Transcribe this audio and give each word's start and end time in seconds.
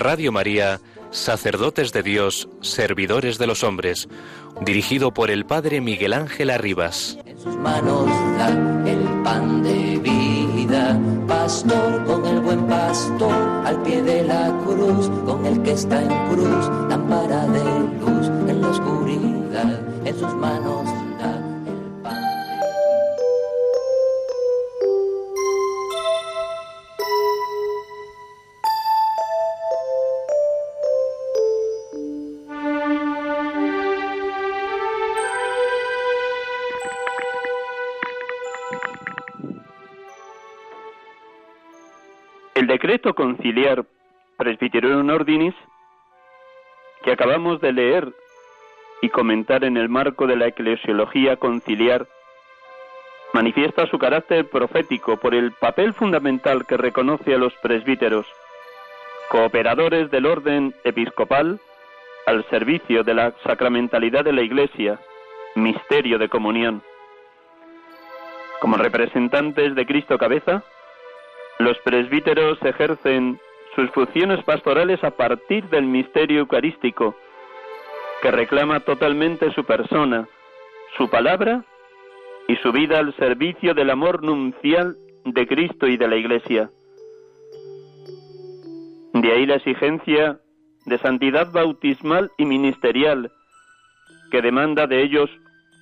Radio 0.00 0.32
María, 0.32 0.80
Sacerdotes 1.10 1.92
de 1.92 2.02
Dios, 2.02 2.48
Servidores 2.62 3.36
de 3.36 3.46
los 3.46 3.62
Hombres, 3.62 4.08
dirigido 4.62 5.12
por 5.12 5.30
el 5.30 5.44
Padre 5.44 5.82
Miguel 5.82 6.14
Ángel 6.14 6.48
Arribas. 6.48 7.18
En 7.26 7.38
sus 7.38 7.54
manos 7.56 8.08
Conciliar 43.14 43.84
Presbyterorum 44.36 45.08
Ordinis 45.10 45.54
que 47.02 47.12
acabamos 47.12 47.60
de 47.60 47.72
leer 47.72 48.12
y 49.02 49.08
comentar 49.08 49.64
en 49.64 49.76
el 49.76 49.88
marco 49.88 50.26
de 50.26 50.36
la 50.36 50.48
eclesiología 50.48 51.36
conciliar 51.36 52.06
manifiesta 53.32 53.86
su 53.86 53.98
carácter 53.98 54.48
profético 54.48 55.16
por 55.16 55.34
el 55.34 55.52
papel 55.52 55.94
fundamental 55.94 56.66
que 56.66 56.76
reconoce 56.76 57.34
a 57.34 57.38
los 57.38 57.54
presbíteros, 57.62 58.26
cooperadores 59.28 60.10
del 60.10 60.26
orden 60.26 60.74
episcopal 60.84 61.60
al 62.26 62.44
servicio 62.50 63.02
de 63.02 63.14
la 63.14 63.32
sacramentalidad 63.44 64.24
de 64.24 64.32
la 64.32 64.42
Iglesia, 64.42 64.98
misterio 65.54 66.18
de 66.18 66.28
comunión. 66.28 66.82
Como 68.60 68.76
representantes 68.76 69.74
de 69.74 69.86
Cristo 69.86 70.18
cabeza, 70.18 70.62
los 71.60 71.78
presbíteros 71.80 72.58
ejercen 72.62 73.38
sus 73.76 73.90
funciones 73.90 74.42
pastorales 74.44 75.02
a 75.04 75.10
partir 75.10 75.68
del 75.68 75.84
misterio 75.84 76.40
eucarístico, 76.40 77.14
que 78.22 78.30
reclama 78.30 78.80
totalmente 78.80 79.52
su 79.52 79.64
persona, 79.64 80.26
su 80.96 81.08
palabra 81.10 81.64
y 82.48 82.56
su 82.56 82.72
vida 82.72 82.98
al 82.98 83.14
servicio 83.16 83.74
del 83.74 83.90
amor 83.90 84.22
nuncial 84.22 84.96
de 85.24 85.46
Cristo 85.46 85.86
y 85.86 85.98
de 85.98 86.08
la 86.08 86.16
Iglesia. 86.16 86.70
De 89.12 89.30
ahí 89.30 89.44
la 89.44 89.56
exigencia 89.56 90.40
de 90.86 90.98
santidad 90.98 91.52
bautismal 91.52 92.30
y 92.38 92.46
ministerial, 92.46 93.30
que 94.30 94.40
demanda 94.40 94.86
de 94.86 95.02
ellos 95.02 95.28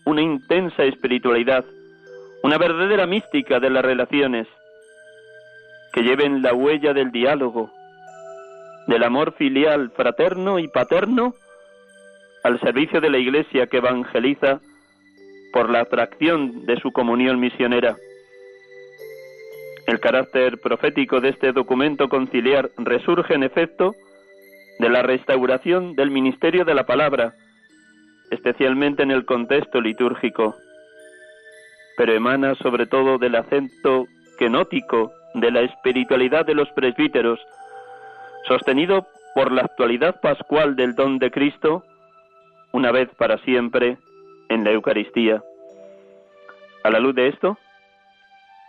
una 0.07 0.23
intensa 0.23 0.83
espiritualidad, 0.83 1.65
una 2.43 2.59
verdadera 2.59 3.07
mística 3.07 3.61
de 3.61 3.71
las 3.71 3.85
relaciones, 3.85 4.49
que 5.99 6.05
lleven 6.05 6.43
la 6.43 6.55
huella 6.55 6.95
del 6.95 7.11
diálogo, 7.11 7.73
del 8.87 9.03
amor 9.03 9.33
filial, 9.33 9.91
fraterno 9.97 10.61
y 10.61 10.69
paterno, 10.69 11.35
al 12.45 12.61
servicio 12.61 13.01
de 13.01 13.11
la 13.11 13.19
Iglesia 13.19 13.67
que 13.67 13.79
evangeliza 13.79 14.61
por 15.53 15.69
la 15.69 15.81
atracción 15.81 16.67
de 16.67 16.79
su 16.79 16.93
comunión 16.93 17.41
misionera. 17.41 17.97
El 19.89 19.99
carácter 19.99 20.61
profético 20.61 21.21
de 21.21 21.31
este 21.31 21.51
documento 21.51 22.09
conciliar 22.09 22.71
resurge 22.77 23.35
en 23.35 23.43
efecto 23.43 23.97
de 24.79 24.91
la 24.91 25.03
restauración 25.03 25.97
del 25.97 26.13
ministerio 26.13 26.65
de 26.65 26.77
la 26.77 26.87
palabra, 26.87 27.35
especialmente 28.31 29.03
en 29.03 29.11
el 29.11 29.25
contexto 29.25 29.81
litúrgico, 29.81 30.55
pero 31.97 32.13
emana 32.13 32.55
sobre 32.55 32.87
todo 32.87 33.19
del 33.19 33.35
acento 33.35 34.07
kenótico 34.39 35.18
de 35.35 35.51
la 35.51 35.61
espiritualidad 35.61 36.47
de 36.47 36.55
los 36.55 36.69
presbíteros, 36.71 37.41
sostenido 38.47 39.07
por 39.35 39.53
la 39.53 39.63
actualidad 39.63 40.21
pascual 40.21 40.77
del 40.77 40.95
don 40.95 41.19
de 41.19 41.31
Cristo, 41.31 41.85
una 42.73 42.91
vez 42.93 43.09
para 43.17 43.39
siempre 43.39 43.99
en 44.49 44.65
la 44.65 44.71
Eucaristía. 44.71 45.43
A 46.85 46.91
la 46.91 47.01
luz 47.01 47.15
de 47.15 47.29
esto, 47.29 47.59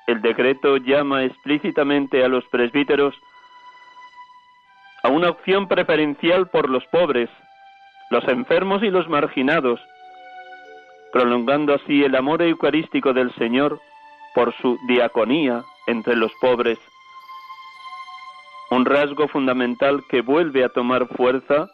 el 0.07 0.21
decreto 0.21 0.77
llama 0.77 1.23
explícitamente 1.23 2.23
a 2.23 2.27
los 2.27 2.43
presbíteros 2.51 3.15
a 5.03 5.09
una 5.09 5.29
opción 5.29 5.67
preferencial 5.67 6.47
por 6.47 6.69
los 6.69 6.85
pobres, 6.87 7.29
los 8.09 8.27
enfermos 8.27 8.83
y 8.83 8.89
los 8.89 9.07
marginados, 9.07 9.79
prolongando 11.13 11.73
así 11.73 12.03
el 12.03 12.15
amor 12.15 12.41
eucarístico 12.41 13.13
del 13.13 13.33
Señor 13.35 13.79
por 14.35 14.53
su 14.55 14.77
diaconía 14.87 15.63
entre 15.89 16.15
los 16.15 16.31
pobres, 16.39 16.77
un 18.69 18.85
rasgo 18.85 19.27
fundamental 19.27 20.03
que 20.07 20.21
vuelve 20.21 20.63
a 20.63 20.69
tomar 20.69 21.07
fuerza 21.07 21.69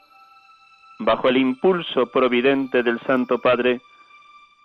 bajo 0.99 1.27
el 1.27 1.37
impulso 1.37 2.07
providente 2.07 2.83
del 2.83 2.99
Santo 3.01 3.39
Padre 3.39 3.81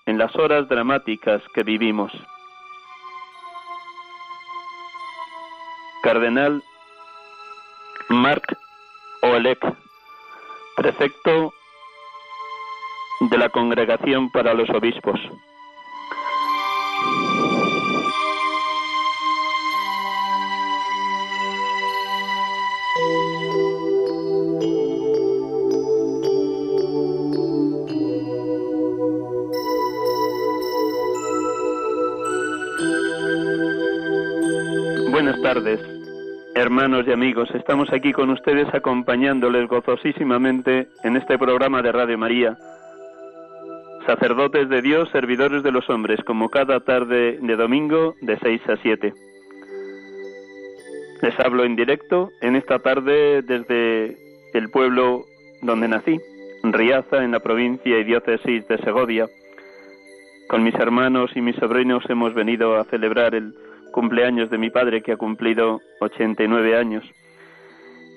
en 0.06 0.18
las 0.18 0.34
horas 0.36 0.68
dramáticas 0.68 1.42
que 1.52 1.64
vivimos. 1.64 2.12
Cardenal 6.02 6.62
Marc 8.08 8.56
Oelek, 9.22 9.60
prefecto 10.76 11.52
de 13.20 13.38
la 13.38 13.48
Congregación 13.50 14.30
para 14.30 14.54
los 14.54 14.70
Obispos. 14.70 15.20
Tardes, 35.54 35.80
hermanos 36.54 37.04
y 37.08 37.10
amigos. 37.10 37.48
Estamos 37.52 37.92
aquí 37.92 38.12
con 38.12 38.30
ustedes 38.30 38.72
acompañándoles 38.72 39.66
gozosísimamente 39.66 40.86
en 41.02 41.16
este 41.16 41.36
programa 41.38 41.82
de 41.82 41.90
Radio 41.90 42.16
María. 42.16 42.56
Sacerdotes 44.06 44.68
de 44.68 44.80
Dios, 44.80 45.08
servidores 45.10 45.64
de 45.64 45.72
los 45.72 45.90
hombres, 45.90 46.20
como 46.24 46.50
cada 46.50 46.78
tarde 46.78 47.38
de 47.42 47.56
domingo 47.56 48.14
de 48.20 48.38
6 48.38 48.62
a 48.68 48.76
7. 48.76 49.12
Les 51.22 51.40
hablo 51.40 51.64
en 51.64 51.74
directo 51.74 52.28
en 52.40 52.54
esta 52.54 52.78
tarde 52.78 53.42
desde 53.42 54.16
el 54.54 54.70
pueblo 54.70 55.24
donde 55.62 55.88
nací, 55.88 56.20
Riaza, 56.62 57.24
en 57.24 57.32
la 57.32 57.40
provincia 57.40 57.98
y 57.98 58.04
diócesis 58.04 58.68
de 58.68 58.78
Segovia. 58.78 59.26
Con 60.48 60.62
mis 60.62 60.76
hermanos 60.76 61.32
y 61.34 61.40
mis 61.40 61.56
sobrinos 61.56 62.08
hemos 62.08 62.34
venido 62.34 62.76
a 62.76 62.84
celebrar 62.84 63.34
el 63.34 63.52
cumpleaños 63.90 64.50
de 64.50 64.58
mi 64.58 64.70
padre 64.70 65.02
que 65.02 65.12
ha 65.12 65.16
cumplido 65.16 65.80
89 66.00 66.76
años 66.76 67.04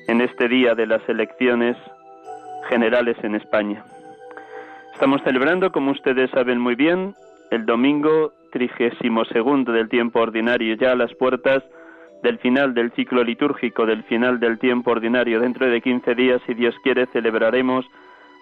en 0.07 0.21
este 0.21 0.47
día 0.47 0.75
de 0.75 0.87
las 0.87 1.07
elecciones 1.07 1.77
generales 2.69 3.17
en 3.23 3.35
España. 3.35 3.83
Estamos 4.93 5.21
celebrando, 5.23 5.71
como 5.71 5.91
ustedes 5.91 6.29
saben 6.31 6.59
muy 6.59 6.75
bien, 6.75 7.15
el 7.51 7.65
domingo 7.65 8.33
trigésimo 8.51 9.25
segundo 9.25 9.71
del 9.71 9.89
tiempo 9.89 10.19
ordinario, 10.19 10.75
ya 10.75 10.91
a 10.91 10.95
las 10.95 11.13
puertas 11.15 11.63
del 12.21 12.39
final 12.39 12.73
del 12.73 12.91
ciclo 12.93 13.23
litúrgico, 13.23 13.85
del 13.85 14.03
final 14.03 14.39
del 14.39 14.59
tiempo 14.59 14.91
ordinario. 14.91 15.39
Dentro 15.39 15.67
de 15.67 15.81
15 15.81 16.15
días, 16.15 16.41
si 16.45 16.53
Dios 16.53 16.75
quiere, 16.83 17.05
celebraremos 17.07 17.85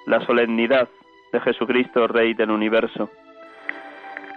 la 0.06 0.24
solemnidad 0.26 0.88
de 1.34 1.40
Jesucristo, 1.40 2.08
Rey 2.08 2.34
del 2.34 2.52
universo. 2.52 3.10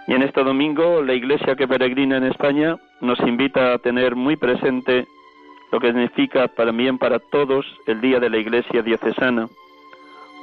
Y 0.07 0.13
en 0.13 0.21
este 0.21 0.43
domingo 0.43 1.01
la 1.01 1.13
Iglesia 1.13 1.55
que 1.55 1.67
peregrina 1.67 2.17
en 2.17 2.25
España 2.25 2.77
nos 3.01 3.19
invita 3.21 3.73
a 3.73 3.79
tener 3.79 4.15
muy 4.15 4.35
presente 4.35 5.07
lo 5.71 5.79
que 5.79 5.87
significa 5.87 6.47
también 6.47 6.97
para 6.97 7.19
todos 7.19 7.65
el 7.87 8.01
Día 8.01 8.19
de 8.19 8.29
la 8.29 8.37
Iglesia 8.37 8.81
Diocesana, 8.81 9.47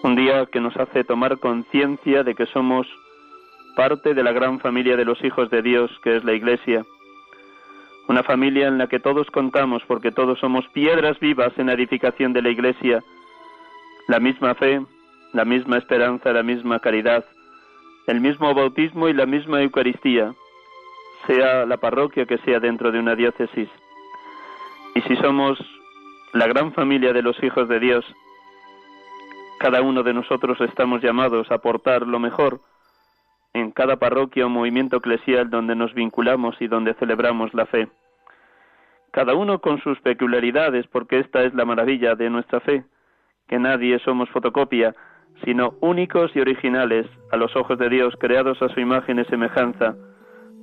un 0.02 0.16
día 0.16 0.46
que 0.46 0.60
nos 0.60 0.76
hace 0.76 1.04
tomar 1.04 1.38
conciencia 1.38 2.24
de 2.24 2.34
que 2.34 2.46
somos 2.46 2.88
parte 3.76 4.14
de 4.14 4.22
la 4.22 4.32
gran 4.32 4.58
familia 4.60 4.96
de 4.96 5.04
los 5.04 5.22
hijos 5.24 5.48
de 5.50 5.62
Dios 5.62 5.90
que 6.02 6.16
es 6.16 6.24
la 6.24 6.32
Iglesia, 6.32 6.84
una 8.08 8.24
familia 8.24 8.66
en 8.66 8.78
la 8.78 8.88
que 8.88 8.98
todos 8.98 9.30
contamos 9.30 9.82
porque 9.86 10.10
todos 10.10 10.40
somos 10.40 10.66
piedras 10.68 11.18
vivas 11.20 11.52
en 11.56 11.66
la 11.66 11.74
edificación 11.74 12.32
de 12.32 12.42
la 12.42 12.50
Iglesia, 12.50 13.02
la 14.08 14.18
misma 14.18 14.54
fe, 14.54 14.84
la 15.32 15.44
misma 15.44 15.78
esperanza, 15.78 16.32
la 16.32 16.42
misma 16.42 16.80
caridad, 16.80 17.24
el 18.06 18.20
mismo 18.20 18.54
bautismo 18.54 19.08
y 19.08 19.12
la 19.12 19.26
misma 19.26 19.62
Eucaristía, 19.62 20.34
sea 21.26 21.66
la 21.66 21.76
parroquia 21.76 22.26
que 22.26 22.38
sea 22.38 22.58
dentro 22.60 22.90
de 22.90 22.98
una 22.98 23.14
diócesis. 23.14 23.68
Y 24.94 25.00
si 25.02 25.16
somos 25.16 25.58
la 26.32 26.46
gran 26.46 26.72
familia 26.72 27.12
de 27.12 27.22
los 27.22 27.40
hijos 27.42 27.68
de 27.68 27.78
Dios, 27.78 28.04
cada 29.58 29.82
uno 29.82 30.02
de 30.02 30.12
nosotros 30.12 30.60
estamos 30.60 31.02
llamados 31.02 31.50
a 31.50 31.54
aportar 31.54 32.06
lo 32.06 32.18
mejor 32.18 32.60
en 33.54 33.70
cada 33.70 33.96
parroquia 33.96 34.46
o 34.46 34.48
movimiento 34.48 34.96
eclesial 34.96 35.50
donde 35.50 35.76
nos 35.76 35.94
vinculamos 35.94 36.56
y 36.60 36.66
donde 36.66 36.94
celebramos 36.94 37.54
la 37.54 37.66
fe. 37.66 37.88
Cada 39.12 39.34
uno 39.34 39.60
con 39.60 39.80
sus 39.82 40.00
peculiaridades, 40.00 40.86
porque 40.86 41.18
esta 41.18 41.42
es 41.44 41.54
la 41.54 41.66
maravilla 41.66 42.14
de 42.14 42.30
nuestra 42.30 42.60
fe, 42.60 42.84
que 43.46 43.58
nadie 43.58 43.98
somos 43.98 44.30
fotocopia, 44.30 44.94
sino 45.44 45.74
únicos 45.80 46.30
y 46.34 46.40
originales 46.40 47.06
a 47.30 47.36
los 47.36 47.54
ojos 47.56 47.78
de 47.78 47.88
Dios, 47.88 48.14
creados 48.18 48.60
a 48.62 48.68
su 48.68 48.80
imagen 48.80 49.18
y 49.18 49.24
semejanza, 49.24 49.96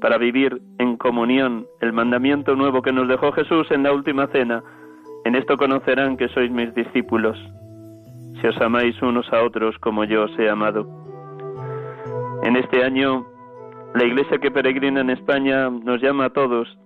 para 0.01 0.17
vivir 0.17 0.61
en 0.77 0.97
comunión 0.97 1.65
el 1.81 1.93
mandamiento 1.93 2.55
nuevo 2.55 2.81
que 2.81 2.93
nos 2.93 3.07
dejó 3.07 3.31
Jesús 3.33 3.69
en 3.71 3.83
la 3.83 3.91
última 3.91 4.27
cena. 4.27 4.63
En 5.25 5.35
esto 5.35 5.57
conocerán 5.57 6.15
que 6.15 6.29
sois 6.29 6.49
mis 6.51 6.73
discípulos, 6.73 7.37
si 8.39 8.47
os 8.47 8.57
amáis 8.61 9.01
unos 9.01 9.31
a 9.33 9.43
otros 9.43 9.77
como 9.79 10.05
yo 10.05 10.23
os 10.23 10.39
he 10.39 10.49
amado. 10.49 10.87
En 12.43 12.55
este 12.55 12.83
año, 12.83 13.25
la 13.93 14.05
Iglesia 14.05 14.37
que 14.37 14.51
peregrina 14.51 15.01
en 15.01 15.09
España 15.09 15.69
nos 15.69 16.01
llama 16.01 16.25
a 16.25 16.29
todos 16.29 16.77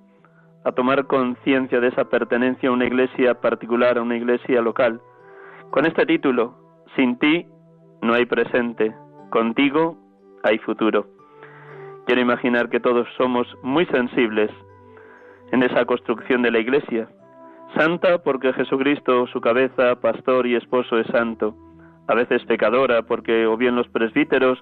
a 0.65 0.71
tomar 0.71 1.07
conciencia 1.07 1.79
de 1.79 1.89
esa 1.89 2.05
pertenencia 2.05 2.69
a 2.69 2.71
una 2.71 2.85
iglesia 2.85 3.35
particular, 3.35 3.97
a 3.97 4.01
una 4.01 4.15
iglesia 4.15 4.61
local, 4.61 5.01
con 5.71 5.85
este 5.85 6.05
título, 6.05 6.55
Sin 6.95 7.17
ti 7.17 7.45
no 8.03 8.13
hay 8.13 8.25
presente, 8.25 8.93
contigo 9.29 9.97
hay 10.43 10.57
futuro. 10.59 11.07
Quiero 12.05 12.21
imaginar 12.21 12.69
que 12.69 12.81
todos 12.81 13.07
somos 13.17 13.47
muy 13.63 13.85
sensibles 13.85 14.51
en 15.51 15.63
esa 15.63 15.85
construcción 15.85 16.41
de 16.41 16.51
la 16.51 16.59
Iglesia. 16.59 17.07
Santa 17.77 18.17
porque 18.17 18.51
Jesucristo, 18.53 19.25
su 19.27 19.39
cabeza, 19.39 19.95
pastor 20.01 20.45
y 20.47 20.55
esposo, 20.55 20.99
es 20.99 21.07
santo. 21.07 21.55
A 22.07 22.13
veces 22.13 22.43
pecadora 22.43 23.03
porque 23.03 23.47
o 23.47 23.55
bien 23.55 23.75
los 23.75 23.87
presbíteros 23.87 24.61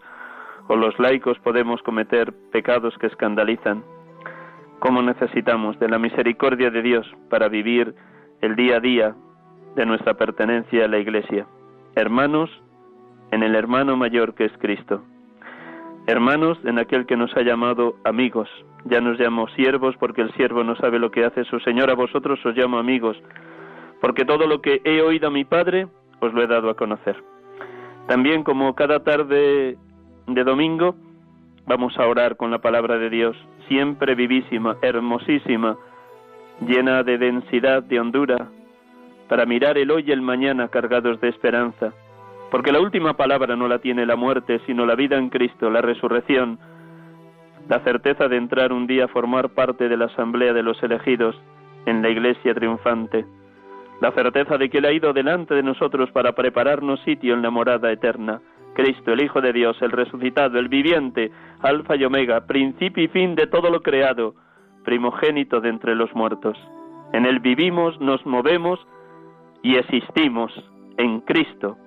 o 0.68 0.76
los 0.76 0.98
laicos 1.00 1.40
podemos 1.40 1.82
cometer 1.82 2.32
pecados 2.52 2.96
que 3.00 3.08
escandalizan. 3.08 3.84
¿Cómo 4.80 5.02
necesitamos 5.02 5.80
de 5.80 5.90
la 5.90 5.98
misericordia 5.98 6.70
de 6.70 6.82
Dios 6.84 7.12
para 7.30 7.50
vivir 7.50 7.96
el 8.42 8.56
día 8.56 8.78
a 8.78 8.80
día 8.80 9.16
de 9.76 9.86
nuestra 9.86 10.14
pertenencia 10.14 10.86
a 10.86 10.88
la 10.88 11.00
Iglesia? 11.00 11.48
Hermanos, 11.96 12.52
en 13.32 13.44
el 13.44 13.56
hermano 13.56 13.96
mayor 13.98 14.36
que 14.36 14.46
es 14.46 14.52
Cristo. 14.60 15.02
Hermanos, 16.08 16.58
en 16.66 16.80
aquel 16.80 17.06
que 17.06 17.16
nos 17.16 17.36
ha 17.38 17.42
llamado 17.42 17.96
amigos. 18.04 18.50
Ya 18.86 19.00
nos 19.00 19.20
llamo 19.20 19.48
siervos 19.50 19.96
porque 20.00 20.22
el 20.22 20.34
siervo 20.34 20.64
no 20.64 20.76
sabe 20.76 21.00
lo 21.00 21.12
que 21.12 21.24
hace 21.24 21.44
su 21.46 21.60
Señor. 21.60 21.90
A 21.90 21.96
vosotros 21.96 22.44
os 22.46 22.56
llamo 22.56 22.78
amigos, 22.78 23.18
porque 24.02 24.26
todo 24.26 24.48
lo 24.48 24.62
que 24.62 24.82
he 24.84 25.02
oído 25.02 25.28
a 25.28 25.32
mi 25.32 25.46
Padre 25.46 25.88
os 26.20 26.34
lo 26.34 26.44
he 26.44 26.48
dado 26.48 26.70
a 26.70 26.76
conocer. 26.76 27.24
También 28.08 28.44
como 28.44 28.74
cada 28.76 29.04
tarde 29.04 29.78
de 30.28 30.44
domingo, 30.44 30.96
vamos 31.68 31.98
a 31.98 32.08
orar 32.08 32.36
con 32.36 32.50
la 32.50 32.60
palabra 32.60 32.98
de 32.98 33.10
Dios, 33.10 33.38
siempre 33.68 34.16
vivísima, 34.16 34.78
hermosísima, 34.82 35.78
llena 36.66 37.04
de 37.04 37.20
densidad, 37.20 37.84
de 37.84 38.00
hondura, 38.00 38.50
para 39.30 39.46
mirar 39.46 39.78
el 39.78 39.92
hoy 39.92 40.04
y 40.08 40.12
el 40.12 40.22
mañana 40.22 40.68
cargados 40.68 41.22
de 41.22 41.30
esperanza 41.30 41.94
porque 42.52 42.74
la 42.74 42.82
última 42.82 43.16
palabra 43.16 43.56
no 43.56 43.70
la 43.70 43.80
tiene 43.80 44.06
la 44.06 44.18
muerte, 44.18 44.60
sino 44.68 44.86
la 44.86 44.96
vida 44.96 45.18
en 45.18 45.30
Cristo, 45.30 45.70
la 45.70 45.82
resurrección, 45.82 46.60
la 47.70 47.80
certeza 47.80 48.28
de 48.28 48.36
entrar 48.36 48.74
un 48.74 48.88
día 48.88 49.06
a 49.06 49.08
formar 49.08 49.50
parte 49.50 49.88
de 49.88 49.96
la 49.96 50.06
asamblea 50.06 50.52
de 50.52 50.62
los 50.62 50.84
elegidos 50.84 51.34
en 51.86 52.02
la 52.02 52.10
iglesia 52.10 52.54
triunfante, 52.54 53.26
la 54.02 54.12
certeza 54.12 54.58
de 54.58 54.70
que 54.70 54.80
Él 54.80 54.86
ha 54.86 54.92
ido 54.92 55.14
delante 55.14 55.56
de 55.56 55.64
nosotros 55.64 56.12
para 56.12 56.34
prepararnos 56.34 57.00
sitio 57.04 57.34
en 57.34 57.42
la 57.42 57.50
morada 57.50 57.90
eterna. 57.90 58.42
Cristo, 58.74 59.14
el 59.14 59.24
Hijo 59.24 59.40
de 59.40 59.54
Dios, 59.54 59.78
el 59.82 59.92
resucitado, 59.92 60.60
el 60.60 60.68
viviente, 60.68 61.32
alfa 61.62 61.96
y 61.96 62.04
omega, 62.04 62.48
principio 62.48 63.04
y 63.04 63.08
fin 63.08 63.36
de 63.36 63.48
todo 63.48 63.70
lo 63.70 63.82
creado, 63.82 64.36
primogénito 64.84 65.62
de 65.62 65.70
entre 65.70 65.96
los 65.96 66.14
muertos. 66.14 66.58
En 67.14 67.26
Él 67.26 67.40
vivimos, 67.40 68.00
nos 68.02 68.26
movemos 68.26 68.80
y 69.62 69.76
existimos 69.76 70.52
en 70.98 71.22
Cristo 71.22 71.78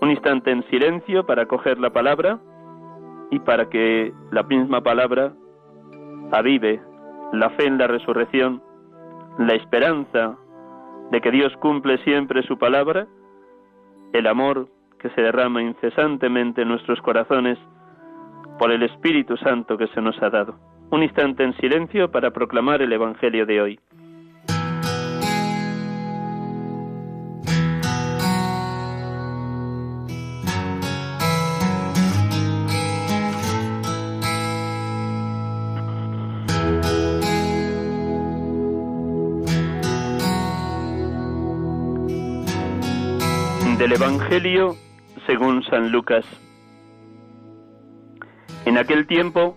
un 0.00 0.10
instante 0.10 0.50
en 0.50 0.62
silencio 0.68 1.24
para 1.24 1.46
coger 1.46 1.78
la 1.78 1.90
palabra 1.90 2.38
y 3.30 3.38
para 3.40 3.68
que 3.68 4.12
la 4.30 4.42
misma 4.42 4.80
palabra 4.80 5.32
avive 6.32 6.80
la 7.32 7.50
fe 7.50 7.66
en 7.66 7.78
la 7.78 7.86
resurrección, 7.86 8.62
la 9.38 9.54
esperanza 9.54 10.36
de 11.10 11.20
que 11.20 11.30
Dios 11.30 11.52
cumple 11.60 11.98
siempre 11.98 12.42
su 12.42 12.58
palabra, 12.58 13.06
el 14.12 14.26
amor 14.26 14.68
que 14.98 15.10
se 15.10 15.22
derrama 15.22 15.62
incesantemente 15.62 16.62
en 16.62 16.68
nuestros 16.68 17.00
corazones 17.02 17.58
por 18.58 18.72
el 18.72 18.82
Espíritu 18.82 19.36
Santo 19.36 19.76
que 19.76 19.88
se 19.88 20.00
nos 20.00 20.20
ha 20.22 20.30
dado. 20.30 20.54
Un 20.90 21.02
instante 21.02 21.42
en 21.42 21.54
silencio 21.56 22.10
para 22.10 22.30
proclamar 22.30 22.80
el 22.80 22.92
Evangelio 22.92 23.44
de 23.44 23.60
hoy. 23.60 23.80
Evangelio 43.96 44.76
según 45.26 45.62
San 45.64 45.90
Lucas. 45.90 46.26
En 48.66 48.76
aquel 48.76 49.06
tiempo 49.06 49.56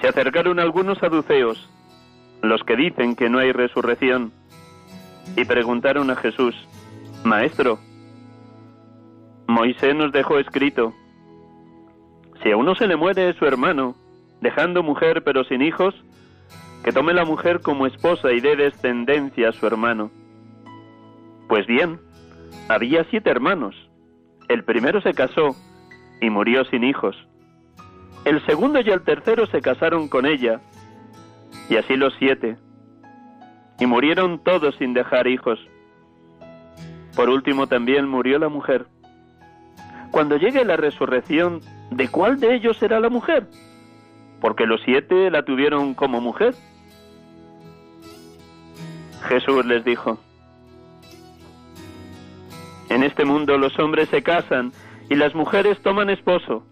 se 0.00 0.06
acercaron 0.06 0.60
algunos 0.60 0.98
saduceos, 0.98 1.68
los 2.42 2.62
que 2.62 2.76
dicen 2.76 3.16
que 3.16 3.28
no 3.28 3.40
hay 3.40 3.50
resurrección, 3.50 4.30
y 5.36 5.44
preguntaron 5.44 6.08
a 6.10 6.14
Jesús, 6.14 6.54
Maestro, 7.24 7.80
Moisés 9.48 9.96
nos 9.96 10.12
dejó 10.12 10.38
escrito, 10.38 10.94
si 12.44 12.52
a 12.52 12.56
uno 12.56 12.76
se 12.76 12.86
le 12.86 12.94
muere 12.94 13.32
su 13.32 13.44
hermano, 13.44 13.96
dejando 14.40 14.84
mujer 14.84 15.24
pero 15.24 15.42
sin 15.42 15.62
hijos, 15.62 15.96
que 16.84 16.92
tome 16.92 17.12
la 17.12 17.24
mujer 17.24 17.60
como 17.60 17.88
esposa 17.88 18.30
y 18.30 18.40
dé 18.40 18.54
descendencia 18.54 19.48
a 19.48 19.52
su 19.52 19.66
hermano. 19.66 20.12
Pues 21.48 21.66
bien, 21.66 21.98
había 22.68 23.04
siete 23.10 23.30
hermanos. 23.30 23.74
El 24.48 24.64
primero 24.64 25.00
se 25.00 25.12
casó 25.12 25.56
y 26.20 26.30
murió 26.30 26.64
sin 26.64 26.84
hijos. 26.84 27.16
El 28.24 28.44
segundo 28.44 28.80
y 28.80 28.90
el 28.90 29.02
tercero 29.02 29.46
se 29.46 29.60
casaron 29.60 30.08
con 30.08 30.26
ella, 30.26 30.60
y 31.68 31.76
así 31.76 31.96
los 31.96 32.14
siete. 32.18 32.56
Y 33.78 33.86
murieron 33.86 34.42
todos 34.42 34.74
sin 34.76 34.94
dejar 34.94 35.26
hijos. 35.26 35.60
Por 37.14 37.28
último 37.30 37.66
también 37.66 38.08
murió 38.08 38.38
la 38.38 38.48
mujer. 38.48 38.86
Cuando 40.10 40.36
llegue 40.36 40.64
la 40.64 40.76
resurrección, 40.76 41.60
¿de 41.90 42.08
cuál 42.08 42.40
de 42.40 42.54
ellos 42.54 42.76
será 42.78 43.00
la 43.00 43.10
mujer? 43.10 43.46
Porque 44.40 44.66
los 44.66 44.80
siete 44.82 45.30
la 45.30 45.44
tuvieron 45.44 45.94
como 45.94 46.20
mujer. 46.20 46.54
Jesús 49.28 49.64
les 49.66 49.84
dijo, 49.84 50.18
en 52.88 53.02
este 53.02 53.24
mundo 53.24 53.58
los 53.58 53.78
hombres 53.78 54.08
se 54.08 54.22
casan 54.22 54.72
y 55.08 55.14
las 55.14 55.34
mujeres 55.34 55.80
toman 55.82 56.10
esposo, 56.10 56.64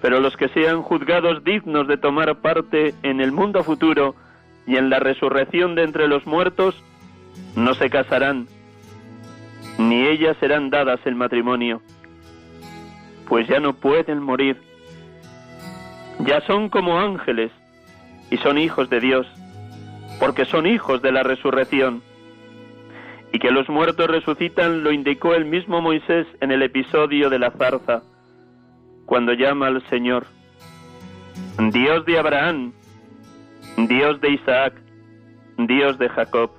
pero 0.00 0.20
los 0.20 0.36
que 0.36 0.48
sean 0.48 0.82
juzgados 0.82 1.44
dignos 1.44 1.88
de 1.88 1.96
tomar 1.96 2.40
parte 2.40 2.94
en 3.02 3.20
el 3.20 3.32
mundo 3.32 3.64
futuro 3.64 4.14
y 4.66 4.76
en 4.76 4.90
la 4.90 4.98
resurrección 4.98 5.74
de 5.74 5.84
entre 5.84 6.08
los 6.08 6.26
muertos, 6.26 6.82
no 7.54 7.74
se 7.74 7.90
casarán, 7.90 8.46
ni 9.78 10.06
ellas 10.06 10.36
serán 10.40 10.70
dadas 10.70 11.00
el 11.04 11.14
matrimonio, 11.14 11.82
pues 13.28 13.46
ya 13.48 13.60
no 13.60 13.74
pueden 13.74 14.22
morir. 14.22 14.60
Ya 16.20 16.40
son 16.46 16.70
como 16.70 16.98
ángeles 16.98 17.52
y 18.30 18.38
son 18.38 18.58
hijos 18.58 18.88
de 18.88 19.00
Dios, 19.00 19.26
porque 20.18 20.44
son 20.46 20.66
hijos 20.66 21.02
de 21.02 21.12
la 21.12 21.22
resurrección. 21.22 22.02
Y 23.36 23.38
que 23.38 23.50
los 23.50 23.68
muertos 23.68 24.06
resucitan 24.06 24.82
lo 24.82 24.90
indicó 24.90 25.34
el 25.34 25.44
mismo 25.44 25.82
Moisés 25.82 26.26
en 26.40 26.52
el 26.52 26.62
episodio 26.62 27.28
de 27.28 27.38
la 27.38 27.50
zarza, 27.50 28.02
cuando 29.04 29.34
llama 29.34 29.66
al 29.66 29.86
Señor, 29.90 30.24
Dios 31.70 32.06
de 32.06 32.18
Abraham, 32.18 32.72
Dios 33.76 34.22
de 34.22 34.30
Isaac, 34.30 34.72
Dios 35.58 35.98
de 35.98 36.08
Jacob. 36.08 36.50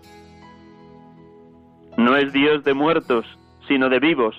No 1.97 2.15
es 2.15 2.31
Dios 2.31 2.63
de 2.63 2.75
muertos, 2.75 3.25
sino 3.67 3.89
de 3.89 3.97
vivos, 3.97 4.35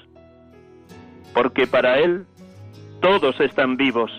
porque 1.34 1.66
para 1.66 1.98
Él 1.98 2.24
todos 3.00 3.40
están 3.40 3.76
vivos. 3.76 4.12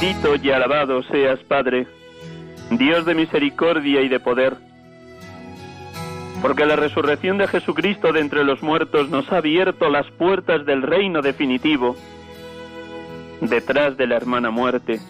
Bendito 0.00 0.34
y 0.36 0.50
alabado 0.50 1.02
seas, 1.02 1.40
Padre, 1.40 1.86
Dios 2.70 3.04
de 3.04 3.14
misericordia 3.14 4.00
y 4.00 4.08
de 4.08 4.18
poder, 4.18 4.56
porque 6.40 6.64
la 6.64 6.74
resurrección 6.74 7.36
de 7.36 7.46
Jesucristo 7.46 8.10
de 8.10 8.20
entre 8.20 8.42
los 8.44 8.62
muertos 8.62 9.10
nos 9.10 9.30
ha 9.30 9.36
abierto 9.36 9.90
las 9.90 10.10
puertas 10.12 10.64
del 10.64 10.80
reino 10.80 11.20
definitivo, 11.20 11.96
detrás 13.42 13.98
de 13.98 14.06
la 14.06 14.16
hermana 14.16 14.50
muerte. 14.50 15.00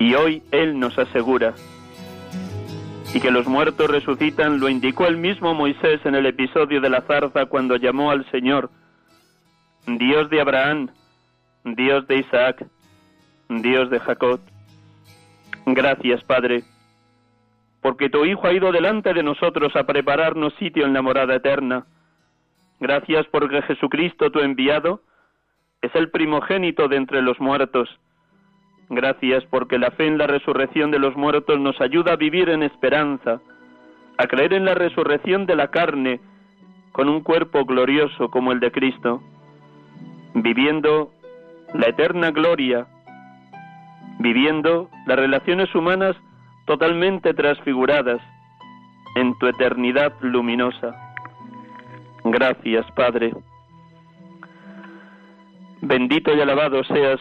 Y 0.00 0.14
hoy 0.14 0.42
Él 0.50 0.80
nos 0.80 0.98
asegura, 0.98 1.54
y 3.14 3.20
que 3.20 3.30
los 3.30 3.46
muertos 3.46 3.88
resucitan 3.88 4.58
lo 4.58 4.68
indicó 4.68 5.06
el 5.06 5.18
mismo 5.18 5.54
Moisés 5.54 6.00
en 6.04 6.16
el 6.16 6.26
episodio 6.26 6.80
de 6.80 6.90
la 6.90 7.02
zarza 7.02 7.46
cuando 7.46 7.76
llamó 7.76 8.10
al 8.10 8.28
Señor, 8.32 8.70
Dios 9.86 10.28
de 10.30 10.40
Abraham, 10.40 10.88
Dios 11.64 12.08
de 12.08 12.18
Isaac, 12.18 12.66
Dios 13.60 13.90
de 13.90 14.00
Jacob. 14.00 14.40
Gracias, 15.66 16.24
Padre, 16.24 16.62
porque 17.82 18.08
tu 18.08 18.24
Hijo 18.24 18.46
ha 18.46 18.52
ido 18.52 18.72
delante 18.72 19.12
de 19.12 19.22
nosotros 19.22 19.74
a 19.76 19.84
prepararnos 19.84 20.54
sitio 20.54 20.86
en 20.86 20.92
la 20.92 21.02
morada 21.02 21.34
eterna. 21.34 21.84
Gracias 22.80 23.26
porque 23.30 23.62
Jesucristo, 23.62 24.30
tu 24.30 24.40
enviado, 24.40 25.02
es 25.82 25.94
el 25.94 26.10
primogénito 26.10 26.88
de 26.88 26.96
entre 26.96 27.20
los 27.22 27.38
muertos. 27.40 27.88
Gracias 28.88 29.44
porque 29.50 29.78
la 29.78 29.90
fe 29.90 30.06
en 30.06 30.18
la 30.18 30.26
resurrección 30.26 30.90
de 30.90 30.98
los 30.98 31.16
muertos 31.16 31.58
nos 31.60 31.80
ayuda 31.80 32.12
a 32.12 32.16
vivir 32.16 32.48
en 32.48 32.62
esperanza, 32.62 33.40
a 34.18 34.26
creer 34.26 34.52
en 34.52 34.64
la 34.64 34.74
resurrección 34.74 35.46
de 35.46 35.56
la 35.56 35.68
carne 35.68 36.20
con 36.92 37.08
un 37.08 37.22
cuerpo 37.22 37.64
glorioso 37.64 38.30
como 38.30 38.52
el 38.52 38.60
de 38.60 38.70
Cristo, 38.70 39.22
viviendo 40.34 41.10
la 41.74 41.88
eterna 41.88 42.30
gloria 42.30 42.86
viviendo 44.22 44.88
las 45.06 45.18
relaciones 45.18 45.74
humanas 45.74 46.16
totalmente 46.64 47.34
transfiguradas 47.34 48.20
en 49.16 49.36
tu 49.38 49.46
eternidad 49.48 50.12
luminosa. 50.20 50.94
Gracias, 52.24 52.90
Padre. 52.92 53.34
Bendito 55.82 56.34
y 56.34 56.40
alabado 56.40 56.84
seas, 56.84 57.20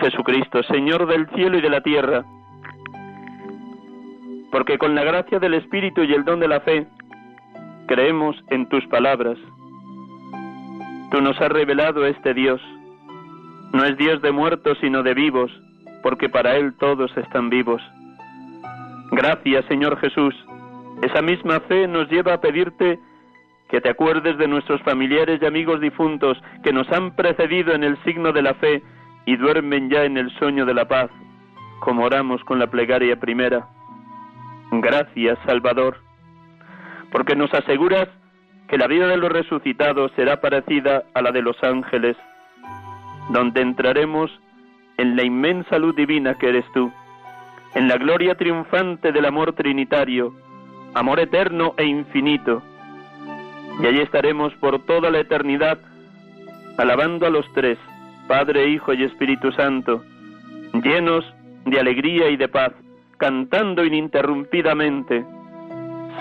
Jesucristo, 0.00 0.62
Señor 0.64 1.06
del 1.06 1.28
cielo 1.30 1.58
y 1.58 1.60
de 1.60 1.70
la 1.70 1.80
tierra, 1.80 2.24
porque 4.50 4.78
con 4.78 4.96
la 4.96 5.04
gracia 5.04 5.38
del 5.38 5.54
Espíritu 5.54 6.02
y 6.02 6.12
el 6.12 6.24
don 6.24 6.40
de 6.40 6.48
la 6.48 6.60
fe, 6.60 6.86
creemos 7.86 8.36
en 8.48 8.68
tus 8.68 8.84
palabras. 8.88 9.38
Tú 11.12 11.20
nos 11.20 11.40
has 11.40 11.50
revelado 11.50 12.04
este 12.06 12.34
Dios. 12.34 12.60
No 13.72 13.84
es 13.84 13.96
Dios 13.96 14.20
de 14.22 14.32
muertos, 14.32 14.78
sino 14.80 15.04
de 15.04 15.14
vivos, 15.14 15.52
porque 16.02 16.28
para 16.28 16.56
Él 16.56 16.74
todos 16.78 17.14
están 17.16 17.50
vivos. 17.50 17.82
Gracias, 19.12 19.64
Señor 19.66 19.98
Jesús. 19.98 20.34
Esa 21.02 21.22
misma 21.22 21.60
fe 21.60 21.88
nos 21.88 22.08
lleva 22.10 22.34
a 22.34 22.40
pedirte 22.40 22.98
que 23.68 23.80
te 23.80 23.88
acuerdes 23.88 24.36
de 24.38 24.48
nuestros 24.48 24.82
familiares 24.82 25.40
y 25.40 25.46
amigos 25.46 25.80
difuntos 25.80 26.36
que 26.62 26.72
nos 26.72 26.90
han 26.90 27.14
precedido 27.14 27.72
en 27.72 27.84
el 27.84 27.96
signo 28.04 28.32
de 28.32 28.42
la 28.42 28.54
fe 28.54 28.82
y 29.26 29.36
duermen 29.36 29.88
ya 29.90 30.04
en 30.04 30.16
el 30.16 30.30
sueño 30.38 30.66
de 30.66 30.74
la 30.74 30.86
paz, 30.86 31.10
como 31.80 32.04
oramos 32.04 32.42
con 32.44 32.58
la 32.58 32.66
plegaria 32.66 33.18
primera. 33.18 33.66
Gracias, 34.72 35.38
Salvador, 35.46 35.98
porque 37.12 37.36
nos 37.36 37.52
aseguras 37.54 38.08
que 38.68 38.78
la 38.78 38.86
vida 38.86 39.06
de 39.08 39.16
los 39.16 39.32
resucitados 39.32 40.12
será 40.14 40.40
parecida 40.40 41.04
a 41.14 41.22
la 41.22 41.32
de 41.32 41.42
los 41.42 41.56
ángeles, 41.62 42.16
donde 43.30 43.60
entraremos 43.62 44.30
en 45.00 45.16
la 45.16 45.24
inmensa 45.24 45.78
luz 45.78 45.96
divina 45.96 46.34
que 46.34 46.50
eres 46.50 46.64
tú, 46.74 46.92
en 47.74 47.88
la 47.88 47.96
gloria 47.96 48.34
triunfante 48.34 49.12
del 49.12 49.24
amor 49.24 49.54
trinitario, 49.54 50.34
amor 50.92 51.20
eterno 51.20 51.72
e 51.78 51.84
infinito. 51.84 52.62
Y 53.82 53.86
allí 53.86 54.00
estaremos 54.00 54.52
por 54.56 54.84
toda 54.84 55.10
la 55.10 55.20
eternidad, 55.20 55.78
alabando 56.76 57.26
a 57.26 57.30
los 57.30 57.50
tres, 57.54 57.78
Padre, 58.28 58.68
Hijo 58.68 58.92
y 58.92 59.04
Espíritu 59.04 59.50
Santo, 59.52 60.04
llenos 60.84 61.24
de 61.64 61.80
alegría 61.80 62.28
y 62.28 62.36
de 62.36 62.48
paz, 62.48 62.72
cantando 63.16 63.84
ininterrumpidamente, 63.84 65.24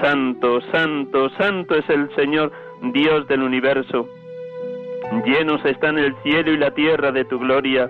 Santo, 0.02 0.62
Santo, 0.72 1.30
Santo 1.32 1.76
es 1.76 1.90
el 1.90 2.10
Señor, 2.16 2.54
Dios 2.94 3.28
del 3.28 3.44
universo. 3.44 4.08
Llenos 5.26 5.66
están 5.66 5.98
el 5.98 6.16
cielo 6.24 6.54
y 6.54 6.58
la 6.58 6.72
tierra 6.72 7.12
de 7.12 7.26
tu 7.26 7.40
gloria. 7.40 7.90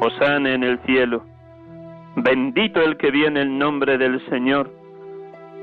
Osana 0.00 0.52
en 0.52 0.62
el 0.62 0.78
cielo. 0.80 1.24
Bendito 2.16 2.82
el 2.82 2.98
que 2.98 3.10
viene 3.10 3.40
en 3.40 3.58
nombre 3.58 3.96
del 3.96 4.24
Señor. 4.28 4.70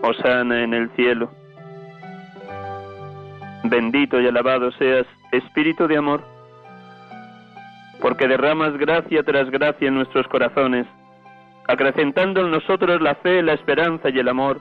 Osana 0.01 0.63
en 0.63 0.73
el 0.73 0.89
cielo. 0.95 1.29
Bendito 3.65 4.19
y 4.19 4.27
alabado 4.27 4.71
seas, 4.71 5.05
Espíritu 5.31 5.87
de 5.87 5.97
amor, 5.97 6.21
porque 8.01 8.27
derramas 8.27 8.75
gracia 8.77 9.23
tras 9.23 9.49
gracia 9.49 9.87
en 9.87 9.95
nuestros 9.95 10.27
corazones, 10.27 10.87
acrecentando 11.67 12.41
en 12.41 12.51
nosotros 12.51 13.01
la 13.01 13.15
fe, 13.15 13.41
la 13.41 13.53
esperanza 13.53 14.09
y 14.09 14.19
el 14.19 14.27
amor, 14.27 14.59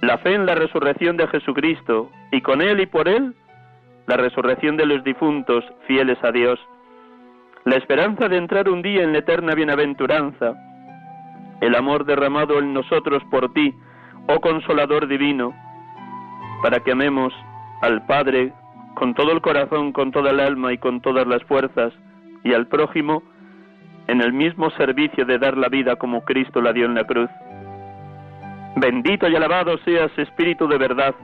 la 0.00 0.18
fe 0.18 0.34
en 0.34 0.46
la 0.46 0.54
resurrección 0.54 1.16
de 1.16 1.28
Jesucristo, 1.28 2.10
y 2.32 2.40
con 2.40 2.60
Él 2.60 2.80
y 2.80 2.86
por 2.86 3.08
Él, 3.08 3.34
la 4.06 4.16
resurrección 4.16 4.76
de 4.76 4.86
los 4.86 5.04
difuntos, 5.04 5.64
fieles 5.86 6.18
a 6.24 6.32
Dios 6.32 6.58
la 7.64 7.76
esperanza 7.76 8.28
de 8.28 8.36
entrar 8.36 8.68
un 8.68 8.82
día 8.82 9.02
en 9.02 9.12
la 9.12 9.18
eterna 9.18 9.54
bienaventuranza, 9.54 10.54
el 11.60 11.74
amor 11.76 12.04
derramado 12.04 12.58
en 12.58 12.74
nosotros 12.74 13.22
por 13.30 13.52
ti, 13.52 13.72
oh 14.28 14.40
consolador 14.40 15.06
divino, 15.06 15.54
para 16.62 16.80
que 16.80 16.92
amemos 16.92 17.32
al 17.80 18.04
Padre 18.06 18.52
con 18.94 19.14
todo 19.14 19.32
el 19.32 19.40
corazón, 19.40 19.92
con 19.92 20.10
toda 20.10 20.30
el 20.30 20.40
alma 20.40 20.72
y 20.72 20.78
con 20.78 21.00
todas 21.00 21.26
las 21.26 21.42
fuerzas, 21.44 21.92
y 22.44 22.52
al 22.52 22.66
prójimo 22.66 23.22
en 24.08 24.20
el 24.20 24.32
mismo 24.32 24.70
servicio 24.70 25.24
de 25.24 25.38
dar 25.38 25.56
la 25.56 25.68
vida 25.68 25.94
como 25.96 26.24
Cristo 26.24 26.60
la 26.60 26.72
dio 26.72 26.86
en 26.86 26.94
la 26.94 27.04
cruz. 27.04 27.30
Bendito 28.76 29.28
y 29.28 29.36
alabado 29.36 29.78
seas, 29.84 30.10
Espíritu 30.18 30.66
de 30.66 30.78
verdad, 30.78 31.14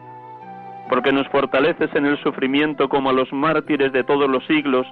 porque 0.88 1.12
nos 1.12 1.26
fortaleces 1.28 1.90
en 1.94 2.06
el 2.06 2.16
sufrimiento 2.22 2.88
como 2.88 3.10
a 3.10 3.12
los 3.12 3.32
mártires 3.32 3.92
de 3.92 4.04
todos 4.04 4.30
los 4.30 4.46
siglos, 4.46 4.86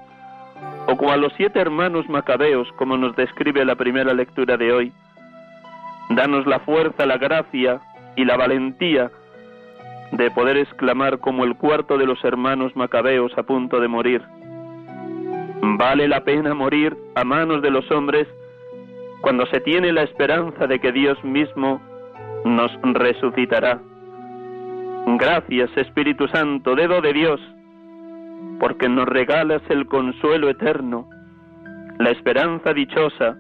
o 0.87 0.97
como 0.97 1.13
a 1.13 1.17
los 1.17 1.33
siete 1.37 1.61
hermanos 1.61 2.09
macabeos, 2.09 2.71
como 2.73 2.97
nos 2.97 3.15
describe 3.17 3.65
la 3.65 3.75
primera 3.75 4.15
lectura 4.15 4.57
de 4.57 4.73
hoy. 4.73 4.93
Danos 6.11 6.47
la 6.47 6.61
fuerza, 6.61 7.07
la 7.07 7.19
gracia 7.19 7.81
y 8.15 8.25
la 8.25 8.37
valentía 8.37 9.11
de 10.13 10.31
poder 10.31 10.57
exclamar 10.57 11.19
como 11.19 11.45
el 11.45 11.57
cuarto 11.57 11.99
de 11.99 12.07
los 12.07 12.23
hermanos 12.25 12.75
macabeos 12.77 13.37
a 13.37 13.43
punto 13.43 13.81
de 13.81 13.89
morir. 13.89 14.23
Vale 15.63 16.07
la 16.07 16.23
pena 16.23 16.55
morir 16.55 16.97
a 17.17 17.25
manos 17.25 17.61
de 17.63 17.71
los 17.71 17.91
hombres 17.91 18.29
cuando 19.21 19.47
se 19.47 19.61
tiene 19.61 19.93
la 19.93 20.03
esperanza 20.03 20.67
de 20.67 20.79
que 20.79 20.93
Dios 20.93 21.23
mismo 21.25 21.81
nos 22.45 22.71
resucitará. 22.83 23.81
Gracias 25.19 25.71
Espíritu 25.77 26.29
Santo, 26.29 26.77
dedo 26.77 27.01
de 27.01 27.13
Dios, 27.13 27.41
porque 28.59 28.89
nos 28.89 29.07
regalas 29.07 29.63
el 29.69 29.87
consuelo 29.87 30.49
eterno, 30.49 31.09
la 31.99 32.11
esperanza 32.11 32.73
dichosa, 32.73 33.37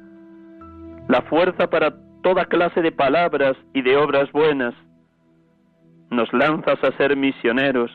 la 1.09 1.23
fuerza 1.23 1.69
para 1.69 1.95
toda 2.23 2.47
clase 2.47 2.83
de 2.83 2.93
palabras 2.93 3.57
y 3.73 3.83
de 3.83 3.97
obras 3.97 4.31
buenas. 4.33 4.75
Nos 6.11 6.33
lanzas 6.33 6.83
a 6.83 6.97
ser 6.97 7.17
misioneros 7.17 7.91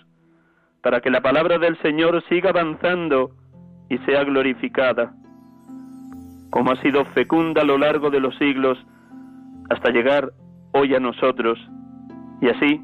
para 0.82 1.02
que 1.02 1.10
la 1.10 1.22
palabra 1.22 1.58
del 1.58 1.78
Señor 1.82 2.24
siga 2.28 2.50
avanzando 2.50 3.32
y 3.90 3.98
sea 4.00 4.24
glorificada, 4.24 5.14
como 6.50 6.72
ha 6.72 6.82
sido 6.82 7.06
fecunda 7.14 7.62
a 7.62 7.66
lo 7.66 7.78
largo 7.78 8.10
de 8.10 8.20
los 8.20 8.36
siglos 8.38 8.78
hasta 9.70 9.92
llegar 9.92 10.32
hoy 10.74 10.96
a 10.96 11.00
nosotros. 11.00 11.60
Y 12.42 12.50
así, 12.50 12.82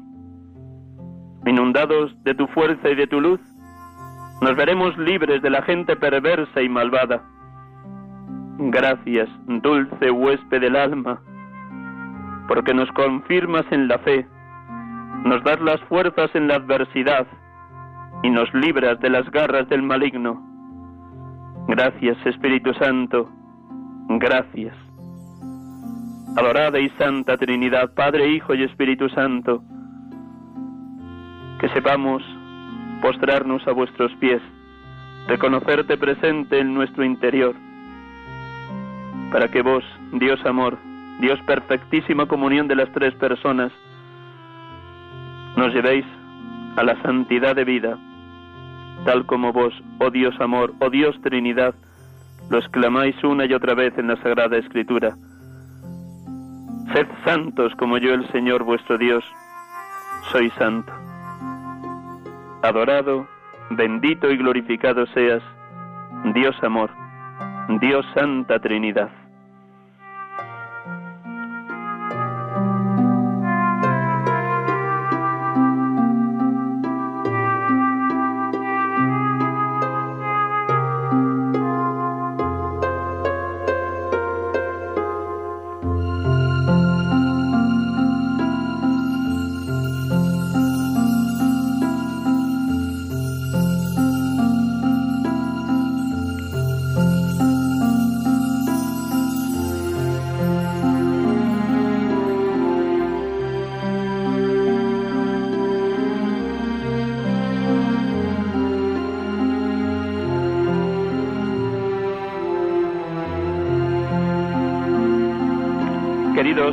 inundados 1.46 2.12
de 2.24 2.34
tu 2.34 2.46
fuerza 2.48 2.90
y 2.90 2.94
de 2.94 3.06
tu 3.06 3.20
luz, 3.20 3.40
nos 4.40 4.54
veremos 4.54 4.96
libres 4.98 5.42
de 5.42 5.50
la 5.50 5.62
gente 5.62 5.96
perversa 5.96 6.62
y 6.62 6.68
malvada. 6.68 7.22
Gracias, 8.58 9.28
dulce 9.46 10.10
huésped 10.10 10.60
del 10.60 10.76
alma, 10.76 11.20
porque 12.46 12.72
nos 12.72 12.90
confirmas 12.92 13.64
en 13.70 13.88
la 13.88 13.98
fe, 13.98 14.26
nos 15.24 15.42
das 15.42 15.60
las 15.60 15.80
fuerzas 15.82 16.30
en 16.34 16.48
la 16.48 16.56
adversidad 16.56 17.26
y 18.22 18.30
nos 18.30 18.52
libras 18.54 18.98
de 19.00 19.10
las 19.10 19.28
garras 19.30 19.68
del 19.68 19.82
maligno. 19.82 20.40
Gracias, 21.68 22.16
Espíritu 22.24 22.72
Santo, 22.74 23.28
gracias. 24.08 24.74
Adorada 26.36 26.78
y 26.78 26.88
Santa 26.90 27.36
Trinidad, 27.36 27.92
Padre, 27.94 28.28
Hijo 28.28 28.54
y 28.54 28.62
Espíritu 28.62 29.08
Santo, 29.08 29.62
que 31.60 31.68
sepamos 31.70 32.22
postrarnos 33.00 33.66
a 33.66 33.72
vuestros 33.72 34.12
pies, 34.16 34.42
reconocerte 35.26 35.96
presente 35.96 36.58
en 36.58 36.74
nuestro 36.74 37.04
interior, 37.04 37.54
para 39.30 39.48
que 39.48 39.62
vos, 39.62 39.84
Dios 40.12 40.44
amor, 40.46 40.78
Dios 41.20 41.38
perfectísima 41.46 42.26
comunión 42.26 42.68
de 42.68 42.76
las 42.76 42.90
tres 42.92 43.14
personas, 43.14 43.72
nos 45.56 45.72
llevéis 45.74 46.04
a 46.76 46.82
la 46.82 47.00
santidad 47.02 47.56
de 47.56 47.64
vida, 47.64 47.98
tal 49.04 49.26
como 49.26 49.52
vos, 49.52 49.74
oh 49.98 50.10
Dios 50.10 50.34
amor, 50.40 50.72
oh 50.78 50.90
Dios 50.90 51.20
Trinidad, 51.22 51.74
lo 52.50 52.58
exclamáis 52.58 53.22
una 53.24 53.44
y 53.44 53.52
otra 53.52 53.74
vez 53.74 53.96
en 53.98 54.08
la 54.08 54.16
Sagrada 54.22 54.56
Escritura. 54.56 55.16
Sed 56.92 57.06
santos 57.24 57.74
como 57.76 57.98
yo 57.98 58.14
el 58.14 58.26
Señor 58.32 58.64
vuestro 58.64 58.96
Dios, 58.96 59.24
soy 60.32 60.50
santo. 60.50 61.07
Adorado, 62.62 63.28
bendito 63.70 64.30
y 64.30 64.36
glorificado 64.36 65.06
seas, 65.14 65.42
Dios 66.34 66.56
amor, 66.62 66.90
Dios 67.80 68.04
Santa 68.14 68.58
Trinidad. 68.58 69.10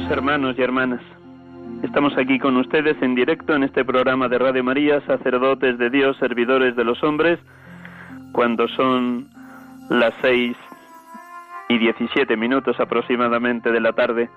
Hermanos 0.10 0.56
y 0.58 0.62
hermanas. 0.62 1.02
Estamos 1.82 2.18
aquí 2.18 2.38
con 2.39 2.58
ustedes 2.58 3.02
en 3.02 3.15
directo 3.15 3.56
en 3.56 3.63
este 3.63 3.84
programa 3.84 4.28
de 4.28 4.38
Radio 4.38 4.63
María, 4.63 5.02
sacerdotes 5.02 5.78
de 5.78 5.89
Dios, 5.89 6.18
servidores 6.18 6.76
de 6.76 6.84
los 6.84 7.04
hombres, 7.04 7.39
cuando 8.32 8.68
son 8.68 9.28
las 9.89 10.13
seis 10.22 10.56
y 11.70 11.78
diecisiete 11.78 12.38
minutos 12.38 12.80
aproximadamente 12.80 13.72
de 13.72 13.80
la 13.80 13.94
tarde. 13.94 14.30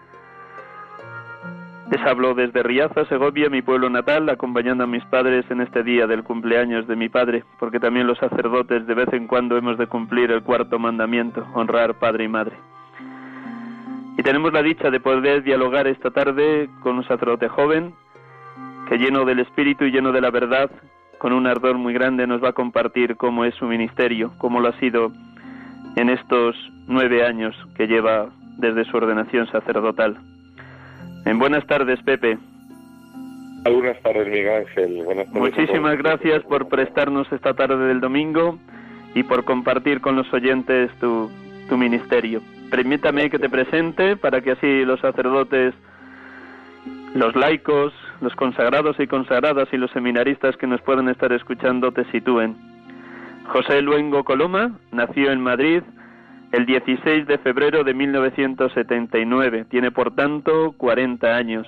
Les 1.90 2.00
hablo 2.02 2.35
desde 2.35 2.62
Riaza, 2.62 3.04
Segovia, 3.07 3.48
mi 3.48 3.62
pueblo 3.62 3.90
natal, 3.90 4.28
acompañando 4.28 4.85
a 4.85 4.87
mis 4.87 5.04
padres 5.07 5.44
en 5.50 5.61
este 5.61 5.83
día 5.83 6.07
del 6.07 6.22
cumpleaños 6.22 6.87
de 6.87 6.96
mi 6.96 7.09
padre, 7.09 7.44
porque 7.59 7.81
también 7.81 8.07
los 8.07 8.18
sacerdotes 8.18 8.87
de 8.87 8.94
vez 8.94 9.12
en 9.12 9.26
cuando 9.26 9.57
hemos 9.57 9.78
de 9.78 9.87
cumplir 9.87 10.31
el 10.31 10.42
cuarto 10.42 10.78
mandamiento, 10.78 11.46
honrar 11.54 11.94
padre 11.98 12.24
y 12.24 12.28
madre. 12.28 12.57
Y 14.18 14.22
tenemos 14.24 14.52
la 14.52 14.64
dicha 14.64 14.90
de 14.90 14.98
poder 14.98 15.44
dialogar 15.44 15.87
esta 15.87 16.11
tarde 16.11 16.68
con 16.83 16.96
un 16.96 17.04
sacerdote 17.04 17.48
joven 17.48 17.94
que 18.88 18.98
lleno 18.98 19.24
del 19.24 19.38
Espíritu 19.38 19.85
y 19.85 19.92
lleno 19.92 20.11
de 20.11 20.20
la 20.20 20.33
verdad, 20.33 20.70
con 21.18 21.33
un 21.33 21.46
ardor 21.46 21.78
muy 21.78 21.94
grande 21.94 22.26
nos 22.26 22.42
va 22.42 22.48
a 22.48 22.52
compartir 22.52 23.14
cómo 23.16 23.44
es 23.44 23.54
su 23.54 23.66
ministerio, 23.66 24.33
cómo 24.38 24.59
lo 24.61 24.68
ha 24.68 24.78
sido 24.81 25.12
en 25.94 26.11
estos 26.11 26.57
nueve 26.88 27.24
años 27.24 27.54
que 27.76 27.87
lleva 27.87 28.28
desde 28.57 28.85
su 28.87 28.96
ordenación 28.96 29.46
sacerdotal. 29.52 30.16
En 31.24 31.38
buenas 31.38 31.64
tardes, 31.68 32.02
Pepe. 32.02 32.38
Buenas 33.64 34.02
tardes, 34.02 34.26
Miguel 34.26 34.66
Ángel. 34.66 35.04
Muchísimas 35.31 35.96
gracias 35.96 36.42
por 36.42 36.68
prestarnos 36.68 37.31
esta 37.31 37.54
tarde 37.54 37.87
del 37.87 38.00
domingo 38.00 38.59
y 39.14 39.22
por 39.22 39.44
compartir 39.44 40.00
con 40.00 40.16
los 40.16 40.33
oyentes 40.33 40.90
tu, 40.98 41.31
tu 41.68 41.76
ministerio. 41.76 42.40
Permítame 42.70 43.31
que 43.31 43.38
te 43.38 43.48
presente 43.48 44.16
para 44.16 44.40
que 44.40 44.52
así 44.52 44.85
los 44.85 45.00
sacerdotes, 45.00 45.74
los 47.14 47.35
laicos, 47.35 47.92
los 48.20 48.35
consagrados 48.35 48.98
y 49.00 49.07
consagradas 49.07 49.68
y 49.72 49.76
los 49.76 49.90
seminaristas 49.92 50.57
que 50.57 50.66
nos 50.66 50.81
puedan 50.83 51.09
estar 51.09 51.33
escuchando 51.33 51.92
te 51.92 52.04
sitúen. 52.11 52.57
José 53.46 53.81
Luengo 53.81 54.24
Coloma 54.24 54.72
nació 54.92 55.33
en 55.33 55.40
Madrid 55.40 55.83
el 56.52 56.66
16 56.66 57.26
de 57.26 57.38
febrero 57.38 57.85
de 57.85 57.94
1979. 57.94 59.66
Tiene, 59.70 59.90
por 59.90 60.14
tanto, 60.14 60.72
40 60.76 61.35
años. 61.35 61.66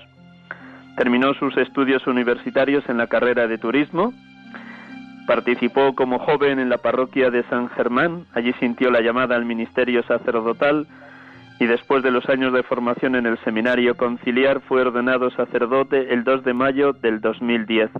Terminó 0.97 1.33
sus 1.35 1.57
estudios 1.57 2.07
universitarios 2.07 2.87
en 2.89 2.99
la 2.99 3.07
carrera 3.07 3.47
de 3.47 3.57
turismo 3.57 4.13
Participó 5.27 5.95
como 5.95 6.19
joven 6.19 6.59
en 6.59 6.69
la 6.69 6.79
parroquia 6.79 7.31
de 7.31 7.43
San 7.45 7.69
Germán, 7.71 8.25
allí 8.35 8.53
sintió 8.55 8.91
la 8.91 9.01
llamada 9.01 9.37
al 9.37 9.45
ministerio 9.45 10.03
sacerdotal 10.03 10.87
y 11.61 11.67
después 11.67 12.03
de 12.03 12.11
los 12.11 12.29
años 12.29 12.53
de 12.55 12.63
formación 12.63 13.15
en 13.15 13.27
el 13.27 13.39
seminario 13.45 13.95
conciliar 13.95 14.61
fue 14.63 14.81
ordenado 14.81 15.31
sacerdote 15.31 16.13
el 16.15 16.25
2 16.25 16.43
de 16.43 16.55
mayo 16.55 16.93
del 16.95 17.21
2010. 17.21 17.91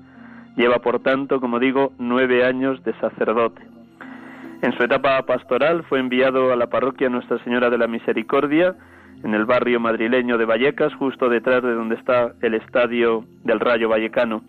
Lleva, 0.57 0.79
por 0.79 1.01
tanto, 1.01 1.41
como 1.41 1.59
digo, 1.59 1.93
nueve 1.99 2.45
años 2.45 2.83
de 2.85 2.95
sacerdote. 2.95 3.63
En 4.63 4.73
su 4.77 4.83
etapa 4.83 5.23
pastoral 5.23 5.85
fue 5.85 6.01
enviado 6.01 6.53
a 6.53 6.57
la 6.57 6.69
parroquia 6.69 7.09
Nuestra 7.09 7.39
Señora 7.45 7.71
de 7.71 7.79
la 7.79 7.87
Misericordia, 7.87 8.75
en 9.23 9.35
el 9.35 9.45
barrio 9.45 9.79
madrileño 9.79 10.39
de 10.39 10.47
Vallecas, 10.47 10.95
justo 10.95 11.29
detrás 11.29 11.63
de 11.63 11.75
donde 11.75 11.97
está 11.97 12.33
el 12.41 12.55
estadio 12.55 13.25
del 13.45 13.61
Rayo 13.61 13.89
Vallecano. 13.89 14.43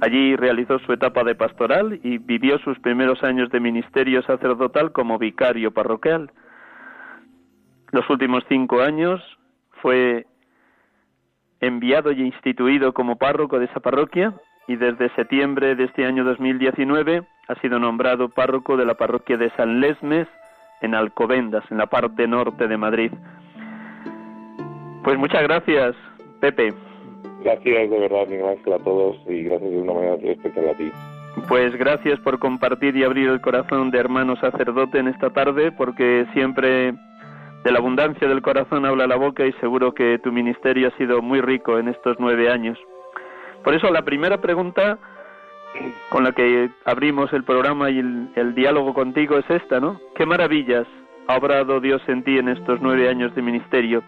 Allí 0.00 0.36
realizó 0.36 0.78
su 0.78 0.92
etapa 0.92 1.24
de 1.24 1.34
pastoral 1.34 1.98
y 2.04 2.18
vivió 2.18 2.58
sus 2.58 2.78
primeros 2.78 3.22
años 3.24 3.50
de 3.50 3.58
ministerio 3.58 4.22
sacerdotal 4.22 4.92
como 4.92 5.18
vicario 5.18 5.72
parroquial. 5.72 6.30
Los 7.90 8.08
últimos 8.08 8.44
cinco 8.48 8.80
años 8.80 9.20
fue 9.82 10.26
enviado 11.60 12.12
y 12.12 12.22
instituido 12.22 12.92
como 12.92 13.16
párroco 13.16 13.58
de 13.58 13.64
esa 13.64 13.80
parroquia 13.80 14.34
y 14.68 14.76
desde 14.76 15.12
septiembre 15.16 15.74
de 15.74 15.84
este 15.84 16.06
año 16.06 16.22
2019 16.24 17.22
ha 17.48 17.54
sido 17.56 17.80
nombrado 17.80 18.28
párroco 18.28 18.76
de 18.76 18.84
la 18.84 18.94
parroquia 18.94 19.36
de 19.36 19.50
San 19.56 19.80
Lesmes 19.80 20.28
en 20.80 20.94
Alcobendas, 20.94 21.64
en 21.70 21.78
la 21.78 21.86
parte 21.86 22.28
norte 22.28 22.68
de 22.68 22.76
Madrid. 22.76 23.12
Pues 25.02 25.18
muchas 25.18 25.42
gracias, 25.42 25.96
Pepe. 26.40 26.87
Gracias 27.42 27.90
de 27.90 27.98
verdad, 27.98 28.26
Miguel 28.28 28.48
Ángel, 28.48 28.72
a 28.72 28.78
todos 28.78 29.16
y 29.28 29.44
gracias 29.44 29.70
de 29.70 29.78
una 29.78 29.92
manera 29.92 30.16
especial 30.16 30.68
a 30.68 30.74
ti. 30.74 30.90
Pues 31.48 31.74
gracias 31.76 32.18
por 32.20 32.38
compartir 32.38 32.96
y 32.96 33.04
abrir 33.04 33.28
el 33.28 33.40
corazón 33.40 33.90
de 33.90 33.98
hermano 33.98 34.36
sacerdote 34.36 34.98
en 34.98 35.08
esta 35.08 35.30
tarde, 35.30 35.70
porque 35.72 36.26
siempre 36.32 36.92
de 37.64 37.72
la 37.72 37.78
abundancia 37.78 38.28
del 38.28 38.42
corazón 38.42 38.84
habla 38.84 39.06
la 39.06 39.16
boca 39.16 39.46
y 39.46 39.52
seguro 39.54 39.92
que 39.92 40.18
tu 40.18 40.32
ministerio 40.32 40.88
ha 40.88 40.96
sido 40.96 41.22
muy 41.22 41.40
rico 41.40 41.78
en 41.78 41.88
estos 41.88 42.16
nueve 42.18 42.50
años. 42.50 42.78
Por 43.62 43.74
eso 43.74 43.90
la 43.90 44.02
primera 44.02 44.40
pregunta 44.40 44.98
con 46.10 46.24
la 46.24 46.32
que 46.32 46.70
abrimos 46.84 47.32
el 47.32 47.44
programa 47.44 47.90
y 47.90 47.98
el, 47.98 48.28
el 48.34 48.54
diálogo 48.54 48.94
contigo 48.94 49.38
es 49.38 49.48
esta, 49.48 49.80
¿no? 49.80 50.00
¿Qué 50.16 50.26
maravillas 50.26 50.86
ha 51.28 51.36
obrado 51.36 51.80
Dios 51.80 52.02
en 52.08 52.24
ti 52.24 52.38
en 52.38 52.48
estos 52.48 52.80
nueve 52.80 53.08
años 53.08 53.34
de 53.34 53.42
ministerio? 53.42 54.02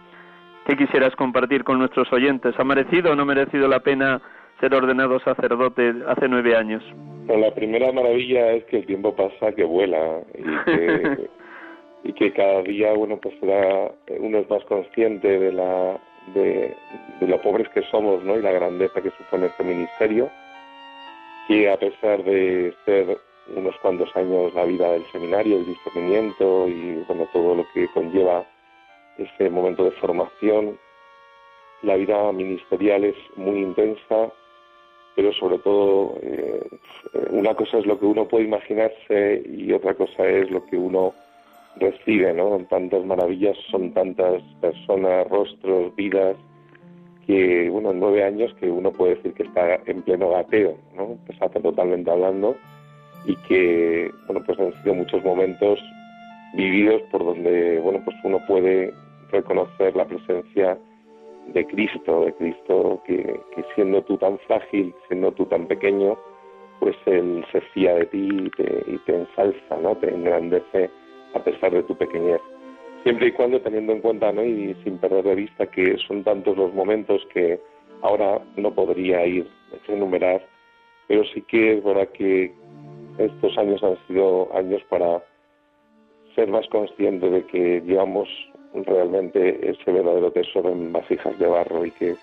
¿Qué 0.65 0.77
quisieras 0.77 1.15
compartir 1.15 1.63
con 1.63 1.79
nuestros 1.79 2.11
oyentes? 2.13 2.53
¿Ha 2.57 2.63
merecido 2.63 3.11
o 3.11 3.15
no 3.15 3.25
merecido 3.25 3.67
la 3.67 3.79
pena 3.79 4.21
ser 4.59 4.73
ordenado 4.75 5.19
sacerdote 5.19 5.93
hace 6.07 6.27
nueve 6.27 6.55
años? 6.55 6.83
la 7.27 7.53
primera 7.53 7.91
maravilla 7.91 8.51
es 8.51 8.65
que 8.65 8.77
el 8.77 8.85
tiempo 8.85 9.15
pasa 9.15 9.53
que 9.53 9.63
vuela 9.63 10.21
y 10.37 10.43
que, 10.65 11.29
y 12.03 12.13
que 12.13 12.33
cada 12.33 12.61
día 12.63 12.91
bueno 12.93 13.17
pues 13.21 13.35
uno 14.19 14.37
es 14.39 14.49
más 14.49 14.63
consciente 14.65 15.39
de 15.39 15.53
la 15.53 15.97
de, 16.33 16.75
de, 17.19 17.27
lo 17.27 17.41
pobres 17.41 17.69
que 17.69 17.83
somos 17.83 18.23
¿no? 18.23 18.37
y 18.37 18.41
la 18.41 18.51
grandeza 18.51 19.01
que 19.01 19.11
supone 19.11 19.47
este 19.47 19.63
ministerio 19.63 20.29
que 21.47 21.71
a 21.71 21.77
pesar 21.77 22.23
de 22.23 22.73
ser 22.85 23.17
unos 23.55 23.75
cuantos 23.81 24.13
años 24.15 24.53
la 24.53 24.65
vida 24.65 24.91
del 24.91 25.03
seminario, 25.11 25.57
el 25.57 25.65
discernimiento 25.65 26.67
y 26.67 27.03
bueno 27.07 27.27
todo 27.33 27.55
lo 27.55 27.65
que 27.73 27.87
conlleva 27.89 28.45
ese 29.17 29.49
momento 29.49 29.83
de 29.83 29.91
formación, 29.91 30.77
la 31.83 31.95
vida 31.95 32.31
ministerial 32.31 33.03
es 33.03 33.15
muy 33.35 33.59
intensa, 33.59 34.31
pero 35.15 35.33
sobre 35.33 35.57
todo 35.59 36.17
eh, 36.21 36.61
una 37.31 37.53
cosa 37.55 37.79
es 37.79 37.85
lo 37.85 37.99
que 37.99 38.05
uno 38.05 38.27
puede 38.27 38.45
imaginarse 38.45 39.43
y 39.45 39.71
otra 39.73 39.93
cosa 39.93 40.25
es 40.25 40.49
lo 40.51 40.65
que 40.65 40.77
uno 40.77 41.13
recibe, 41.77 42.33
¿no? 42.33 42.57
Tantas 42.69 43.03
maravillas, 43.05 43.57
son 43.69 43.93
tantas 43.93 44.41
personas, 44.61 45.27
rostros, 45.29 45.95
vidas, 45.95 46.35
que, 47.25 47.69
bueno, 47.69 47.91
en 47.91 47.99
nueve 47.99 48.23
años 48.23 48.53
que 48.59 48.69
uno 48.69 48.91
puede 48.91 49.15
decir 49.15 49.33
que 49.33 49.43
está 49.43 49.75
en 49.85 50.01
pleno 50.01 50.29
gateo, 50.29 50.77
¿no? 50.95 51.17
Pues 51.25 51.39
totalmente 51.61 52.11
hablando 52.11 52.55
y 53.25 53.35
que, 53.47 54.11
bueno, 54.27 54.43
pues 54.45 54.59
han 54.59 54.73
sido 54.81 54.95
muchos 54.95 55.23
momentos 55.23 55.79
vividos 56.53 57.01
por 57.11 57.23
donde, 57.23 57.79
bueno, 57.79 58.01
pues 58.03 58.15
uno 58.23 58.39
puede 58.47 58.93
reconocer 59.31 59.95
la 59.95 60.05
presencia 60.05 60.77
de 61.47 61.65
Cristo, 61.67 62.25
de 62.25 62.33
Cristo 62.33 63.01
que, 63.05 63.39
siendo 63.75 64.01
tú 64.03 64.17
tan 64.17 64.37
frágil, 64.39 64.93
siendo 65.07 65.31
tú 65.31 65.45
tan 65.45 65.67
pequeño, 65.67 66.17
pues 66.79 66.95
Él 67.05 67.45
se 67.51 67.61
fía 67.73 67.95
de 67.95 68.05
ti 68.07 68.29
y 68.31 68.49
te, 68.51 68.83
y 68.87 68.97
te 68.99 69.15
ensalza, 69.15 69.77
¿no? 69.81 69.95
Te 69.95 70.13
engrandece 70.13 70.89
a 71.33 71.39
pesar 71.43 71.71
de 71.71 71.83
tu 71.83 71.95
pequeñez. 71.95 72.41
Siempre 73.03 73.27
y 73.27 73.31
cuando 73.31 73.59
teniendo 73.61 73.93
en 73.93 74.01
cuenta, 74.01 74.31
¿no? 74.31 74.43
Y 74.43 74.75
sin 74.83 74.97
perder 74.97 75.23
de 75.23 75.35
vista 75.35 75.67
que 75.67 75.97
son 76.07 76.23
tantos 76.23 76.57
los 76.57 76.73
momentos 76.73 77.25
que 77.33 77.59
ahora 78.01 78.41
no 78.57 78.73
podría 78.73 79.25
ir 79.25 79.47
a 79.73 79.91
enumerar, 79.91 80.45
pero 81.07 81.23
sí 81.33 81.41
que 81.43 81.77
es 81.77 81.83
verdad 81.83 82.09
que 82.09 82.51
estos 83.17 83.57
años 83.57 83.83
han 83.83 83.97
sido 84.07 84.49
años 84.55 84.81
para 84.89 85.23
ser 86.35 86.47
más 86.47 86.67
consciente 86.67 87.29
de 87.29 87.45
que 87.45 87.81
llevamos 87.81 88.27
realmente 88.73 89.69
ese 89.69 89.91
verdadero 89.91 90.31
tesoro 90.31 90.69
en 90.69 90.91
vasijas 90.91 91.37
de 91.37 91.47
barro 91.47 91.85
y 91.85 91.91
que 91.91 92.15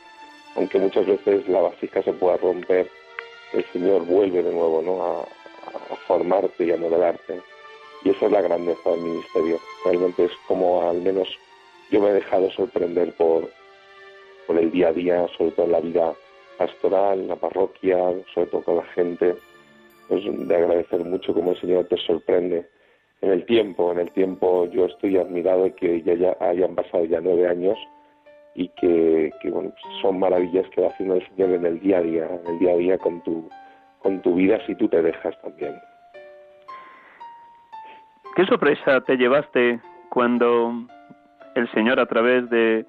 aunque 0.56 0.78
muchas 0.78 1.06
veces 1.06 1.48
la 1.48 1.60
vasija 1.60 2.02
se 2.02 2.12
pueda 2.14 2.36
romper, 2.38 2.88
el 3.52 3.64
Señor 3.66 4.04
vuelve 4.06 4.42
de 4.42 4.52
nuevo 4.52 4.82
¿no? 4.82 5.02
a, 5.02 5.24
formarte 6.06 6.64
y 6.64 6.72
a 6.72 6.76
modelarte. 6.76 7.40
Y 8.04 8.10
esa 8.10 8.26
es 8.26 8.32
la 8.32 8.40
grandeza 8.40 8.90
del 8.90 9.00
ministerio. 9.00 9.58
Realmente 9.84 10.24
es 10.24 10.32
como 10.46 10.88
al 10.88 11.02
menos 11.02 11.28
yo 11.90 12.00
me 12.00 12.10
he 12.10 12.14
dejado 12.14 12.50
sorprender 12.50 13.12
por, 13.14 13.48
por 14.46 14.58
el 14.58 14.70
día 14.70 14.88
a 14.88 14.92
día, 14.92 15.26
sobre 15.36 15.52
todo 15.52 15.66
en 15.66 15.72
la 15.72 15.80
vida 15.80 16.14
pastoral, 16.56 17.20
en 17.20 17.28
la 17.28 17.36
parroquia, 17.36 17.96
sobre 18.34 18.46
todo 18.48 18.62
con 18.62 18.76
la 18.76 18.84
gente. 18.86 19.36
Es 20.08 20.24
de 20.24 20.56
agradecer 20.56 21.04
mucho 21.04 21.34
cómo 21.34 21.52
el 21.52 21.60
Señor 21.60 21.84
te 21.86 21.96
sorprende 21.98 22.66
en 23.20 23.30
el 23.30 23.44
tiempo. 23.46 23.92
En 23.92 23.98
el 23.98 24.10
tiempo 24.12 24.66
yo 24.66 24.86
estoy 24.86 25.16
admirado 25.16 25.64
de 25.64 25.74
que 25.74 26.02
ya, 26.02 26.36
hayan 26.40 26.74
pasado 26.74 27.04
ya 27.04 27.20
nueve 27.20 27.48
años 27.48 27.78
y 28.54 28.68
que, 28.70 29.32
bueno, 29.50 29.72
son 30.02 30.18
maravillas 30.18 30.68
que 30.70 30.80
va 30.80 30.88
haciendo 30.88 31.16
el 31.16 31.28
Señor 31.28 31.50
en 31.50 31.66
el 31.66 31.80
día 31.80 31.98
a 31.98 32.02
día, 32.02 32.26
en 32.26 32.54
el 32.54 32.58
día 32.58 32.72
a 32.72 32.76
día 32.76 32.98
con 32.98 33.20
tu, 33.22 33.48
con 34.00 34.20
tu 34.22 34.34
vida 34.34 34.58
si 34.66 34.74
tú 34.74 34.88
te 34.88 35.00
dejas 35.02 35.40
también. 35.42 35.74
¿Qué 38.34 38.44
sorpresa 38.46 39.00
te 39.02 39.16
llevaste 39.16 39.80
cuando 40.10 40.72
el 41.54 41.70
Señor 41.72 42.00
a 42.00 42.06
través 42.06 42.48
de 42.50 42.86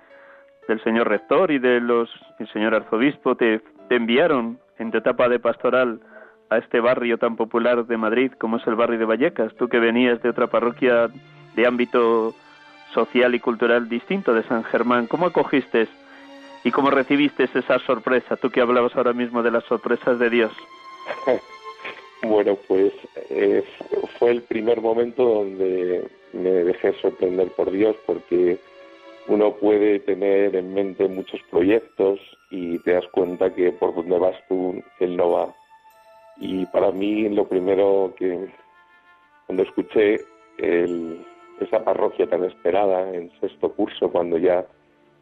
del 0.70 0.82
señor 0.84 1.10
rector 1.10 1.50
y 1.50 1.58
de 1.58 1.82
los 1.82 2.10
el 2.38 2.48
señor 2.54 2.76
arzobispo 2.76 3.36
te, 3.36 3.60
te 3.90 3.96
enviaron 3.96 4.60
en 4.78 4.92
tu 4.92 5.00
etapa 5.00 5.28
de 5.28 5.40
pastoral 5.40 6.00
a 6.50 6.58
este 6.58 6.80
barrio 6.80 7.18
tan 7.18 7.36
popular 7.36 7.86
de 7.86 7.98
Madrid 7.98 8.32
como 8.34 8.58
es 8.58 8.68
el 8.68 8.76
barrio 8.76 9.00
de 9.00 9.06
Vallecas, 9.06 9.54
tú 9.56 9.68
que 9.68 9.80
venías 9.80 10.22
de 10.22 10.30
otra 10.30 10.48
parroquia 10.48 11.10
de 11.56 11.68
ámbito 11.68 12.34
social 12.94 13.36
y 13.36 13.40
cultural 13.40 13.88
distinto 13.88 14.34
de 14.34 14.44
San 14.44 14.64
Germán, 14.64 15.08
¿cómo 15.08 15.28
acogiste 15.28 15.88
y 16.64 16.72
cómo 16.72 16.90
recibiste 16.90 17.44
esa 17.44 17.80
sorpresa, 17.80 18.36
tú 18.36 18.50
que 18.50 18.62
hablabas 18.62 18.96
ahora 18.96 19.14
mismo 19.14 19.44
de 19.44 19.52
las 19.52 19.64
sorpresas 19.66 20.18
de 20.20 20.30
Dios? 20.30 20.52
bueno, 22.24 22.58
pues 22.68 22.94
eh, 23.30 23.64
fue 24.18 24.32
el 24.32 24.42
primer 24.42 24.82
momento 24.82 25.24
donde 25.24 26.10
me 26.34 26.50
dejé 26.50 26.94
sorprender 27.02 27.50
por 27.50 27.72
Dios 27.72 27.96
porque 28.06 28.60
uno 29.28 29.54
puede 29.54 30.00
tener 30.00 30.56
en 30.56 30.74
mente 30.74 31.08
muchos 31.08 31.40
proyectos 31.52 32.20
y 32.50 32.80
te 32.80 32.94
das 32.94 33.06
cuenta 33.12 33.54
que 33.54 33.72
por 33.72 33.94
donde 33.94 34.18
vas 34.18 34.36
tú, 34.48 34.82
Él 35.00 35.16
no 35.16 35.32
va 35.32 35.56
y 36.40 36.66
para 36.68 36.92
mí 36.92 37.28
lo 37.30 37.46
primero 37.48 38.14
que 38.18 38.48
cuando 39.46 39.64
escuché 39.64 40.22
esa 41.60 41.84
parroquia 41.84 42.28
tan 42.28 42.44
esperada 42.46 43.14
en 43.14 43.32
sexto 43.40 43.74
curso, 43.74 44.10
cuando 44.10 44.38
ya 44.38 44.66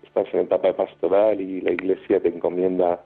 estás 0.04 0.32
en 0.34 0.42
etapa 0.42 0.68
de 0.68 0.74
pastoral 0.76 1.42
y 1.42 1.62
la 1.62 1.72
iglesia 1.72 2.20
te 2.20 2.30
encomienda 2.30 3.04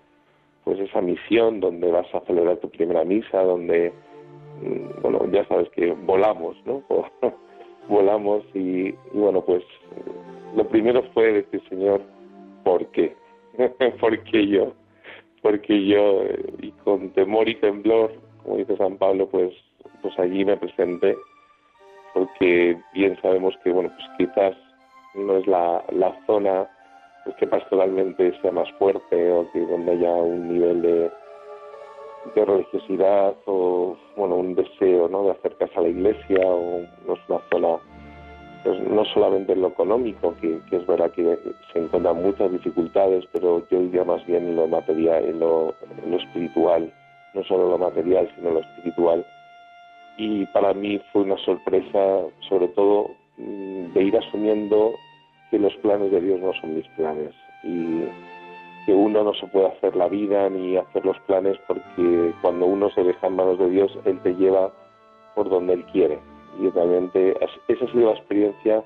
pues 0.64 0.80
esa 0.80 1.02
misión 1.02 1.60
donde 1.60 1.92
vas 1.92 2.14
a 2.14 2.22
celebrar 2.22 2.58
tu 2.58 2.70
primera 2.70 3.04
misa, 3.04 3.42
donde 3.44 3.92
mm, 4.62 5.02
bueno 5.02 5.26
ya 5.32 5.46
sabes 5.48 5.70
que 5.70 5.92
volamos, 5.92 6.58
¿no? 6.66 6.84
volamos 7.88 8.44
y, 8.54 8.92
bueno 9.14 9.42
pues 9.42 9.64
lo 10.56 10.68
primero 10.68 11.04
fue 11.14 11.34
decir 11.34 11.62
Señor, 11.70 12.02
¿por 12.64 12.86
qué? 12.88 13.16
¿Por 14.00 14.20
qué 14.24 14.48
yo? 14.48 14.74
porque 15.42 15.86
yo, 15.86 16.24
y 16.61 16.61
con 16.84 17.10
temor 17.12 17.48
y 17.48 17.56
temblor, 17.56 18.12
como 18.44 18.58
dice 18.58 18.78
San 18.78 18.98
Pablo, 18.98 19.28
pues, 19.28 19.54
pues 20.02 20.18
allí 20.20 20.46
me 20.46 20.58
presenté, 20.58 21.18
porque 22.14 22.78
bien 22.94 23.18
sabemos 23.22 23.56
que, 23.64 23.72
bueno, 23.72 23.92
pues 23.96 24.08
quizás 24.18 24.56
no 25.16 25.38
es 25.38 25.48
la, 25.48 25.84
la 25.92 26.18
zona 26.26 26.70
pues, 27.24 27.36
que 27.38 27.48
pastoralmente 27.48 28.40
sea 28.42 28.52
más 28.52 28.72
fuerte 28.74 29.32
o 29.32 29.50
que 29.52 29.60
donde 29.60 29.92
haya 29.92 30.12
un 30.12 30.54
nivel 30.54 30.82
de, 30.82 31.12
de 32.36 32.46
religiosidad 32.46 33.36
o, 33.46 33.98
bueno, 34.16 34.36
un 34.36 34.56
deseo, 34.56 35.08
¿no?, 35.08 35.24
de 35.24 35.32
acercarse 35.32 35.78
a 35.78 35.82
la 35.82 35.90
iglesia 35.90 36.40
o 36.46 36.82
no 37.08 37.14
es 37.14 37.20
una 37.30 37.40
zona 37.52 37.80
pues 38.64 38.80
no 38.88 39.04
solamente 39.06 39.54
en 39.54 39.62
lo 39.62 39.70
económico, 39.70 40.36
que, 40.40 40.60
es 40.72 40.86
verdad 40.86 41.12
que 41.12 41.38
se 41.74 41.80
encuentran 41.80 42.22
muchas 42.22 42.52
dificultades, 42.52 43.26
pero 43.32 43.68
yo 43.70 43.80
diría 43.80 44.04
más 44.04 44.26
bien 44.26 44.50
en 44.50 44.56
lo 44.56 44.68
material, 44.68 45.26
en 45.26 45.40
lo, 45.40 45.74
espiritual, 46.14 46.94
no 47.34 47.44
solo 47.44 47.70
lo 47.70 47.78
material, 47.78 48.30
sino 48.36 48.52
lo 48.52 48.60
espiritual. 48.60 49.26
Y 50.18 50.46
para 50.48 50.74
mí 50.74 51.02
fue 51.12 51.24
una 51.24 51.38
sorpresa, 51.38 52.20
sobre 52.48 52.68
todo, 52.70 53.10
mm, 53.38 53.94
de 53.94 54.04
ir 54.04 54.18
asumiendo 54.18 54.92
que 55.50 55.58
los 55.58 55.76
planes 55.78 56.12
de 56.12 56.22
Dios 56.22 56.40
no 56.40 56.54
son 56.62 56.76
mis 56.76 56.88
planes 56.90 57.34
y 57.64 58.04
que 58.86 58.94
uno 58.94 59.24
no 59.24 59.34
se 59.34 59.48
puede 59.48 59.68
hacer 59.68 59.96
la 59.96 60.08
vida 60.08 60.50
ni 60.50 60.78
hacer 60.78 61.06
los 61.06 61.20
planes 61.22 61.58
porque 61.68 62.34
cuando 62.42 62.66
uno 62.66 62.90
se 62.92 63.04
deja 63.04 63.28
en 63.28 63.36
manos 63.36 63.60
de 63.60 63.70
Dios, 63.70 63.92
Él 64.06 64.20
te 64.22 64.34
lleva 64.36 64.72
por 65.36 65.50
donde 65.50 65.74
Él 65.74 65.86
quiere 65.92 66.20
y 66.60 66.70
realmente 66.70 67.36
esa 67.68 67.86
ha 67.86 67.92
sido 67.92 68.12
la 68.12 68.18
experiencia 68.18 68.84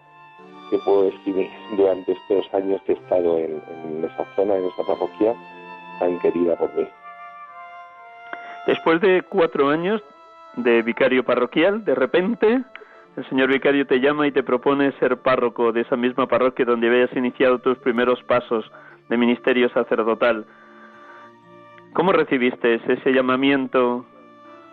que 0.69 0.77
puedo 0.79 1.03
decir 1.03 1.49
durante 1.77 2.11
estos 2.11 2.53
años 2.53 2.81
que 2.85 2.93
he 2.93 2.95
estado 2.95 3.37
en, 3.37 3.61
esa 4.03 4.25
zona, 4.35 4.55
en 4.55 4.65
esa 4.65 4.83
parroquia 4.83 5.33
tan 5.99 6.19
querida 6.19 6.55
por 6.55 6.73
mí. 6.75 6.87
Después 8.67 8.99
de 9.01 9.23
cuatro 9.29 9.69
años 9.69 10.01
de 10.55 10.81
vicario 10.81 11.23
parroquial, 11.23 11.85
de 11.85 11.95
repente 11.95 12.63
el 13.15 13.29
señor 13.29 13.49
vicario 13.51 13.85
te 13.85 13.99
llama 13.99 14.27
y 14.27 14.31
te 14.31 14.43
propone 14.43 14.91
ser 14.93 15.17
párroco 15.17 15.71
de 15.71 15.81
esa 15.81 15.95
misma 15.95 16.27
parroquia 16.27 16.65
donde 16.65 16.87
habías 16.87 17.15
iniciado 17.15 17.59
tus 17.59 17.77
primeros 17.77 18.21
pasos 18.23 18.69
de 19.07 19.17
ministerio 19.17 19.69
sacerdotal. 19.69 20.45
¿Cómo 21.93 22.11
recibiste 22.11 22.75
ese 22.75 23.11
llamamiento 23.13 24.05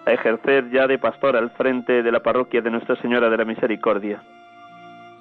a 0.05 0.13
ejercer 0.13 0.71
ya 0.71 0.87
de 0.87 0.99
pastor 0.99 1.37
al 1.37 1.51
frente 1.51 2.03
de 2.03 2.13
la 2.13 2.21
parroquia 2.21 2.61
de 2.61 2.71
Nuestra 2.71 2.97
Señora 2.97 3.31
de 3.31 3.37
la 3.37 3.45
Misericordia? 3.45 4.23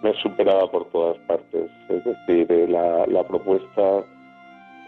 Me 0.02 0.14
superaba 0.16 0.70
por 0.72 0.86
todas 0.90 1.18
partes, 1.28 1.70
es 1.90 2.04
decir, 2.04 2.52
eh, 2.52 2.68
la, 2.68 3.06
la 3.06 3.24
propuesta, 3.24 4.04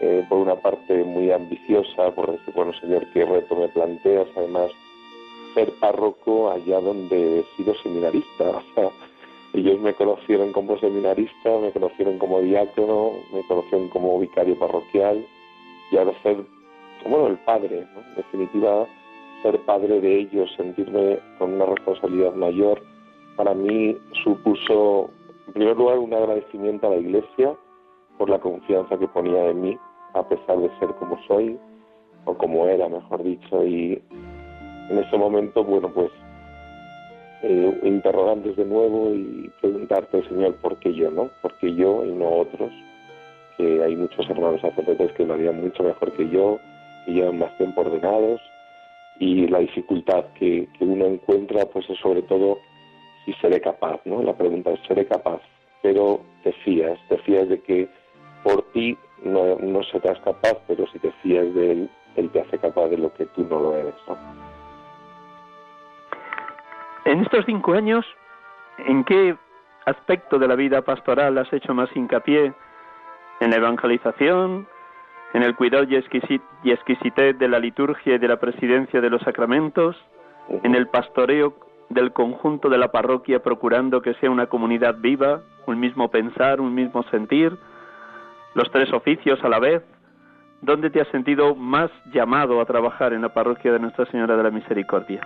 eh, 0.00 0.24
por 0.28 0.38
una 0.38 0.56
parte 0.56 1.04
muy 1.04 1.30
ambiciosa, 1.30 2.10
por 2.10 2.32
decir, 2.32 2.52
bueno, 2.54 2.72
Señor, 2.80 3.06
qué 3.12 3.24
reto 3.24 3.54
me 3.54 3.68
planteas, 3.68 4.26
además, 4.36 4.70
ser 5.54 5.70
párroco 5.78 6.50
allá 6.50 6.80
donde 6.80 7.40
he 7.40 7.44
sido 7.56 7.74
seminarista, 7.76 8.60
ellos 9.54 9.78
me 9.80 9.94
conocieron 9.94 10.52
como 10.52 10.76
seminarista, 10.78 11.58
me 11.60 11.70
conocieron 11.70 12.18
como 12.18 12.40
diácono, 12.40 13.12
me 13.32 13.46
conocieron 13.46 13.88
como 13.88 14.18
vicario 14.18 14.58
parroquial 14.58 15.24
y 15.92 15.96
ahora 15.96 16.12
ser, 16.24 16.38
bueno, 17.08 17.28
el 17.28 17.38
padre, 17.38 17.86
en 17.94 18.14
definitiva, 18.16 18.88
ser 19.44 19.60
padre 19.66 20.00
de 20.00 20.20
ellos, 20.20 20.50
sentirme 20.56 21.18
con 21.38 21.52
una 21.52 21.66
responsabilidad 21.66 22.32
mayor, 22.32 22.80
para 23.36 23.52
mí 23.52 23.94
supuso, 24.22 25.10
en 25.48 25.52
primer 25.52 25.76
lugar, 25.76 25.98
un 25.98 26.14
agradecimiento 26.14 26.86
a 26.86 26.90
la 26.90 26.96
Iglesia 26.96 27.54
por 28.16 28.30
la 28.30 28.38
confianza 28.38 28.96
que 28.96 29.06
ponía 29.06 29.50
en 29.50 29.60
mí, 29.60 29.78
a 30.14 30.26
pesar 30.26 30.58
de 30.58 30.70
ser 30.78 30.88
como 30.98 31.18
soy, 31.26 31.58
o 32.24 32.34
como 32.34 32.66
era, 32.66 32.88
mejor 32.88 33.22
dicho, 33.22 33.66
y 33.66 34.02
en 34.88 34.98
ese 34.98 35.18
momento, 35.18 35.62
bueno, 35.62 35.90
pues 35.92 36.10
eh, 37.42 37.80
interrogantes 37.82 38.56
de 38.56 38.64
nuevo 38.64 39.10
y 39.10 39.50
preguntarte, 39.60 40.26
Señor, 40.26 40.54
¿por 40.56 40.78
qué 40.78 40.94
yo, 40.94 41.10
no? 41.10 41.28
¿Por 41.42 41.52
qué 41.58 41.74
yo 41.74 42.02
y 42.06 42.12
no 42.12 42.28
otros? 42.28 42.72
Que 43.58 43.82
hay 43.84 43.94
muchos 43.94 44.28
hermanos 44.30 44.62
sacerdotes 44.62 45.12
que 45.12 45.26
lo 45.26 45.34
harían 45.34 45.60
mucho 45.60 45.82
mejor 45.82 46.12
que 46.12 46.30
yo, 46.30 46.58
y 47.06 47.12
llevan 47.12 47.40
más 47.40 47.54
tiempo 47.58 47.82
ordenados, 47.82 48.40
y 49.20 49.46
la 49.48 49.58
dificultad 49.60 50.24
que, 50.34 50.68
que 50.78 50.84
uno 50.84 51.06
encuentra, 51.06 51.66
pues 51.66 51.88
es 51.88 51.98
sobre 51.98 52.22
todo 52.22 52.58
si 53.24 53.32
seré 53.34 53.60
capaz, 53.60 54.00
¿no? 54.04 54.22
La 54.22 54.36
pregunta 54.36 54.70
es, 54.70 54.80
¿seré 54.86 55.06
capaz? 55.06 55.40
Pero 55.82 56.20
te 56.42 56.52
fías, 56.64 56.98
te 57.08 57.18
fías 57.18 57.48
de 57.48 57.60
que 57.62 57.88
por 58.42 58.62
ti 58.72 58.96
no, 59.22 59.56
no 59.56 59.82
serás 59.84 60.18
capaz, 60.20 60.56
pero 60.66 60.86
si 60.88 60.98
te 60.98 61.10
fías 61.22 61.52
de 61.54 61.72
él, 61.72 61.90
él 62.16 62.30
te 62.30 62.40
hace 62.40 62.58
capaz 62.58 62.88
de 62.88 62.98
lo 62.98 63.12
que 63.14 63.26
tú 63.26 63.44
no 63.44 63.58
lo 63.60 63.76
eres, 63.76 63.94
¿no? 64.06 64.16
En 67.06 67.20
estos 67.20 67.44
cinco 67.44 67.74
años, 67.74 68.04
¿en 68.78 69.04
qué 69.04 69.36
aspecto 69.84 70.38
de 70.38 70.48
la 70.48 70.54
vida 70.54 70.82
pastoral 70.82 71.36
has 71.36 71.52
hecho 71.52 71.74
más 71.74 71.94
hincapié? 71.94 72.52
¿En 73.40 73.50
la 73.50 73.56
evangelización? 73.56 74.66
¿En 75.34 75.42
el 75.42 75.56
cuidado 75.56 75.84
y, 75.84 75.96
y 76.62 76.70
exquisitez 76.70 77.36
de 77.38 77.48
la 77.48 77.58
liturgia 77.58 78.14
y 78.14 78.18
de 78.18 78.28
la 78.28 78.38
presidencia 78.38 79.00
de 79.00 79.10
los 79.10 79.20
sacramentos? 79.22 79.96
¿En 80.62 80.76
el 80.76 80.86
pastoreo 80.86 81.56
del 81.90 82.12
conjunto 82.12 82.68
de 82.68 82.78
la 82.78 82.92
parroquia 82.92 83.42
procurando 83.42 84.00
que 84.00 84.14
sea 84.14 84.30
una 84.30 84.46
comunidad 84.46 84.94
viva, 84.98 85.42
un 85.66 85.80
mismo 85.80 86.08
pensar, 86.08 86.60
un 86.60 86.72
mismo 86.72 87.02
sentir? 87.10 87.52
¿Los 88.54 88.70
tres 88.70 88.92
oficios 88.92 89.42
a 89.42 89.48
la 89.48 89.58
vez? 89.58 89.82
¿Dónde 90.62 90.88
te 90.88 91.00
has 91.00 91.08
sentido 91.08 91.56
más 91.56 91.90
llamado 92.12 92.60
a 92.60 92.64
trabajar 92.64 93.12
en 93.12 93.22
la 93.22 93.34
parroquia 93.34 93.72
de 93.72 93.80
Nuestra 93.80 94.06
Señora 94.06 94.36
de 94.36 94.42
la 94.44 94.52
Misericordia? 94.52 95.20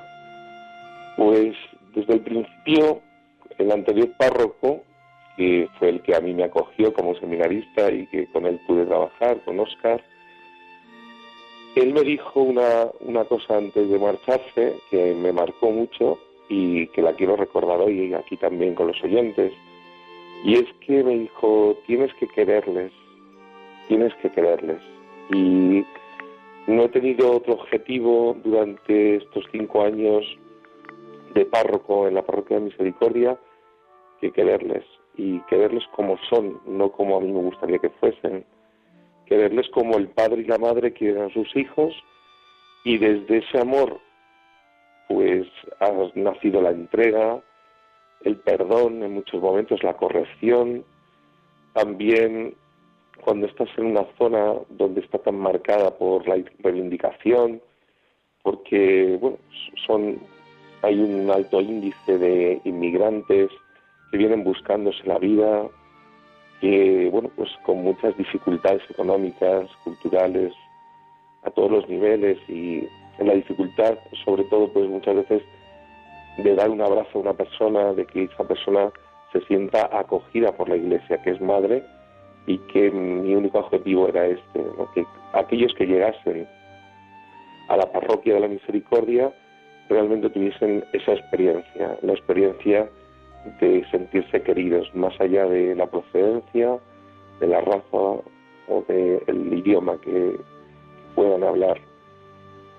Pues 1.18 1.54
desde 1.94 2.14
el 2.14 2.20
principio, 2.20 3.02
el 3.58 3.70
anterior 3.70 4.08
párroco, 4.18 4.84
que 5.38 5.68
fue 5.78 5.90
el 5.90 6.02
que 6.02 6.16
a 6.16 6.20
mí 6.20 6.34
me 6.34 6.42
acogió 6.42 6.92
como 6.92 7.14
seminarista 7.14 7.92
y 7.92 8.06
que 8.08 8.26
con 8.26 8.44
él 8.44 8.60
pude 8.66 8.84
trabajar, 8.84 9.40
con 9.44 9.60
Oscar, 9.60 10.02
él 11.76 11.94
me 11.94 12.00
dijo 12.00 12.42
una, 12.42 12.88
una 13.00 13.24
cosa 13.24 13.56
antes 13.56 13.88
de 13.88 13.98
marcharse 14.00 14.80
que 14.90 15.14
me 15.14 15.32
marcó 15.32 15.70
mucho 15.70 16.18
y 16.48 16.88
que 16.88 17.02
la 17.02 17.12
quiero 17.12 17.36
recordar 17.36 17.80
hoy 17.80 18.12
aquí 18.14 18.36
también 18.36 18.74
con 18.74 18.88
los 18.88 19.00
oyentes. 19.04 19.52
Y 20.42 20.54
es 20.54 20.66
que 20.84 21.04
me 21.04 21.16
dijo, 21.16 21.78
tienes 21.86 22.12
que 22.14 22.26
quererles, 22.26 22.90
tienes 23.86 24.12
que 24.16 24.30
quererles. 24.30 24.82
Y 25.30 25.84
no 26.66 26.84
he 26.84 26.88
tenido 26.88 27.36
otro 27.36 27.54
objetivo 27.54 28.36
durante 28.42 29.16
estos 29.16 29.44
cinco 29.52 29.84
años 29.84 30.24
de 31.34 31.44
párroco 31.44 32.08
en 32.08 32.14
la 32.14 32.22
parroquia 32.22 32.58
de 32.58 32.64
Misericordia 32.64 33.38
que 34.20 34.32
quererles 34.32 34.84
y 35.18 35.40
quererles 35.40 35.84
como 35.88 36.16
son, 36.30 36.60
no 36.64 36.92
como 36.92 37.16
a 37.16 37.20
mí 37.20 37.30
me 37.30 37.42
gustaría 37.42 37.80
que 37.80 37.90
fuesen. 37.90 38.46
Quererles 39.26 39.68
como 39.70 39.98
el 39.98 40.08
padre 40.08 40.42
y 40.42 40.44
la 40.44 40.58
madre 40.58 40.92
quieren 40.92 41.22
a 41.22 41.32
sus 41.34 41.54
hijos 41.56 41.92
y 42.84 42.96
desde 42.96 43.38
ese 43.38 43.58
amor 43.58 44.00
pues 45.08 45.46
ha 45.80 45.90
nacido 46.14 46.62
la 46.62 46.70
entrega, 46.70 47.42
el 48.22 48.36
perdón 48.36 49.02
en 49.02 49.14
muchos 49.14 49.42
momentos, 49.42 49.82
la 49.82 49.94
corrección, 49.94 50.84
también 51.72 52.54
cuando 53.20 53.46
estás 53.46 53.68
en 53.76 53.86
una 53.86 54.04
zona 54.18 54.54
donde 54.68 55.00
está 55.00 55.18
tan 55.18 55.36
marcada 55.36 55.96
por 55.98 56.28
la 56.28 56.36
reivindicación, 56.60 57.60
porque 58.42 59.18
bueno, 59.20 59.38
son 59.86 60.20
hay 60.82 61.00
un 61.00 61.28
alto 61.30 61.60
índice 61.60 62.18
de 62.18 62.60
inmigrantes 62.64 63.50
que 64.10 64.18
vienen 64.18 64.44
buscándose 64.44 65.04
la 65.04 65.18
vida, 65.18 65.66
que, 66.60 67.08
bueno, 67.10 67.30
pues 67.36 67.50
con 67.64 67.82
muchas 67.82 68.16
dificultades 68.16 68.82
económicas, 68.90 69.68
culturales, 69.84 70.52
a 71.44 71.50
todos 71.50 71.70
los 71.70 71.88
niveles 71.88 72.38
y 72.48 72.88
en 73.18 73.26
la 73.26 73.34
dificultad, 73.34 73.98
sobre 74.24 74.44
todo, 74.44 74.72
pues 74.72 74.88
muchas 74.88 75.16
veces 75.16 75.42
de 76.38 76.54
dar 76.54 76.70
un 76.70 76.80
abrazo 76.80 77.18
a 77.18 77.22
una 77.22 77.32
persona, 77.32 77.92
de 77.92 78.06
que 78.06 78.24
esa 78.24 78.46
persona 78.46 78.90
se 79.32 79.40
sienta 79.42 79.88
acogida 79.92 80.52
por 80.52 80.68
la 80.68 80.76
iglesia, 80.76 81.20
que 81.22 81.30
es 81.30 81.40
madre, 81.40 81.82
y 82.46 82.58
que 82.72 82.90
mi 82.90 83.34
único 83.34 83.58
objetivo 83.58 84.08
era 84.08 84.26
este, 84.26 84.64
que 84.94 85.04
aquellos 85.34 85.74
que 85.74 85.86
llegasen 85.86 86.48
a 87.68 87.76
la 87.76 87.92
parroquia 87.92 88.34
de 88.34 88.40
la 88.40 88.48
misericordia 88.48 89.32
realmente 89.88 90.30
tuviesen 90.30 90.84
esa 90.92 91.12
experiencia, 91.12 91.98
la 92.02 92.12
experiencia 92.12 92.88
de 93.60 93.84
sentirse 93.90 94.42
queridos, 94.42 94.92
más 94.94 95.18
allá 95.20 95.46
de 95.46 95.74
la 95.74 95.86
procedencia, 95.86 96.78
de 97.40 97.46
la 97.46 97.60
raza 97.60 97.82
o 97.92 98.84
del 98.88 99.52
idioma 99.52 100.00
que 100.00 100.36
puedan 101.14 101.42
hablar. 101.42 101.78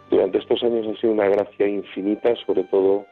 Durante 0.10 0.40
estos 0.40 0.64
años 0.64 0.88
ha 0.88 1.02
sido 1.02 1.14
una 1.14 1.28
gracia 1.28 1.68
infinita, 1.68 2.36
sobre 2.46 2.64
todo 2.66 3.06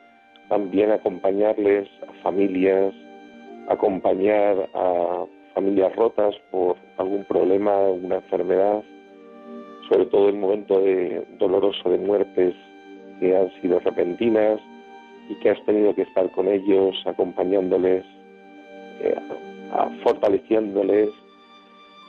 también 0.49 0.91
acompañarles 0.91 1.87
a 2.07 2.23
familias, 2.23 2.93
acompañar 3.69 4.69
a 4.73 5.25
familias 5.53 5.95
rotas 5.95 6.35
por 6.51 6.75
algún 6.97 7.25
problema, 7.25 7.75
alguna 7.75 8.15
enfermedad, 8.15 8.83
sobre 9.89 10.05
todo 10.05 10.29
en 10.29 10.39
momento 10.39 10.79
de 10.79 11.25
doloroso 11.39 11.89
de 11.89 11.97
muertes 11.97 12.55
que 13.19 13.35
han 13.35 13.51
sido 13.61 13.79
repentinas 13.79 14.59
y 15.29 15.35
que 15.35 15.49
has 15.49 15.65
tenido 15.65 15.93
que 15.93 16.03
estar 16.03 16.31
con 16.31 16.47
ellos, 16.47 16.95
acompañándoles, 17.05 18.05
eh, 19.01 19.15
fortaleciéndoles. 20.03 21.09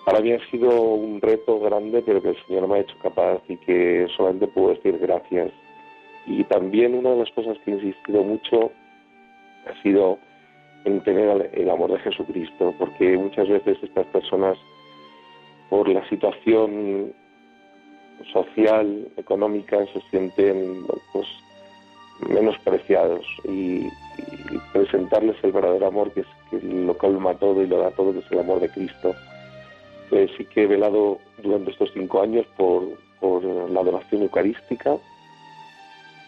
Para 0.04 0.20
mí 0.20 0.32
ha 0.32 0.50
sido 0.50 0.70
un 0.94 1.20
reto 1.20 1.60
grande, 1.60 2.02
pero 2.04 2.22
que 2.22 2.30
el 2.30 2.46
Señor 2.46 2.68
me 2.68 2.76
ha 2.76 2.80
hecho 2.80 2.96
capaz 3.02 3.42
y 3.48 3.56
que 3.58 4.06
solamente 4.16 4.46
puedo 4.48 4.74
decir 4.74 4.98
gracias. 4.98 5.50
Y 6.26 6.44
también 6.44 6.94
una 6.94 7.10
de 7.10 7.18
las 7.18 7.30
cosas 7.32 7.58
que 7.64 7.70
he 7.70 7.74
insistido 7.74 8.22
mucho 8.22 8.70
ha 9.66 9.82
sido 9.82 10.18
en 10.84 11.02
tener 11.02 11.50
el 11.52 11.70
amor 11.70 11.92
de 11.92 11.98
Jesucristo, 11.98 12.74
porque 12.78 13.16
muchas 13.16 13.48
veces 13.48 13.78
estas 13.82 14.06
personas, 14.06 14.56
por 15.68 15.88
la 15.88 16.06
situación 16.08 17.12
social, 18.32 19.08
económica, 19.16 19.84
se 19.92 20.00
sienten 20.10 20.86
pues, 21.12 21.26
menospreciados 22.26 23.24
y, 23.44 23.88
presentarles 24.72 25.36
el 25.42 25.52
verdadero 25.52 25.86
amor 25.86 26.10
que, 26.12 26.20
es, 26.20 26.26
que 26.50 26.58
lo 26.60 26.96
colma 26.96 27.34
todo 27.34 27.62
y 27.62 27.66
lo 27.66 27.78
da 27.78 27.90
todo, 27.90 28.12
que 28.12 28.20
es 28.20 28.32
el 28.32 28.40
amor 28.40 28.60
de 28.60 28.70
Cristo. 28.70 29.14
Eh, 30.10 30.26
sí 30.36 30.44
que 30.46 30.62
he 30.62 30.66
velado 30.66 31.18
durante 31.42 31.70
estos 31.70 31.90
cinco 31.92 32.22
años 32.22 32.46
por, 32.56 32.82
por 33.20 33.44
la 33.44 33.80
adoración 33.80 34.22
eucarística 34.22 34.96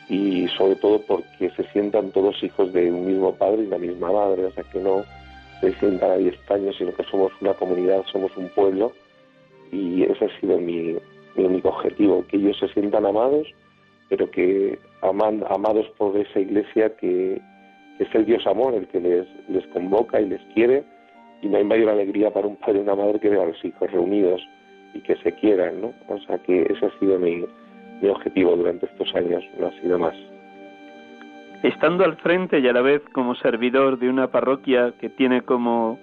y 0.09 0.49
sobre 0.49 0.77
todo 0.77 1.01
porque 1.07 1.51
se 1.51 1.65
sientan 1.73 2.11
todos 2.11 2.43
hijos 2.43 2.73
de 2.73 2.91
un 2.91 3.07
mismo 3.07 3.35
padre 3.35 3.63
y 3.63 3.67
la 3.69 3.79
misma 3.79 4.13
madre, 4.13 4.45
o 4.45 4.53
sea 4.53 4.65
que 4.65 4.81
no 4.81 5.05
se 5.61 5.73
sientan 5.75 6.11
ahí 6.11 6.29
extraños, 6.29 6.77
sino 6.77 6.93
que 6.95 7.05
somos 7.05 7.33
una 7.41 7.55
comunidad, 7.55 8.05
somos 8.13 8.37
un 8.37 8.49
pueblo 8.51 8.93
y 9.71 10.03
ese 10.03 10.25
ha 10.25 10.41
sido 10.41 10.59
mi, 10.59 10.97
mi 11.37 11.45
único 11.45 11.69
objetivo, 11.69 12.25
que 12.27 12.37
ellos 12.37 12.59
se 12.59 12.69
sientan 12.69 13.07
amados, 13.07 13.47
pero 14.11 14.31
que 14.31 14.79
aman, 15.01 15.43
amados 15.49 15.87
por 15.97 16.15
esa 16.17 16.41
iglesia 16.41 16.95
que, 16.97 17.41
es 17.99 18.15
el 18.15 18.25
Dios 18.27 18.47
amor 18.47 18.75
el 18.75 18.89
que 18.89 19.01
les, 19.01 19.27
les 19.49 19.67
convoca 19.69 20.21
y 20.21 20.29
les 20.29 20.41
quiere, 20.55 20.85
y 21.43 21.49
no 21.49 21.57
hay 21.57 21.65
mayor 21.65 21.91
alegría 21.91 22.31
para 22.31 22.47
un 22.47 22.57
padre 22.57 22.79
y 22.79 22.83
una 22.83 22.95
madre 22.95 23.21
que 23.21 23.31
ver 23.31 23.39
a 23.39 23.47
los 23.47 23.65
hijos 23.65 23.91
reunidos 23.91 24.43
y 24.95 25.01
que 25.01 25.17
se 25.17 25.33
quieran, 25.33 25.81
¿no? 25.81 25.95
O 26.09 26.19
sea 26.21 26.39
que 26.39 26.63
ese 26.63 26.87
ha 26.87 26.99
sido 26.99 27.19
mi, 27.19 27.45
mi 28.03 28.09
objetivo 28.09 28.57
durante 28.57 28.87
estos 28.87 29.15
años, 29.15 29.45
no 29.59 29.69
ha 29.69 29.81
sido 29.81 29.99
más. 29.99 30.15
Estando 31.63 32.05
al 32.05 32.17
frente 32.17 32.59
y 32.59 32.67
a 32.69 32.73
la 32.73 32.81
vez 32.81 33.03
como 33.13 33.35
servidor 33.37 33.99
de 33.99 34.09
una 34.09 34.29
parroquia 34.29 34.95
que 34.99 35.11
tiene 35.11 35.43
como 35.43 35.99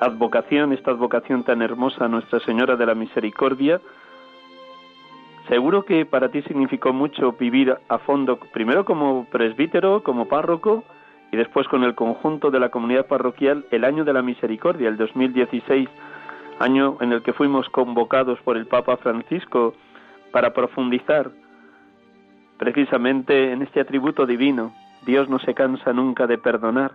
advocación, 0.00 0.72
esta 0.72 0.92
advocación 0.92 1.42
tan 1.44 1.62
hermosa, 1.62 2.08
Nuestra 2.08 2.38
Señora 2.40 2.76
de 2.76 2.86
la 2.86 2.94
Misericordia, 2.94 3.80
Seguro 5.48 5.84
que 5.84 6.04
para 6.04 6.28
ti 6.28 6.42
significó 6.42 6.92
mucho 6.92 7.32
vivir 7.32 7.74
a 7.88 7.98
fondo, 7.98 8.38
primero 8.52 8.84
como 8.84 9.24
presbítero, 9.24 10.02
como 10.02 10.28
párroco, 10.28 10.84
y 11.32 11.36
después 11.36 11.66
con 11.68 11.84
el 11.84 11.94
conjunto 11.94 12.50
de 12.50 12.60
la 12.60 12.70
comunidad 12.70 13.06
parroquial 13.06 13.64
el 13.70 13.84
año 13.84 14.04
de 14.04 14.12
la 14.12 14.22
misericordia, 14.22 14.88
el 14.88 14.98
2016, 14.98 15.88
año 16.58 16.98
en 17.00 17.12
el 17.12 17.22
que 17.22 17.32
fuimos 17.32 17.68
convocados 17.70 18.38
por 18.40 18.56
el 18.56 18.66
Papa 18.66 18.96
Francisco 18.98 19.74
para 20.32 20.52
profundizar 20.52 21.30
precisamente 22.58 23.52
en 23.52 23.62
este 23.62 23.80
atributo 23.80 24.26
divino. 24.26 24.74
Dios 25.06 25.28
no 25.28 25.38
se 25.38 25.54
cansa 25.54 25.92
nunca 25.92 26.26
de 26.26 26.38
perdonar. 26.38 26.92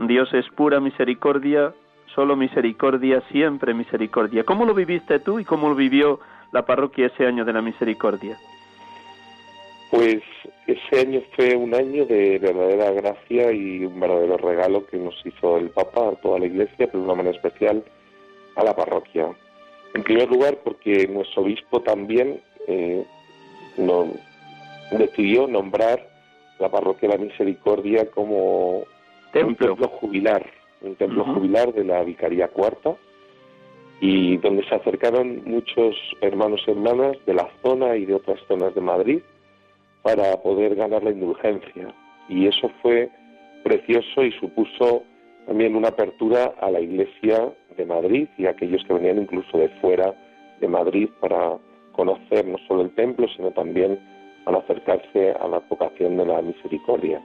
Dios 0.00 0.32
es 0.34 0.48
pura 0.50 0.78
misericordia, 0.80 1.72
solo 2.14 2.36
misericordia, 2.36 3.22
siempre 3.32 3.74
misericordia. 3.74 4.44
¿Cómo 4.44 4.64
lo 4.64 4.74
viviste 4.74 5.18
tú 5.18 5.40
y 5.40 5.44
cómo 5.44 5.68
lo 5.68 5.74
vivió 5.74 6.20
la 6.52 6.64
parroquia 6.64 7.06
ese 7.06 7.26
año 7.26 7.44
de 7.44 7.52
la 7.52 7.62
misericordia? 7.62 8.38
Pues 9.90 10.22
ese 10.66 11.00
año 11.00 11.22
fue 11.34 11.56
un 11.56 11.74
año 11.74 12.04
de 12.04 12.38
verdadera 12.38 12.90
gracia 12.90 13.52
y 13.52 13.84
un 13.86 13.98
verdadero 13.98 14.36
regalo 14.36 14.86
que 14.86 14.98
nos 14.98 15.14
hizo 15.24 15.56
el 15.56 15.70
Papa 15.70 16.08
a 16.08 16.16
toda 16.16 16.38
la 16.38 16.46
Iglesia, 16.46 16.86
pero 16.86 16.98
de 16.98 17.04
una 17.04 17.14
manera 17.14 17.36
especial 17.36 17.82
a 18.56 18.64
la 18.64 18.76
parroquia. 18.76 19.28
En 19.94 20.02
primer 20.02 20.28
lugar, 20.28 20.58
porque 20.62 21.08
nuestro 21.08 21.42
obispo 21.42 21.80
también 21.80 22.40
eh, 22.66 23.04
decidió 24.90 25.46
nombrar 25.46 26.06
la 26.58 26.68
parroquia 26.68 27.08
de 27.08 27.18
la 27.18 27.24
Misericordia 27.24 28.10
como 28.10 28.78
un 28.78 29.56
templo 29.56 29.88
jubilar, 29.88 30.44
un 30.82 30.96
templo 30.96 31.24
jubilar 31.24 31.72
de 31.72 31.84
la 31.84 32.02
Vicaría 32.02 32.48
Cuarta, 32.48 32.96
y 34.00 34.36
donde 34.38 34.64
se 34.68 34.74
acercaron 34.74 35.42
muchos 35.44 35.96
hermanos 36.20 36.60
y 36.66 36.70
hermanas 36.70 37.16
de 37.26 37.34
la 37.34 37.48
zona 37.62 37.96
y 37.96 38.04
de 38.04 38.14
otras 38.14 38.38
zonas 38.46 38.74
de 38.74 38.80
Madrid 38.80 39.20
para 40.02 40.36
poder 40.40 40.76
ganar 40.76 41.02
la 41.02 41.10
indulgencia. 41.10 41.94
Y 42.28 42.46
eso 42.46 42.70
fue 42.82 43.10
precioso 43.64 44.24
y 44.24 44.32
supuso 44.32 45.02
también 45.46 45.74
una 45.74 45.88
apertura 45.88 46.54
a 46.60 46.70
la 46.70 46.80
Iglesia 46.80 47.52
de 47.76 47.86
Madrid 47.86 48.28
y 48.36 48.46
a 48.46 48.50
aquellos 48.50 48.84
que 48.84 48.94
venían 48.94 49.18
incluso 49.18 49.58
de 49.58 49.68
fuera 49.80 50.14
de 50.60 50.68
Madrid 50.68 51.08
para 51.20 51.58
conocer 51.92 52.46
no 52.46 52.58
solo 52.68 52.82
el 52.82 52.94
templo, 52.94 53.26
sino 53.36 53.50
también 53.50 53.98
para 54.44 54.58
acercarse 54.58 55.32
a 55.32 55.48
la 55.48 55.58
vocación 55.68 56.16
de 56.16 56.26
la 56.26 56.40
misericordia. 56.42 57.20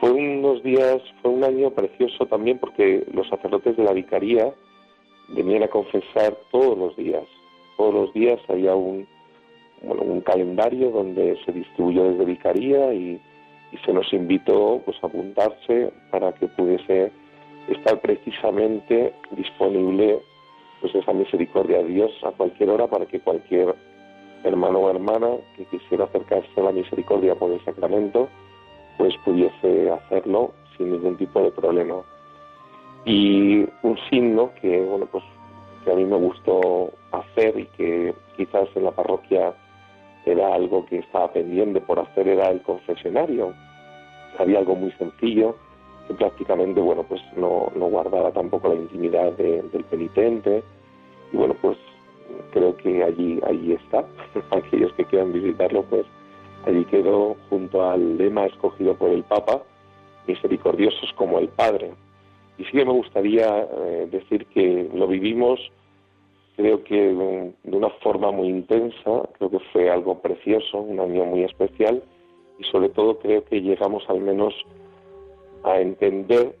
Fue 0.00 0.10
unos 0.12 0.62
días, 0.62 1.02
fue 1.20 1.30
un 1.30 1.44
año 1.44 1.70
precioso 1.70 2.26
también 2.26 2.58
porque 2.58 3.04
los 3.12 3.28
sacerdotes 3.28 3.76
de 3.76 3.84
la 3.84 3.92
vicaría 3.92 4.52
venían 5.32 5.62
a 5.62 5.68
confesar 5.68 6.36
todos 6.50 6.78
los 6.78 6.96
días. 6.96 7.24
Todos 7.76 7.94
los 7.94 8.12
días 8.12 8.38
había 8.48 8.74
un, 8.74 9.06
bueno, 9.82 10.02
un 10.02 10.20
calendario 10.20 10.90
donde 10.90 11.38
se 11.44 11.52
distribuyó 11.52 12.04
desde 12.04 12.24
vicaría 12.24 12.94
y, 12.94 13.20
se 13.86 13.92
nos 13.94 14.12
invitó 14.12 14.82
pues 14.84 14.98
a 15.02 15.06
apuntarse 15.06 15.90
para 16.10 16.32
que 16.34 16.46
pudiese 16.46 17.10
estar 17.68 17.98
precisamente 18.02 19.14
disponible 19.30 20.20
pues 20.82 20.94
esa 20.94 21.14
misericordia 21.14 21.78
de 21.78 21.86
Dios 21.86 22.10
a 22.22 22.32
cualquier 22.32 22.68
hora 22.68 22.86
para 22.86 23.06
que 23.06 23.20
cualquier 23.20 23.74
hermano 24.44 24.80
o 24.80 24.90
hermana 24.90 25.38
que 25.56 25.64
quisiera 25.64 26.04
acercarse 26.04 26.50
a 26.58 26.64
la 26.64 26.72
misericordia 26.72 27.34
por 27.34 27.50
el 27.50 27.64
sacramento 27.64 28.28
pues 28.98 29.14
pudiese 29.24 29.90
hacerlo 29.90 30.52
sin 30.76 30.92
ningún 30.92 31.16
tipo 31.16 31.40
de 31.40 31.50
problema 31.52 32.02
y 33.04 33.66
un 33.82 33.98
signo 34.10 34.50
que 34.60 34.80
bueno 34.80 35.06
pues 35.06 35.24
que 35.84 35.92
a 35.92 35.96
mí 35.96 36.04
me 36.04 36.16
gustó 36.16 36.92
hacer 37.10 37.58
y 37.58 37.66
que 37.76 38.14
quizás 38.36 38.68
en 38.74 38.84
la 38.84 38.92
parroquia 38.92 39.54
era 40.24 40.54
algo 40.54 40.86
que 40.86 40.98
estaba 40.98 41.32
pendiente 41.32 41.80
por 41.80 41.98
hacer 41.98 42.28
era 42.28 42.50
el 42.50 42.62
confesionario 42.62 43.52
había 44.38 44.58
algo 44.58 44.74
muy 44.76 44.92
sencillo 44.92 45.56
que 46.06 46.14
prácticamente, 46.14 46.80
bueno, 46.80 47.04
pues 47.04 47.20
no, 47.36 47.70
no 47.76 47.86
guardaba 47.86 48.32
tampoco 48.32 48.68
la 48.68 48.74
intimidad 48.74 49.32
del 49.32 49.84
penitente. 49.90 50.62
Y 51.32 51.36
bueno, 51.36 51.54
pues 51.60 51.78
creo 52.52 52.76
que 52.76 53.04
allí, 53.04 53.40
allí 53.46 53.72
está. 53.74 54.04
Aquellos 54.50 54.92
que 54.94 55.04
quieran 55.04 55.32
visitarlo, 55.32 55.82
pues 55.84 56.06
allí 56.66 56.84
quedó 56.86 57.36
junto 57.48 57.88
al 57.88 58.18
lema 58.18 58.46
escogido 58.46 58.94
por 58.94 59.10
el 59.10 59.22
Papa, 59.24 59.62
misericordiosos 60.26 61.12
como 61.14 61.38
el 61.38 61.48
Padre. 61.48 61.92
Y 62.58 62.64
sí 62.64 62.72
que 62.72 62.84
me 62.84 62.92
gustaría 62.92 63.62
eh, 63.62 64.08
decir 64.10 64.46
que 64.46 64.88
lo 64.94 65.06
vivimos, 65.06 65.60
creo 66.56 66.84
que 66.84 66.96
de 67.64 67.76
una 67.76 67.90
forma 68.02 68.30
muy 68.30 68.48
intensa, 68.48 69.28
creo 69.38 69.50
que 69.50 69.58
fue 69.72 69.90
algo 69.90 70.20
precioso, 70.20 70.78
un 70.78 71.00
año 71.00 71.24
muy 71.24 71.44
especial, 71.44 72.02
y 72.58 72.64
sobre 72.64 72.90
todo 72.90 73.18
creo 73.18 73.44
que 73.44 73.60
llegamos 73.60 74.04
al 74.08 74.20
menos 74.20 74.54
a 75.64 75.80
entender 75.80 76.54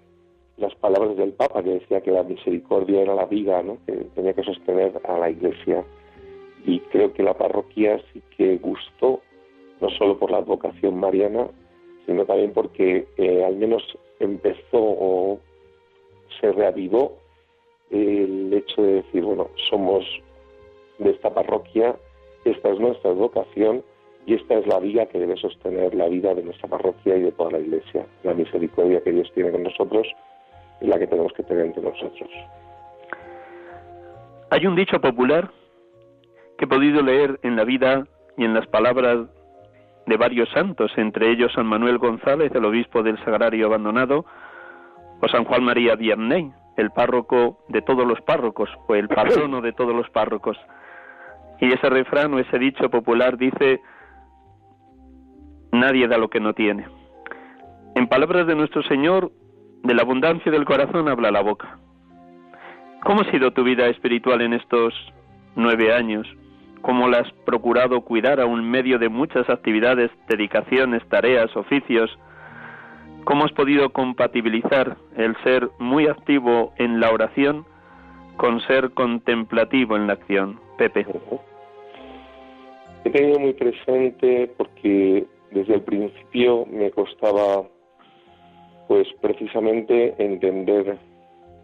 las 0.56 0.74
palabras 0.76 1.16
del 1.16 1.32
Papa 1.32 1.62
que 1.62 1.74
decía 1.74 2.00
que 2.00 2.10
la 2.10 2.22
misericordia 2.22 3.02
era 3.02 3.14
la 3.14 3.26
vida, 3.26 3.62
¿no? 3.62 3.78
que 3.86 3.92
tenía 4.14 4.32
que 4.32 4.44
sostener 4.44 5.00
a 5.04 5.18
la 5.18 5.30
Iglesia. 5.30 5.84
Y 6.64 6.78
creo 6.80 7.12
que 7.12 7.22
la 7.22 7.34
parroquia 7.34 8.00
sí 8.12 8.22
que 8.36 8.56
gustó, 8.58 9.20
no 9.80 9.90
solo 9.90 10.18
por 10.18 10.30
la 10.30 10.40
vocación 10.40 10.98
mariana, 10.98 11.48
sino 12.06 12.24
también 12.24 12.52
porque 12.52 13.06
eh, 13.16 13.44
al 13.44 13.56
menos 13.56 13.82
empezó 14.20 14.78
o 14.78 15.40
se 16.40 16.52
reavivó 16.52 17.18
el 17.90 18.52
hecho 18.52 18.82
de 18.82 18.94
decir, 18.94 19.22
bueno, 19.24 19.50
somos 19.70 20.04
de 20.98 21.10
esta 21.10 21.32
parroquia, 21.32 21.96
esta 22.44 22.70
es 22.70 22.80
nuestra 22.80 23.10
vocación 23.12 23.82
y 24.26 24.34
esta 24.34 24.54
es 24.54 24.66
la 24.66 24.78
vía 24.78 25.06
que 25.06 25.18
debe 25.18 25.36
sostener 25.36 25.94
la 25.94 26.08
vida 26.08 26.34
de 26.34 26.42
nuestra 26.42 26.68
parroquia 26.68 27.16
y 27.16 27.22
de 27.22 27.32
toda 27.32 27.52
la 27.52 27.58
Iglesia. 27.58 28.06
La 28.22 28.34
misericordia 28.34 29.02
que 29.02 29.12
Dios 29.12 29.30
tiene 29.34 29.50
con 29.50 29.62
nosotros 29.62 30.06
y 30.80 30.86
la 30.86 30.98
que 30.98 31.06
tenemos 31.06 31.32
que 31.32 31.42
tener 31.42 31.66
entre 31.66 31.82
nosotros. 31.82 32.30
Hay 34.50 34.66
un 34.66 34.76
dicho 34.76 35.00
popular 35.00 35.50
que 36.58 36.64
he 36.64 36.68
podido 36.68 37.02
leer 37.02 37.40
en 37.42 37.56
la 37.56 37.64
vida 37.64 38.06
y 38.36 38.44
en 38.44 38.54
las 38.54 38.66
palabras 38.66 39.28
de 40.06 40.16
varios 40.16 40.48
santos, 40.50 40.92
entre 40.96 41.30
ellos 41.30 41.52
San 41.54 41.66
Manuel 41.66 41.98
González, 41.98 42.52
el 42.54 42.64
obispo 42.64 43.02
del 43.02 43.22
Sagrario 43.24 43.66
Abandonado, 43.66 44.24
o 45.22 45.28
San 45.28 45.44
Juan 45.44 45.62
María 45.62 45.94
Vianney, 45.94 46.50
el 46.76 46.90
párroco 46.90 47.64
de 47.68 47.80
todos 47.80 48.04
los 48.06 48.20
párrocos, 48.22 48.68
o 48.88 48.94
el 48.96 49.06
patrono 49.08 49.60
de 49.60 49.72
todos 49.72 49.94
los 49.94 50.10
párrocos. 50.10 50.58
Y 51.60 51.72
ese 51.72 51.88
refrán 51.88 52.34
o 52.34 52.40
ese 52.40 52.58
dicho 52.58 52.90
popular 52.90 53.38
dice, 53.38 53.80
Nadie 55.70 56.08
da 56.08 56.18
lo 56.18 56.28
que 56.28 56.40
no 56.40 56.52
tiene. 56.54 56.86
En 57.94 58.08
palabras 58.08 58.48
de 58.48 58.56
nuestro 58.56 58.82
Señor, 58.82 59.30
de 59.84 59.94
la 59.94 60.02
abundancia 60.02 60.50
del 60.50 60.64
corazón 60.64 61.08
habla 61.08 61.30
la 61.30 61.40
boca. 61.40 61.78
¿Cómo 63.04 63.20
ha 63.20 63.30
sido 63.30 63.52
tu 63.52 63.62
vida 63.62 63.86
espiritual 63.86 64.42
en 64.42 64.54
estos 64.54 64.92
nueve 65.54 65.94
años? 65.94 66.26
¿Cómo 66.82 67.08
la 67.08 67.18
has 67.18 67.32
procurado 67.46 68.00
cuidar 68.00 68.40
a 68.40 68.46
un 68.46 68.68
medio 68.68 68.98
de 68.98 69.08
muchas 69.08 69.48
actividades, 69.48 70.10
dedicaciones, 70.28 71.08
tareas, 71.08 71.54
oficios? 71.56 72.10
¿Cómo 73.24 73.44
has 73.44 73.52
podido 73.52 73.90
compatibilizar 73.90 74.96
el 75.16 75.36
ser 75.44 75.68
muy 75.78 76.06
activo 76.06 76.72
en 76.76 76.98
la 76.98 77.10
oración 77.10 77.64
con 78.36 78.60
ser 78.62 78.90
contemplativo 78.90 79.96
en 79.96 80.08
la 80.08 80.14
acción? 80.14 80.58
Pepe. 80.76 81.06
He 83.04 83.10
tenido 83.10 83.38
muy 83.38 83.52
presente 83.52 84.50
porque 84.56 85.24
desde 85.52 85.74
el 85.74 85.82
principio 85.82 86.66
me 86.66 86.90
costaba 86.90 87.68
pues 88.88 89.06
precisamente 89.20 90.14
entender 90.18 90.98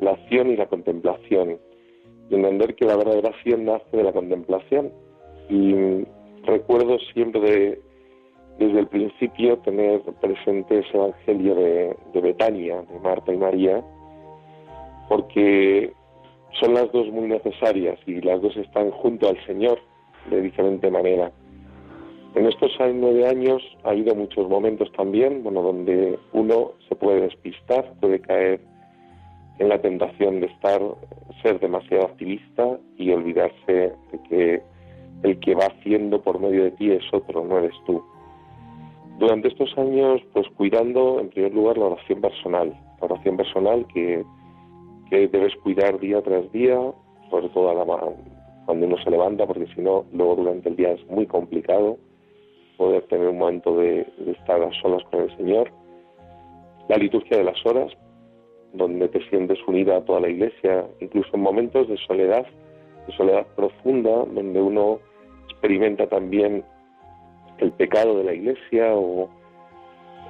la 0.01 0.13
acción 0.13 0.51
y 0.51 0.57
la 0.57 0.67
contemplación 0.67 1.59
y 2.31 2.35
entender 2.35 2.75
que 2.77 2.85
la 2.85 2.97
verdadera 2.97 3.31
acción 3.31 3.65
nace 3.65 3.97
de 3.97 4.05
la 4.05 4.13
contemplación 4.13 4.93
y 5.49 6.05
recuerdo 6.45 6.99
siempre 7.13 7.81
desde 8.59 8.81
el 8.81 8.89
principio 8.89 9.59
tener 9.59 10.03
presente 10.21 10.81
ese 10.81 10.97
evangelio 10.97 11.55
de, 11.55 11.97
Betania, 12.21 12.83
de 12.83 12.99
Marta 12.99 13.33
y 13.33 13.37
María, 13.37 13.83
porque 15.09 15.93
son 16.61 16.75
las 16.75 16.91
dos 16.93 17.09
muy 17.13 17.29
necesarias 17.29 17.99
y 18.07 18.21
las 18.21 18.43
dos 18.43 18.57
están 18.57 18.91
junto 18.91 19.29
al 19.29 19.43
Señor 19.47 19.79
de 20.29 20.41
diferente 20.43 20.91
manera. 20.91 21.31
En 22.35 22.47
estos 22.47 22.73
nueve 22.95 23.27
años 23.27 23.63
ha 23.85 23.91
habido 23.91 24.15
muchos 24.15 24.49
momentos 24.49 24.91
también, 24.93 25.43
bueno, 25.43 25.63
donde 25.63 26.19
uno 26.33 26.73
se 26.89 26.97
puede 26.97 27.23
despistar, 27.23 27.95
puede 28.01 28.21
caer 28.21 28.61
en 29.59 29.69
la 29.69 29.81
tentación 29.81 30.41
de 30.41 30.47
estar, 30.47 30.81
ser 31.43 31.59
demasiado 31.61 32.07
activista 32.07 32.79
y 32.97 33.11
olvidarse 33.11 33.93
de 34.13 34.23
que 34.29 34.63
el 35.23 35.41
que 35.41 35.55
va 35.55 35.67
haciendo 35.67 36.21
por 36.21 36.39
medio 36.39 36.65
de 36.65 36.71
ti 36.73 36.91
es 36.91 37.03
otro, 37.13 37.45
no 37.45 37.59
eres 37.59 37.75
tú. 37.87 38.03
Durante 39.19 39.49
estos 39.49 39.77
años, 39.77 40.21
pues 40.33 40.47
cuidando 40.57 41.19
en 41.19 41.29
primer 41.31 41.53
lugar 41.53 41.77
la 41.77 41.87
oración 41.87 42.21
personal, 42.21 42.69
la 43.01 43.07
oración 43.07 43.37
personal 43.37 43.85
que, 43.93 44.25
debes 45.11 45.57
cuidar 45.57 45.99
día 45.99 46.23
tras 46.23 46.51
día, 46.53 46.79
sobre 47.31 47.49
todo 47.49 47.75
cuando 48.67 48.87
uno 48.87 48.97
se 49.03 49.11
levanta, 49.11 49.47
porque 49.47 49.67
si 49.75 49.81
no, 49.81 50.05
luego 50.13 50.37
durante 50.37 50.69
el 50.69 50.77
día 50.77 50.93
es 50.93 51.05
muy 51.09 51.27
complicado 51.27 51.97
poder 52.77 53.03
tener 53.09 53.29
un 53.29 53.39
momento 53.39 53.77
de, 53.77 54.07
estar 54.27 54.63
a 54.63 54.71
solas 54.81 55.03
con 55.11 55.23
el 55.23 55.37
Señor. 55.37 55.73
la 56.89 56.97
liturgia 56.97 57.39
de 57.39 57.45
las 57.45 57.67
horas, 57.67 57.93
donde 58.73 59.09
te 59.09 59.21
sientes 59.31 59.59
unida 59.67 59.97
a 59.97 60.05
toda 60.05 60.21
la 60.21 60.29
iglesia, 60.29 60.87
incluso 61.01 61.31
en 61.35 61.41
momentos 61.41 61.89
de 61.89 61.97
soledad, 62.07 62.47
de 63.07 63.13
soledad 63.17 63.47
profunda, 63.57 64.25
donde 64.27 64.61
uno 64.61 65.01
experimenta 65.51 66.07
también 66.07 66.65
el 67.59 67.73
pecado 67.73 68.19
de 68.19 68.25
la 68.25 68.35
iglesia 68.35 68.95
o 68.95 69.29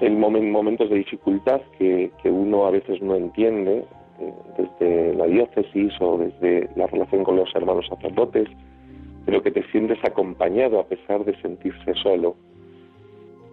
en 0.00 0.20
momentos 0.20 0.90
de 0.90 0.96
dificultad 0.96 1.60
que, 1.78 2.10
que 2.22 2.30
uno 2.30 2.66
a 2.66 2.70
veces 2.70 3.02
no 3.02 3.16
entiende 3.16 3.84
eh, 4.20 4.32
desde 4.56 5.14
la 5.14 5.26
diócesis 5.26 5.92
o 6.00 6.18
desde 6.18 6.68
la 6.76 6.86
relación 6.86 7.24
con 7.24 7.36
los 7.36 7.54
hermanos 7.54 7.86
sacerdotes, 7.88 8.48
pero 9.24 9.42
que 9.42 9.50
te 9.50 9.62
sientes 9.70 9.98
acompañado 10.04 10.80
a 10.80 10.86
pesar 10.86 11.24
de 11.24 11.40
sentirse 11.40 11.94
solo. 12.02 12.36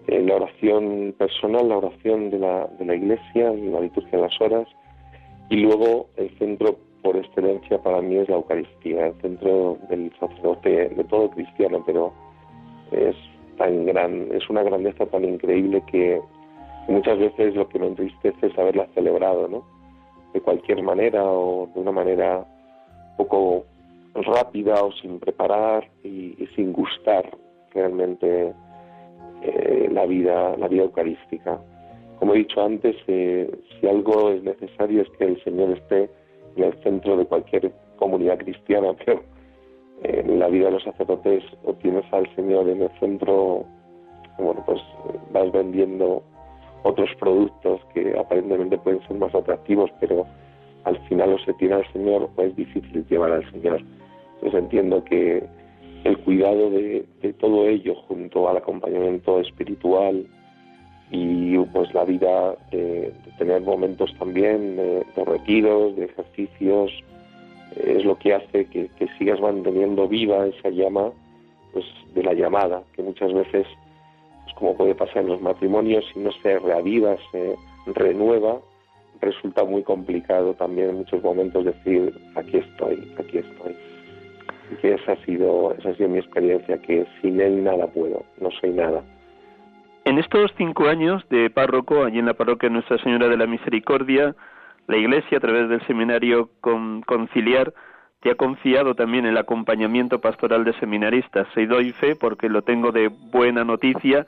Eh, 0.08 0.22
la 0.22 0.36
oración 0.36 1.16
personal, 1.18 1.70
la 1.70 1.78
oración 1.78 2.30
de 2.30 2.40
la, 2.40 2.68
de 2.80 2.86
la 2.86 2.96
iglesia, 2.96 3.52
la 3.52 3.82
liturgia 3.82 4.20
de 4.20 4.24
las 4.24 4.42
horas, 4.42 4.68
y 5.50 5.58
luego 5.58 6.08
el 6.18 6.30
centro 6.38 6.78
por 7.02 7.18
excelencia 7.18 7.78
para 7.80 8.02
mí 8.02 8.16
es 8.16 8.30
la 8.30 8.36
Eucaristía, 8.36 9.08
el 9.08 9.22
centro 9.22 9.78
del 9.90 10.12
sacerdote, 10.20 10.90
de 10.90 11.04
todo 11.04 11.30
cristiano, 11.30 11.84
pero 11.86 12.12
es 12.92 13.16
tan 13.58 13.86
gran, 13.86 14.30
es 14.32 14.50
una 14.50 14.64
grandeza 14.64 15.06
tan 15.06 15.24
increíble 15.26 15.84
que 15.92 16.22
muchas 16.88 17.18
veces 17.18 17.56
lo 17.56 17.68
que 17.70 17.80
me 17.80 17.88
entristece 17.88 18.48
es 18.48 18.58
haberla 18.58 18.88
celebrado, 18.94 19.48
¿no? 19.48 19.64
De 20.34 20.42
cualquier 20.42 20.84
manera 20.84 21.24
o 21.24 21.70
de 21.74 21.80
una 21.80 21.92
manera 21.92 22.46
poco 23.18 23.66
rápida 24.14 24.84
o 24.84 24.92
sin 24.94 25.20
preparar 25.20 25.88
y, 26.04 26.36
sin 26.56 26.72
gustar 26.72 27.26
realmente 27.74 28.54
eh, 29.42 29.90
la 29.92 30.06
vida 30.06 30.56
la 30.58 30.68
vida 30.68 30.84
eucarística 30.84 31.60
como 32.20 32.34
he 32.34 32.40
dicho 32.40 32.64
antes 32.64 32.96
eh, 33.08 33.50
si 33.80 33.88
algo 33.88 34.32
es 34.32 34.42
necesario 34.44 35.02
es 35.02 35.10
que 35.18 35.26
el 35.26 35.44
Señor 35.44 35.72
esté 35.72 36.10
en 36.56 36.64
el 36.64 36.74
centro 36.82 37.18
de 37.18 37.26
cualquier 37.26 37.74
comunidad 37.98 38.38
cristiana 38.38 38.94
pero 39.06 39.22
en 40.04 40.40
la 40.40 40.48
vida 40.48 40.66
de 40.66 40.72
los 40.72 40.84
sacerdotes 40.84 41.44
o 41.64 41.74
tienes 41.74 42.06
al 42.12 42.34
Señor 42.36 42.70
en 42.70 42.84
el 42.84 42.90
centro 43.00 43.66
bueno 44.38 44.64
pues 44.66 44.82
vas 45.32 45.52
vendiendo 45.52 46.22
otros 46.84 47.10
productos 47.20 47.82
que 47.94 48.18
aparentemente 48.18 48.78
pueden 48.78 49.02
ser 49.08 49.18
más 49.18 49.34
atractivos 49.34 49.90
pero 50.00 50.26
al 50.86 50.98
final 51.08 51.34
o 51.34 51.40
se 51.40 51.54
tiene 51.54 51.76
al 51.76 51.92
Señor 51.92 52.30
o 52.36 52.42
es 52.42 52.56
difícil 52.56 53.06
llevar 53.10 53.32
al 53.32 53.52
Señor. 53.52 53.82
Entonces 54.36 54.60
entiendo 54.60 55.04
que 55.04 55.44
el 56.04 56.18
cuidado 56.20 56.70
de, 56.70 57.06
todo 57.40 57.68
ello 57.68 57.96
junto 58.08 58.48
al 58.48 58.58
acompañamiento 58.58 59.40
espiritual 59.40 60.26
y 61.12 61.58
pues 61.58 61.92
la 61.94 62.06
vida 62.06 62.56
de, 62.72 63.12
tener 63.40 63.62
momentos 63.62 64.14
también 64.20 64.76
de, 64.78 65.04
retiros, 65.26 65.96
de 65.96 66.06
ejercicios, 66.06 66.92
es 67.76 68.06
lo 68.06 68.18
que 68.18 68.34
hace 68.34 68.66
que, 68.66 68.90
sigas 69.18 69.40
manteniendo 69.40 70.08
viva 70.08 70.48
esa 70.48 70.70
llama 70.70 71.12
pues 71.74 71.86
de 72.14 72.24
la 72.24 72.34
llamada, 72.34 72.84
que 72.94 73.04
muchas 73.04 73.34
veces, 73.34 73.68
pues 74.44 74.56
como 74.56 74.76
puede 74.76 74.96
pasar 74.96 75.24
en 75.24 75.30
los 75.30 75.42
matrimonios, 75.42 76.06
si 76.14 76.20
no 76.20 76.32
se 76.42 76.58
reaviva, 76.60 77.18
se 77.32 77.56
renueva, 77.88 78.60
resulta 79.20 79.66
muy 79.66 79.84
complicado 79.84 80.54
también 80.54 80.92
en 80.92 80.98
muchos 80.98 81.22
momentos 81.22 81.66
decir, 81.66 82.14
aquí 82.36 82.58
estoy, 82.58 83.14
aquí 83.20 83.40
estoy 83.40 83.76
que 84.82 84.94
esa 84.94 85.14
ha 85.14 85.26
sido 85.26 85.74
esa 85.78 85.90
ha 85.90 85.96
sido 85.96 86.10
mi 86.10 86.20
experiencia 86.20 86.78
que 86.80 87.06
sin 87.22 87.40
él 87.40 87.64
nada 87.64 87.88
puedo 87.88 88.24
no 88.40 88.50
soy 88.52 88.72
nada. 88.72 89.04
En 90.06 90.20
estos 90.20 90.52
cinco 90.58 90.88
años 90.88 91.28
de 91.30 91.50
párroco 91.50 92.04
allí 92.04 92.20
en 92.20 92.28
la 92.28 92.36
parroquia 92.36 92.70
Nuestra 92.70 92.98
Señora 93.00 93.28
de 93.28 93.38
la 93.38 93.48
Misericordia 93.48 94.36
la 94.88 94.98
Iglesia 94.98 95.38
a 95.38 95.42
través 95.42 95.70
del 95.70 95.86
seminario 95.88 96.50
conciliar 96.62 97.74
te 98.22 98.32
ha 98.32 98.36
confiado 98.36 98.96
también 98.96 99.26
el 99.26 99.38
acompañamiento 99.38 100.20
pastoral 100.20 100.64
de 100.64 100.74
seminaristas 100.80 101.48
y 101.56 101.66
doy 101.66 101.92
fe 101.92 102.16
porque 102.16 102.50
lo 102.50 102.64
tengo 102.64 102.92
de 102.92 103.10
buena 103.10 103.64
noticia 103.64 104.26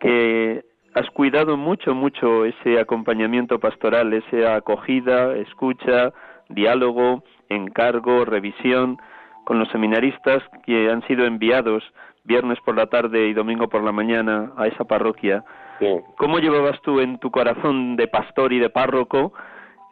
que 0.00 0.64
has 0.94 1.10
cuidado 1.10 1.56
mucho 1.56 1.94
mucho 1.94 2.44
ese 2.44 2.80
acompañamiento 2.80 3.58
pastoral 3.58 4.12
esa 4.12 4.56
acogida 4.56 5.36
escucha 5.36 6.12
diálogo 6.48 7.22
encargo 7.48 8.24
revisión 8.24 8.98
con 9.44 9.58
los 9.58 9.68
seminaristas 9.70 10.42
que 10.64 10.90
han 10.90 11.06
sido 11.06 11.24
enviados 11.24 11.82
viernes 12.24 12.58
por 12.64 12.76
la 12.76 12.86
tarde 12.86 13.28
y 13.28 13.32
domingo 13.32 13.68
por 13.68 13.82
la 13.82 13.92
mañana 13.92 14.52
a 14.58 14.66
esa 14.66 14.84
parroquia. 14.84 15.42
¿Cómo 16.18 16.38
llevabas 16.38 16.78
tú 16.82 17.00
en 17.00 17.18
tu 17.18 17.30
corazón 17.30 17.96
de 17.96 18.08
pastor 18.08 18.52
y 18.52 18.58
de 18.58 18.68
párroco 18.68 19.32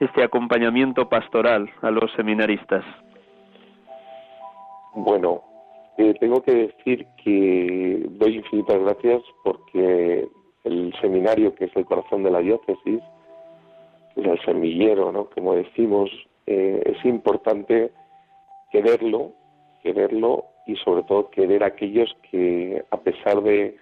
este 0.01 0.23
acompañamiento 0.23 1.09
pastoral 1.09 1.71
a 1.83 1.91
los 1.91 2.13
seminaristas? 2.13 2.85
Bueno, 4.95 5.43
eh, 5.99 6.15
tengo 6.21 6.43
que 6.43 6.53
decir 6.53 7.07
que 7.23 8.07
doy 8.11 8.37
infinitas 8.37 8.81
gracias 8.81 9.23
porque 9.45 10.27
el 10.65 10.95
seminario, 11.01 11.55
que 11.55 11.67
es 11.67 11.77
el 11.77 11.85
corazón 11.85 12.23
de 12.23 12.31
la 12.31 12.41
diócesis, 12.41 13.01
es 14.17 14.27
el 14.27 14.41
semillero, 14.45 15.13
¿no? 15.13 15.29
Como 15.31 15.55
decimos, 15.55 16.11
eh, 16.47 16.83
es 16.87 17.05
importante 17.05 17.93
quererlo 18.71 19.33
quererlo 19.87 20.47
y 20.67 20.75
sobre 20.77 21.05
todo 21.05 21.31
querer 21.31 21.63
a 21.63 21.69
aquellos 21.69 22.15
que, 22.31 22.83
a 22.91 22.97
pesar 22.99 23.41
de 23.43 23.77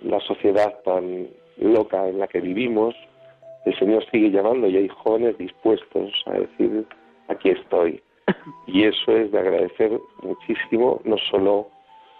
la 0.00 0.20
sociedad 0.20 0.80
tan 0.84 1.28
loca 1.58 2.08
en 2.08 2.20
la 2.20 2.28
que 2.28 2.40
vivimos, 2.40 2.94
el 3.64 3.78
Señor 3.78 4.04
sigue 4.10 4.30
llamando 4.30 4.68
y 4.68 4.76
hay 4.76 4.88
jóvenes 4.88 5.38
dispuestos 5.38 6.12
a 6.26 6.32
decir, 6.32 6.86
aquí 7.28 7.50
estoy. 7.50 8.02
Y 8.66 8.84
eso 8.84 9.12
es 9.12 9.30
de 9.32 9.38
agradecer 9.38 10.00
muchísimo, 10.22 11.00
no 11.04 11.16
solo 11.30 11.68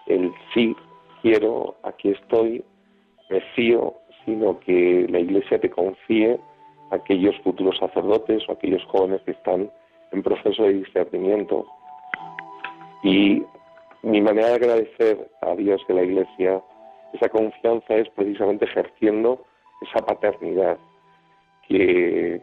el 0.07 0.33
sí, 0.53 0.77
quiero, 1.23 1.77
aquí 1.83 2.11
estoy, 2.11 2.63
me 3.31 3.41
fío, 3.55 3.95
sino 4.25 4.61
que 4.61 5.07
la 5.09 5.21
Iglesia 5.21 5.59
te 5.59 5.71
confíe 5.71 6.39
a 6.91 6.97
aquellos 6.97 7.35
futuros 7.43 7.77
sacerdotes 7.79 8.43
o 8.49 8.53
aquellos 8.53 8.85
jóvenes 8.85 9.23
que 9.23 9.33
están 9.33 9.71
en 10.13 10.23
proceso 10.23 10.65
de 10.65 10.75
discernimiento 10.75 11.67
y 13.03 13.43
mi 14.03 14.21
manera 14.21 14.49
de 14.49 14.55
agradecer 14.55 15.31
a 15.43 15.55
Dios 15.55 15.81
y 15.89 15.93
a 15.93 15.95
la 15.95 16.03
Iglesia 16.03 16.63
esa 17.13 17.29
confianza 17.29 17.95
es 17.95 18.09
precisamente 18.11 18.65
ejerciendo 18.65 19.45
esa 19.83 20.05
paternidad 20.05 20.79
que, 21.69 22.41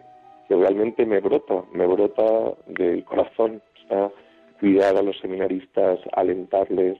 realmente 0.49 1.05
me 1.05 1.21
brota, 1.21 1.63
me 1.71 1.87
brota 1.87 2.53
del 2.67 3.05
corazón, 3.05 3.61
o 3.89 4.11
cuidar 4.59 4.97
a 4.97 5.01
los 5.01 5.17
seminaristas, 5.19 5.99
alentarles, 6.13 6.97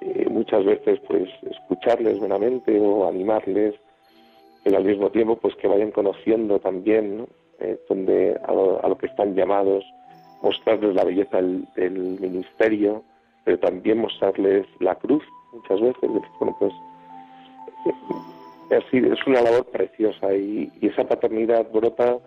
eh, 0.00 0.26
muchas 0.28 0.64
veces 0.64 1.00
pues 1.06 1.28
escucharles 1.48 2.18
buenamente 2.18 2.78
o 2.80 3.08
animarles, 3.08 3.74
pero 4.64 4.78
al 4.78 4.84
mismo 4.84 5.10
tiempo 5.10 5.36
pues 5.36 5.54
que 5.56 5.68
vayan 5.68 5.92
conociendo 5.92 6.58
también 6.58 7.26
eh, 7.60 7.78
donde, 7.88 8.36
a 8.44 8.52
lo, 8.52 8.98
que 8.98 9.06
están 9.06 9.36
llamados, 9.36 9.84
mostrarles 10.42 10.96
la 10.96 11.04
belleza 11.04 11.36
del, 11.36 12.18
ministerio, 12.20 13.04
pero 13.44 13.58
también 13.60 13.98
mostrarles 13.98 14.66
la 14.80 14.96
cruz 14.96 15.22
muchas 15.52 15.80
veces. 15.80 16.10
Bueno, 16.40 16.56
pues 16.58 16.72
es 18.70 19.26
una 19.26 19.42
labor 19.42 19.66
preciosa 19.66 20.34
y, 20.34 20.70
esa 20.80 21.04
paternidad 21.04 21.70
brota 21.70 22.18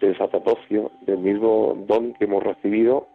del 0.00 0.16
sacerdocio, 0.16 0.90
del 1.02 1.18
mismo 1.18 1.84
don 1.86 2.14
que 2.14 2.24
hemos 2.24 2.42
recibido 2.42 3.06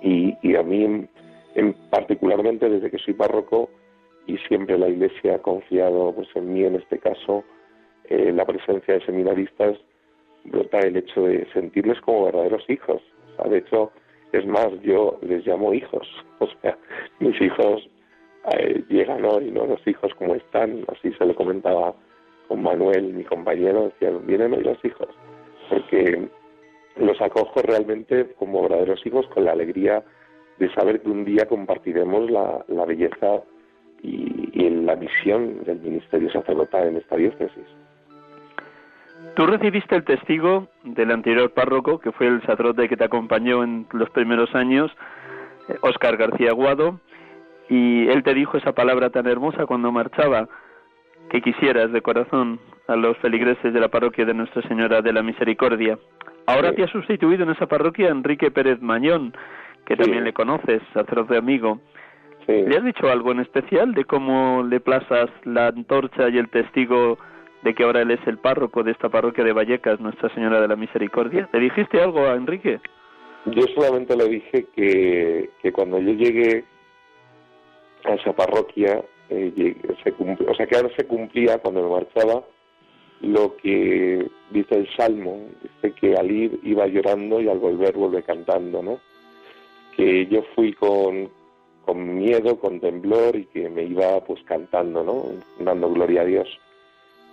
y, 0.00 0.56
a 0.56 0.62
mí 0.62 1.08
en, 1.54 1.74
particularmente 1.90 2.68
desde 2.68 2.90
que 2.90 2.98
soy 2.98 3.14
párroco 3.14 3.68
y 4.26 4.36
siempre 4.48 4.78
la 4.78 4.88
Iglesia 4.88 5.36
ha 5.36 5.38
confiado 5.38 6.12
pues 6.14 6.28
en 6.34 6.52
mí 6.52 6.64
en 6.64 6.76
este 6.76 6.98
caso 6.98 7.44
eh, 8.08 8.32
la 8.32 8.44
presencia 8.44 8.94
de 8.94 9.04
seminaristas 9.04 9.76
brota 10.44 10.80
el 10.80 10.96
hecho 10.96 11.22
de 11.22 11.46
sentirles 11.52 12.00
como 12.00 12.24
verdaderos 12.24 12.64
hijos 12.68 13.02
de 13.48 13.58
hecho, 13.58 13.92
es 14.32 14.46
más, 14.46 14.68
yo 14.82 15.18
les 15.22 15.46
llamo 15.46 15.72
hijos. 15.74 16.08
O 16.42 16.48
sea, 16.60 16.76
mis 17.20 17.40
hijos 17.40 17.88
eh, 18.50 18.82
llegan 18.88 19.24
hoy, 19.24 19.50
¿no? 19.50 19.66
Los 19.66 19.86
hijos 19.86 20.12
como 20.14 20.34
están, 20.34 20.84
así 20.88 21.12
se 21.12 21.24
lo 21.26 21.34
comentaba 21.34 21.94
con 22.48 22.62
Manuel, 22.62 23.14
mi 23.14 23.24
compañero, 23.24 23.84
decían, 23.84 24.26
vienen 24.26 24.54
hoy 24.54 24.64
los 24.64 24.84
hijos. 24.84 25.08
Porque 25.68 26.28
los 26.96 27.20
acojo 27.20 27.62
realmente 27.62 28.34
como 28.38 28.62
verdaderos 28.62 29.04
hijos 29.06 29.26
con 29.28 29.44
la 29.44 29.52
alegría 29.52 30.02
de 30.58 30.72
saber 30.74 31.00
que 31.00 31.08
un 31.08 31.24
día 31.24 31.46
compartiremos 31.46 32.30
la, 32.30 32.84
belleza 32.84 33.42
y, 34.02 34.70
la 34.70 34.96
misión 34.96 35.62
del 35.64 35.80
ministerio 35.80 36.30
sacerdotal 36.32 36.88
en 36.88 36.96
esta 36.96 37.16
diócesis. 37.16 37.64
Tú 39.36 39.46
recibiste 39.46 39.94
el 39.94 40.04
testigo 40.04 40.66
del 40.82 41.12
anterior 41.12 41.52
párroco, 41.52 42.00
que 42.00 42.10
fue 42.10 42.26
el 42.26 42.40
sacerdote 42.42 42.88
que 42.88 42.96
te 42.96 43.04
acompañó 43.04 43.62
en 43.62 43.86
los 43.92 44.10
primeros 44.10 44.52
años, 44.56 44.90
Óscar 45.82 46.16
García 46.16 46.52
Guado, 46.52 46.98
y 47.68 48.08
él 48.08 48.22
te 48.22 48.34
dijo 48.34 48.56
esa 48.56 48.72
palabra 48.72 49.10
tan 49.10 49.26
hermosa 49.26 49.66
cuando 49.66 49.92
marchaba, 49.92 50.48
que 51.30 51.40
quisieras 51.40 51.92
de 51.92 52.02
corazón 52.02 52.60
a 52.88 52.96
los 52.96 53.16
feligreses 53.18 53.72
de 53.72 53.80
la 53.80 53.88
parroquia 53.88 54.24
de 54.24 54.34
Nuestra 54.34 54.62
Señora 54.68 55.00
de 55.00 55.12
la 55.12 55.22
Misericordia. 55.22 55.98
Ahora 56.46 56.72
te 56.72 56.82
ha 56.82 56.88
sustituido 56.88 57.44
en 57.44 57.50
esa 57.50 57.66
parroquia 57.66 58.10
Enrique 58.10 58.50
Pérez 58.50 58.80
Mañón, 58.82 59.32
que 59.86 59.96
también 59.96 60.24
le 60.24 60.32
conoces, 60.32 60.82
sacerdote 60.92 61.36
amigo. 61.36 61.80
¿Le 62.48 62.76
has 62.76 62.84
dicho 62.84 63.08
algo 63.08 63.30
en 63.30 63.40
especial 63.40 63.94
de 63.94 64.04
cómo 64.04 64.64
le 64.68 64.80
plazas 64.80 65.30
la 65.44 65.68
antorcha 65.68 66.28
y 66.28 66.38
el 66.38 66.48
testigo 66.50 67.18
de 67.62 67.74
que 67.74 67.84
ahora 67.84 68.02
él 68.02 68.10
es 68.10 68.20
el 68.26 68.38
párroco 68.38 68.82
de 68.82 68.90
esta 68.90 69.08
parroquia 69.08 69.44
de 69.44 69.52
Vallecas, 69.52 70.00
Nuestra 70.00 70.28
Señora 70.34 70.60
de 70.60 70.68
la 70.68 70.76
Misericordia? 70.76 71.48
¿Le 71.52 71.60
dijiste 71.60 72.02
algo 72.02 72.26
a 72.26 72.34
Enrique? 72.34 72.80
Yo 73.46 73.62
solamente 73.74 74.16
le 74.16 74.28
dije 74.28 74.66
que, 74.74 75.50
que 75.62 75.72
cuando 75.72 76.00
yo 76.00 76.12
llegué 76.12 76.64
a 78.04 78.14
esa 78.14 78.32
parroquia, 78.32 79.02
eh, 79.28 79.76
se 80.02 80.10
o 80.44 80.54
sea 80.54 80.66
que 80.66 80.76
ahora 80.76 80.90
se 80.96 81.06
cumplía 81.06 81.58
cuando 81.58 81.82
me 81.82 81.90
marchaba 81.90 82.42
lo 83.22 83.56
que 83.56 84.28
dice 84.50 84.74
el 84.74 84.88
Salmo, 84.96 85.46
dice 85.62 85.94
que 85.94 86.16
al 86.16 86.30
ir 86.30 86.60
iba 86.64 86.86
llorando 86.86 87.40
y 87.40 87.48
al 87.48 87.58
volver 87.58 87.96
vuelve 87.96 88.22
cantando, 88.22 88.82
¿no? 88.82 88.98
Que 89.96 90.26
yo 90.26 90.42
fui 90.54 90.72
con, 90.72 91.30
con 91.84 92.16
miedo, 92.18 92.58
con 92.58 92.80
temblor 92.80 93.36
y 93.36 93.44
que 93.46 93.68
me 93.68 93.84
iba 93.84 94.20
pues 94.24 94.42
cantando, 94.42 95.04
¿no? 95.04 95.24
Dando 95.64 95.90
gloria 95.90 96.22
a 96.22 96.24
Dios. 96.24 96.48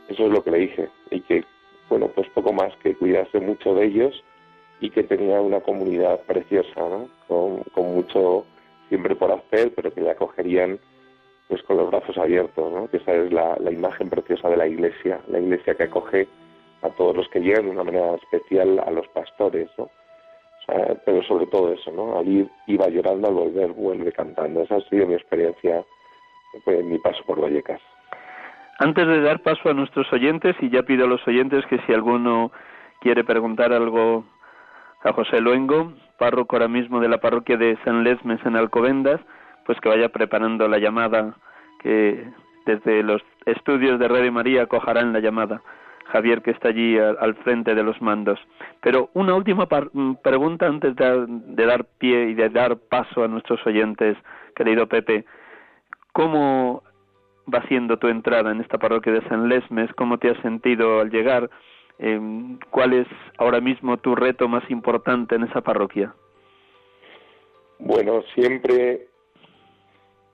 Eso 0.10 0.28
es 0.28 0.32
lo 0.32 0.44
que 0.44 0.52
le 0.52 0.60
dije. 0.60 0.90
Y 1.10 1.22
que, 1.22 1.44
bueno, 1.90 2.08
pues 2.14 2.30
poco 2.30 2.54
más, 2.54 2.76
que 2.78 2.94
cuidase 2.94 3.40
mucho 3.40 3.74
de 3.74 3.86
ellos 3.86 4.24
y 4.80 4.92
que 4.92 5.04
tenía 5.04 5.42
una 5.42 5.62
comunidad 5.62 6.22
preciosa, 6.22 6.82
¿no? 6.82 7.10
Con, 7.28 7.64
con 7.74 7.96
mucho 7.96 8.46
siempre 8.90 9.16
por 9.16 9.32
hacer, 9.32 9.74
pero 9.76 9.94
que 9.94 10.02
le 10.02 10.12
acogerían 10.12 10.80
pues 11.48 11.64
con 11.64 11.78
los 11.78 11.90
brazos 11.90 12.18
abiertos, 12.18 12.72
¿no? 12.72 12.88
Que 12.90 12.98
esa 12.98 13.14
es 13.14 13.32
la, 13.32 13.58
la 13.60 13.72
imagen 13.72 14.10
preciosa 14.10 14.50
de 14.50 14.58
la 14.58 14.68
iglesia, 14.68 15.20
la 15.28 15.40
iglesia 15.40 15.74
que 15.74 15.84
acoge 15.84 16.28
a 16.82 16.90
todos 16.90 17.16
los 17.16 17.28
que 17.30 17.40
llegan 17.40 17.66
de 17.66 17.72
una 17.72 17.84
manera 17.84 18.16
especial 18.16 18.80
a 18.86 18.92
los 18.92 19.08
pastores, 19.10 19.68
¿no? 19.78 19.90
pero 21.06 21.24
sobre 21.24 21.48
todo 21.48 21.74
eso, 21.74 21.92
¿no? 21.92 22.18
Al 22.20 22.28
ir 22.28 22.50
iba 22.68 22.88
llorando, 22.90 23.28
al 23.28 23.34
volver 23.34 23.72
vuelve 23.72 24.12
cantando. 24.12 24.62
Esa 24.62 24.76
ha 24.76 24.82
sido 24.82 25.08
mi 25.08 25.16
experiencia, 25.16 25.84
pues, 26.64 26.84
mi 26.84 26.98
paso 27.00 27.24
por 27.26 27.42
Vallecas. 27.42 27.82
Antes 28.78 29.08
de 29.08 29.22
dar 29.22 29.42
paso 29.42 29.70
a 29.70 29.74
nuestros 29.74 30.12
oyentes, 30.14 30.56
y 30.62 30.70
ya 30.70 30.84
pido 30.84 31.06
a 31.06 31.08
los 31.08 31.28
oyentes 31.28 31.66
que 31.66 31.80
si 31.80 31.94
alguno 31.94 32.52
quiere 33.02 33.24
preguntar 33.24 33.74
algo 33.74 34.24
a 35.04 35.14
José 35.14 35.42
Luengo, 35.42 35.94
párroco 36.18 36.56
ahora 36.56 36.68
mismo 36.68 37.00
de 37.00 37.10
la 37.10 37.20
parroquia 37.20 37.58
de 37.58 37.78
San 37.84 38.04
Lesmes 38.04 38.46
en 38.46 38.56
Alcobendas, 38.56 39.22
pues 39.66 39.80
que 39.80 39.90
vaya 39.90 40.10
preparando 40.10 40.68
la 40.68 40.80
llamada, 40.80 41.36
que 41.82 42.28
desde 42.66 43.04
los 43.04 43.22
estudios 43.46 44.00
de 44.00 44.08
Radio 44.08 44.32
María 44.32 44.66
cojarán 44.68 45.14
la 45.14 45.20
llamada. 45.20 45.62
Javier 46.12 46.42
que 46.42 46.52
está 46.52 46.70
allí 46.70 46.98
al, 46.98 47.36
frente 47.44 47.76
de 47.76 47.84
los 47.84 48.02
mandos. 48.02 48.40
Pero 48.82 49.10
una 49.14 49.36
última 49.36 49.68
mm, 49.94 50.16
pregunta 50.24 50.68
antes 50.68 50.96
de, 50.96 51.66
dar 51.66 51.86
pie 52.00 52.30
y 52.30 52.34
de 52.34 52.50
dar 52.50 52.78
paso 52.78 53.24
a 53.24 53.28
nuestros 53.28 53.66
oyentes, 53.66 54.18
querido 54.56 54.88
Pepe. 54.88 55.26
¿Cómo 56.12 56.82
va 57.54 57.62
siendo 57.68 57.98
tu 57.98 58.08
entrada 58.08 58.52
en 58.52 58.60
esta 58.60 58.80
parroquia 58.80 59.14
de 59.14 59.28
San 59.30 59.48
Lesmes? 59.48 59.94
¿Cómo 59.94 60.18
te 60.18 60.32
has 60.32 60.38
sentido 60.42 61.00
al 61.00 61.12
llegar? 61.12 61.50
Em, 62.00 62.58
¿Cuál 62.70 62.94
es 62.94 63.08
ahora 63.38 63.60
mismo 63.60 63.98
tu 63.98 64.16
reto 64.16 64.48
más 64.48 64.70
importante 64.72 65.36
en 65.36 65.44
esa 65.44 65.62
parroquia? 65.62 66.14
Bueno, 67.78 68.24
siempre 68.34 69.08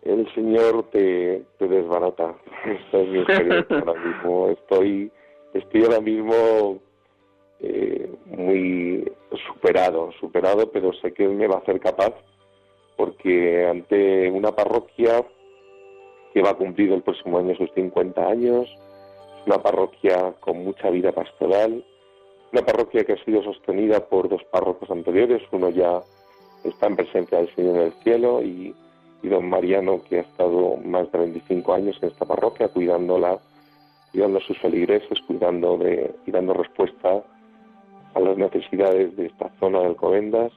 el 0.03 0.31
Señor 0.33 0.83
te, 0.91 1.43
desbarata. 1.59 2.35
Esta 2.65 2.99
es 2.99 3.09
mi 3.09 3.19
ahora 3.19 3.99
mismo. 3.99 4.49
Estoy 4.49 5.11
estoy 5.53 5.83
ahora 5.85 6.01
mismo 6.01 6.79
eh, 7.61 8.09
muy 8.25 9.11
superado, 9.47 10.11
superado, 10.19 10.69
pero 10.71 10.93
sé 10.93 11.13
que 11.13 11.27
me 11.27 11.47
va 11.47 11.55
a 11.55 11.59
hacer 11.59 11.79
capaz 11.79 12.13
porque 12.97 13.65
ante 13.65 14.29
una 14.29 14.51
parroquia 14.51 15.25
que 16.33 16.41
va 16.41 16.51
a 16.51 16.55
cumplir 16.55 16.91
el 16.91 17.01
próximo 17.01 17.39
año 17.39 17.55
sus 17.55 17.71
50 17.73 18.27
años, 18.27 18.67
una 19.45 19.61
parroquia 19.61 20.33
con 20.39 20.63
mucha 20.63 20.89
vida 20.89 21.11
pastoral, 21.11 21.83
una 22.51 22.65
parroquia 22.65 23.03
que 23.03 23.13
ha 23.13 23.23
sido 23.23 23.43
sostenida 23.43 24.07
por 24.07 24.29
dos 24.29 24.43
párrocos 24.45 24.89
anteriores, 24.89 25.41
uno 25.51 25.69
ya 25.69 26.01
está 26.63 26.87
en 26.87 26.95
presencia 26.95 27.37
del 27.37 27.53
Señor 27.55 27.75
en 27.75 27.81
el 27.81 27.93
cielo 28.03 28.41
y, 28.41 28.73
y 29.21 29.27
don 29.27 29.49
Mariano 29.49 30.01
que 30.03 30.19
ha 30.19 30.21
estado 30.21 30.77
más 30.77 31.11
de 31.11 31.19
25 31.19 31.73
años 31.73 31.97
en 32.01 32.09
esta 32.09 32.25
parroquia 32.25 32.69
cuidándola 32.69 33.39
cuidando 34.15 34.37
a 34.37 34.41
sus 34.41 34.57
feligreses, 34.59 35.19
cuidando 35.27 35.77
de, 35.77 36.15
y 36.25 36.31
dando 36.31 36.53
respuesta 36.53 37.21
a 38.13 38.19
las 38.21 38.37
necesidades 38.37 39.13
de 39.17 39.25
esta 39.25 39.49
zona 39.59 39.81
del 39.81 39.97
Covendas. 39.97 40.53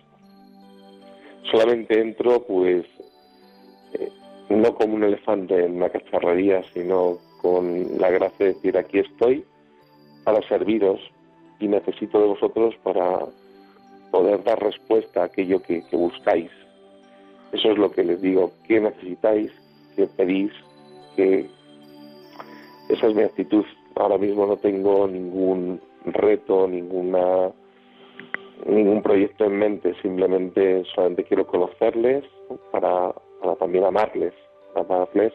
Solamente 1.50 2.00
entro, 2.00 2.44
pues, 2.46 2.86
eh, 3.94 4.08
no 4.50 4.76
como 4.76 4.94
un 4.94 5.02
elefante 5.02 5.64
en 5.64 5.76
una 5.76 5.88
cacharrería, 5.88 6.62
sino 6.72 7.18
con 7.40 7.98
la 7.98 8.10
gracia 8.10 8.46
de 8.46 8.54
decir, 8.54 8.76
aquí 8.76 8.98
estoy 8.98 9.44
para 10.24 10.42
serviros 10.48 11.00
y 11.60 11.68
necesito 11.68 12.20
de 12.20 12.26
vosotros 12.26 12.74
para 12.82 13.20
poder 14.10 14.42
dar 14.44 14.62
respuesta 14.62 15.22
a 15.22 15.24
aquello 15.26 15.62
que, 15.62 15.82
que 15.88 15.96
buscáis. 15.96 16.50
Eso 17.52 17.70
es 17.72 17.78
lo 17.78 17.90
que 17.90 18.04
les 18.04 18.20
digo, 18.20 18.52
¿qué 18.66 18.80
necesitáis? 18.80 19.50
¿Qué 19.96 20.06
pedís? 20.06 20.52
¿Qué, 21.16 21.48
esa 22.88 23.06
es 23.06 23.14
mi 23.14 23.22
actitud. 23.22 23.64
Ahora 23.96 24.18
mismo 24.18 24.46
no 24.46 24.56
tengo 24.56 25.06
ningún 25.06 25.80
reto, 26.06 26.66
ninguna 26.66 27.52
ningún 28.66 29.02
proyecto 29.02 29.44
en 29.44 29.58
mente, 29.58 29.94
simplemente 30.02 30.84
solamente 30.94 31.24
quiero 31.24 31.46
conocerles 31.46 32.24
para, 32.72 33.14
también 33.58 33.84
amarles, 33.84 34.34
amarles 34.74 35.32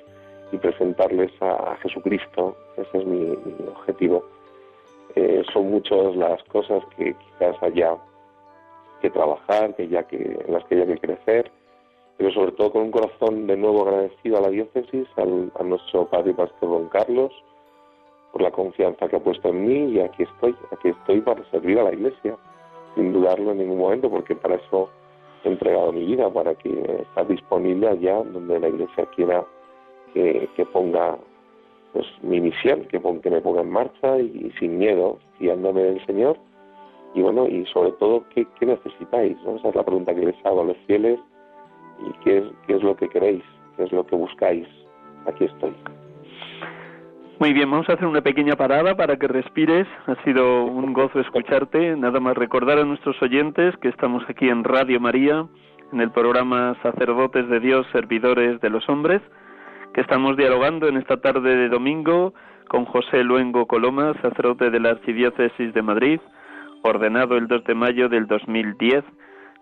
y 0.53 0.57
presentarles 0.57 1.31
a, 1.41 1.75
Jesucristo. 1.81 2.55
Ese 2.77 2.99
es 2.99 3.05
mi, 3.05 3.31
objetivo. 3.67 4.23
Eh, 5.15 5.43
son 5.51 5.71
muchas 5.71 6.15
las 6.15 6.41
cosas 6.43 6.83
que 6.95 7.15
quizás 7.15 7.61
haya 7.61 7.97
que 9.01 9.09
trabajar, 9.09 9.75
que 9.75 9.87
ya 9.87 10.03
que 10.03 10.17
en 10.17 10.53
las 10.53 10.63
que 10.65 10.75
haya 10.75 10.85
que 10.85 10.99
crecer, 10.99 11.51
pero 12.17 12.31
sobre 12.31 12.51
todo 12.53 12.71
con 12.71 12.83
un 12.83 12.91
corazón 12.91 13.47
de 13.47 13.57
nuevo 13.57 13.81
agradecido 13.81 14.37
a 14.37 14.41
la 14.41 14.49
diócesis, 14.49 15.07
al, 15.17 15.51
a 15.59 15.63
nuestro 15.63 16.05
padre 16.07 16.31
y 16.31 16.33
pastor 16.35 16.69
don 16.69 16.87
Carlos, 16.89 17.31
por 18.31 18.41
la 18.41 18.51
confianza 18.51 19.07
que 19.07 19.15
ha 19.15 19.23
puesto 19.23 19.49
en 19.49 19.65
mí 19.65 19.93
y 19.93 19.99
aquí 19.99 20.23
estoy, 20.23 20.55
aquí 20.71 20.89
estoy 20.89 21.21
para 21.21 21.43
servir 21.51 21.79
a 21.79 21.83
la 21.83 21.93
iglesia, 21.93 22.37
sin 22.95 23.11
dudarlo 23.11 23.51
en 23.51 23.57
ningún 23.57 23.79
momento, 23.79 24.09
porque 24.09 24.35
para 24.35 24.55
eso 24.55 24.89
he 25.43 25.49
entregado 25.49 25.91
mi 25.91 26.05
vida, 26.05 26.29
para 26.31 26.55
que 26.55 26.69
esté 26.69 27.25
disponible 27.25 27.89
allá 27.89 28.23
donde 28.23 28.59
la 28.59 28.69
iglesia 28.69 29.05
quiera 29.15 29.45
que, 30.13 30.65
ponga 30.71 31.17
pues 31.91 32.05
mi 32.21 32.41
misión, 32.41 32.85
que, 32.85 32.99
me 32.99 33.41
ponga 33.41 33.61
en 33.61 33.69
marcha 33.69 34.19
y, 34.19 34.51
sin 34.59 34.77
miedo, 34.77 35.19
fiándome 35.37 35.83
del 35.83 36.05
Señor. 36.05 36.37
Y 37.13 37.21
bueno, 37.21 37.47
y 37.47 37.65
sobre 37.67 37.91
todo, 37.93 38.23
¿qué, 38.33 38.47
necesitáis? 38.61 39.37
Esa 39.41 39.69
es 39.69 39.75
la 39.75 39.83
pregunta 39.83 40.15
que 40.15 40.25
les 40.25 40.45
hago 40.45 40.61
a 40.61 40.65
los 40.65 40.77
fieles 40.87 41.19
y 42.07 42.23
qué 42.23 42.39
es, 42.39 42.43
qué 42.65 42.75
es 42.75 42.83
lo 42.83 42.95
que 42.95 43.07
queréis, 43.07 43.43
qué 43.77 43.83
es 43.83 43.91
lo 43.91 44.05
que 44.05 44.15
buscáis. 44.15 44.67
Aquí 45.27 45.45
estoy. 45.45 45.73
Muy 47.39 47.51
bien, 47.51 47.69
vamos 47.69 47.89
a 47.89 47.93
hacer 47.93 48.07
una 48.07 48.21
pequeña 48.21 48.55
parada 48.55 48.95
para 48.95 49.17
que 49.17 49.27
respires. 49.27 49.87
Ha 50.07 50.15
sido 50.23 50.63
un 50.65 50.93
gozo 50.93 51.19
escucharte. 51.19 51.95
Nada 51.97 52.19
más 52.19 52.37
recordar 52.37 52.79
a 52.79 52.85
nuestros 52.85 53.21
oyentes 53.21 53.75
que 53.77 53.89
estamos 53.89 54.23
aquí 54.29 54.47
en 54.47 54.63
Radio 54.63 54.99
María, 54.99 55.45
en 55.91 55.99
el 55.99 56.09
programa 56.11 56.77
Sacerdotes 56.81 57.47
de 57.49 57.59
Dios, 57.59 57.85
Servidores 57.91 58.61
de 58.61 58.69
los 58.69 58.87
Hombres, 58.87 59.21
que 59.93 60.01
estamos 60.01 60.35
dialogando 60.35 60.87
en 60.87 60.97
esta 60.97 61.17
tarde 61.17 61.55
de 61.55 61.69
domingo 61.69 62.33
con 62.67 62.85
José 62.85 63.23
Luengo 63.23 63.67
Coloma, 63.67 64.13
sacerdote 64.21 64.71
de 64.71 64.79
la 64.79 64.91
Archidiócesis 64.91 65.71
de 65.73 65.81
Madrid, 65.83 66.19
ordenado 66.81 67.37
el 67.37 67.47
2 67.47 67.63
de 67.63 67.75
mayo 67.75 68.09
del 68.09 68.25
2010, 68.25 69.03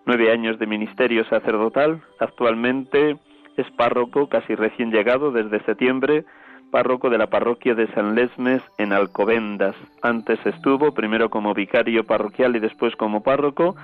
nueve 0.06 0.32
años 0.32 0.58
de 0.58 0.66
ministerio 0.66 1.24
sacerdotal. 1.26 2.00
Actualmente 2.18 3.18
es 3.58 3.70
párroco, 3.72 4.28
casi 4.28 4.54
recién 4.54 4.90
llegado 4.90 5.32
desde 5.32 5.62
septiembre, 5.64 6.24
párroco 6.70 7.10
de 7.10 7.18
la 7.18 7.26
parroquia 7.26 7.74
de 7.74 7.86
San 7.88 8.14
Lesmes 8.14 8.62
en 8.78 8.94
Alcobendas. 8.94 9.76
Antes 10.00 10.38
estuvo 10.46 10.94
primero 10.94 11.28
como 11.28 11.52
vicario 11.52 12.04
parroquial 12.04 12.56
y 12.56 12.60
después 12.60 12.96
como 12.96 13.22
párroco 13.22 13.76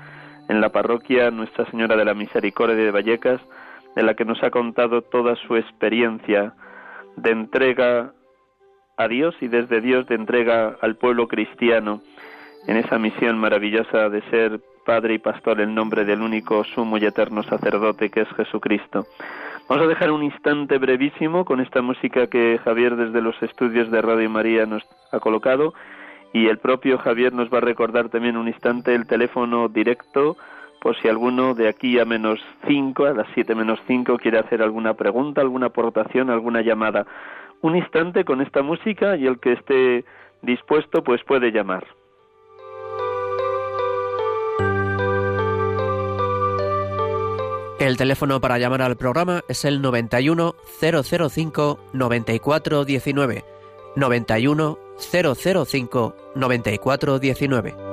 en 0.49 0.63
la 0.63 0.71
parroquia 0.71 1.31
Nuestra 1.31 1.67
Señora 1.67 1.95
de 1.97 2.07
la 2.07 2.15
Misericordia 2.15 2.77
de 2.77 2.91
Vallecas, 2.91 3.43
de 3.95 4.03
la 4.03 4.15
que 4.15 4.25
nos 4.25 4.43
ha 4.43 4.51
contado 4.51 5.03
toda 5.03 5.37
su 5.37 5.57
experiencia 5.57 6.55
de 7.17 7.31
entrega 7.31 8.13
a 8.97 9.09
Dios 9.09 9.35
y 9.41 9.49
desde 9.49 9.81
Dios 9.81 10.07
de 10.07 10.17
entrega 10.17 10.77
al 10.81 10.97
pueblo 10.97 11.29
cristiano 11.29 12.01
en 12.67 12.77
esa 12.77 12.99
misión 12.99 13.39
maravillosa 13.39 14.09
de 14.09 14.23
ser 14.31 14.61
Padre 14.85 15.15
y 15.15 15.19
Pastor 15.19 15.61
en 15.61 15.75
nombre 15.75 16.05
del 16.05 16.23
único 16.23 16.65
sumo 16.65 16.99
y 16.99 17.05
eterno 17.05 17.43
sacerdote 17.43 18.11
que 18.11 18.23
es 18.23 18.29
Jesucristo. 18.31 19.07
Vamos 19.69 19.85
a 19.85 19.89
dejar 19.89 20.11
un 20.11 20.23
instante 20.23 20.79
brevísimo 20.79 21.45
con 21.45 21.61
esta 21.61 21.83
música 21.83 22.27
que 22.27 22.59
Javier 22.65 22.97
desde 22.97 23.21
los 23.21 23.41
estudios 23.43 23.91
de 23.91 24.01
Radio 24.01 24.31
María 24.31 24.65
nos 24.65 24.83
ha 25.13 25.21
colocado 25.21 25.75
y 26.33 26.47
el 26.47 26.59
propio 26.59 26.99
Javier 26.99 27.33
nos 27.35 27.53
va 27.53 27.59
a 27.59 27.63
recordar 27.63 28.09
también 28.09 28.37
un 28.37 28.49
instante 28.49 28.95
el 28.95 29.07
teléfono 29.07 29.69
directo 29.69 30.37
por 30.81 30.97
si 31.01 31.09
alguno 31.09 31.55
de 31.55 31.69
aquí 31.69 31.99
a 31.99 32.05
menos 32.05 32.41
cinco, 32.67 33.07
a 33.07 33.13
las 33.13 33.27
siete 33.35 33.55
menos 33.55 33.81
cinco, 33.87 34.19
quiere 34.19 34.39
hacer 34.39 34.63
alguna 34.63 34.95
pregunta, 34.95 35.41
alguna 35.41 35.67
aportación, 35.67 36.31
alguna 36.31 36.63
llamada. 36.63 37.07
Un 37.61 37.77
instante 37.77 38.25
con 38.25 38.41
esta 38.41 38.63
música 38.63 39.17
y 39.17 39.27
el 39.27 39.41
que 39.41 39.53
esté 39.53 40.05
dispuesto 40.43 41.03
pues 41.03 41.23
puede 41.25 41.51
llamar. 41.51 41.85
El 47.81 47.97
teléfono 47.97 48.41
para 48.41 48.59
llamar 48.59 48.83
al 48.83 48.97
programa 48.97 49.43
es 49.49 49.65
el 49.65 49.81
91 49.81 50.55
005 50.81 51.79
9419. 51.93 53.45
91 53.97 54.79
005 54.99 56.15
9419. 56.35 57.88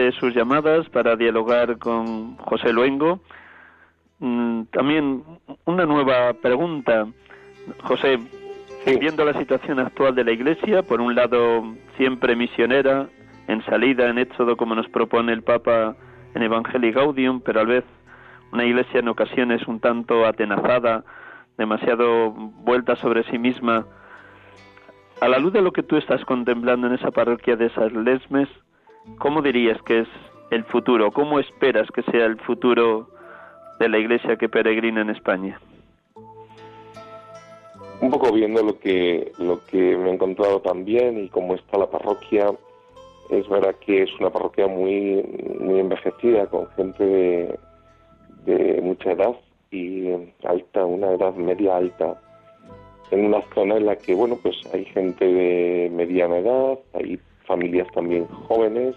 De 0.00 0.12
sus 0.12 0.34
llamadas 0.34 0.88
para 0.88 1.16
dialogar 1.16 1.78
con 1.78 2.36
José 2.36 2.72
Luengo. 2.72 3.20
Mm, 4.18 4.64
también 4.72 5.22
una 5.64 5.86
nueva 5.86 6.32
pregunta. 6.34 7.06
José, 7.84 8.18
viendo 8.84 9.24
la 9.24 9.38
situación 9.38 9.78
actual 9.78 10.14
de 10.14 10.24
la 10.24 10.32
Iglesia, 10.32 10.82
por 10.82 11.00
un 11.00 11.14
lado 11.14 11.64
siempre 11.96 12.36
misionera, 12.36 13.08
en 13.46 13.64
salida, 13.64 14.08
en 14.08 14.18
éxodo, 14.18 14.56
como 14.56 14.74
nos 14.74 14.88
propone 14.88 15.32
el 15.32 15.42
Papa 15.42 15.96
en 16.34 16.42
Evangelii 16.42 16.92
Gaudium, 16.92 17.40
pero 17.40 17.60
a 17.60 17.64
la 17.64 17.74
vez 17.74 17.84
una 18.52 18.64
Iglesia 18.64 19.00
en 19.00 19.08
ocasiones 19.08 19.66
un 19.66 19.80
tanto 19.80 20.26
atenazada, 20.26 21.04
demasiado 21.58 22.30
vuelta 22.30 22.96
sobre 22.96 23.24
sí 23.24 23.38
misma, 23.38 23.86
a 25.20 25.28
la 25.28 25.38
luz 25.38 25.52
de 25.52 25.62
lo 25.62 25.72
que 25.72 25.82
tú 25.82 25.96
estás 25.96 26.24
contemplando 26.24 26.86
en 26.86 26.94
esa 26.94 27.10
parroquia 27.10 27.56
de 27.56 27.70
San 27.70 28.04
Lesmes, 28.04 28.48
¿cómo 29.18 29.42
dirías 29.42 29.80
que 29.82 30.00
es 30.00 30.08
el 30.50 30.64
futuro? 30.64 31.10
¿Cómo 31.12 31.38
esperas 31.38 31.88
que 31.90 32.02
sea 32.02 32.26
el 32.26 32.38
futuro 32.40 33.08
de 33.78 33.88
la 33.88 33.98
iglesia 33.98 34.36
que 34.36 34.48
peregrina 34.48 35.02
en 35.02 35.10
España? 35.10 35.60
Un 38.00 38.10
poco 38.10 38.32
viendo 38.32 38.62
lo 38.62 38.78
que, 38.78 39.32
lo 39.38 39.64
que 39.66 39.96
me 39.96 40.10
he 40.10 40.14
encontrado 40.14 40.60
también 40.60 41.22
y 41.22 41.28
cómo 41.28 41.54
está 41.54 41.78
la 41.78 41.90
parroquia, 41.90 42.50
es 43.30 43.48
verdad 43.48 43.74
que 43.80 44.02
es 44.02 44.10
una 44.18 44.30
parroquia 44.30 44.66
muy, 44.66 45.22
muy 45.60 45.80
envejecida, 45.80 46.46
con 46.46 46.66
gente 46.70 47.04
de, 47.04 47.58
de 48.46 48.80
mucha 48.80 49.12
edad 49.12 49.36
y 49.70 50.08
alta, 50.44 50.84
una 50.84 51.12
edad 51.12 51.34
media 51.34 51.76
alta 51.76 52.20
en 53.10 53.26
una 53.26 53.42
zona 53.54 53.76
en 53.76 53.86
la 53.86 53.96
que, 53.96 54.14
bueno, 54.14 54.38
pues 54.42 54.56
hay 54.72 54.84
gente 54.86 55.24
de 55.24 55.90
mediana 55.92 56.38
edad, 56.38 56.78
hay 56.94 57.20
familias 57.50 57.88
también 57.92 58.28
jóvenes, 58.46 58.94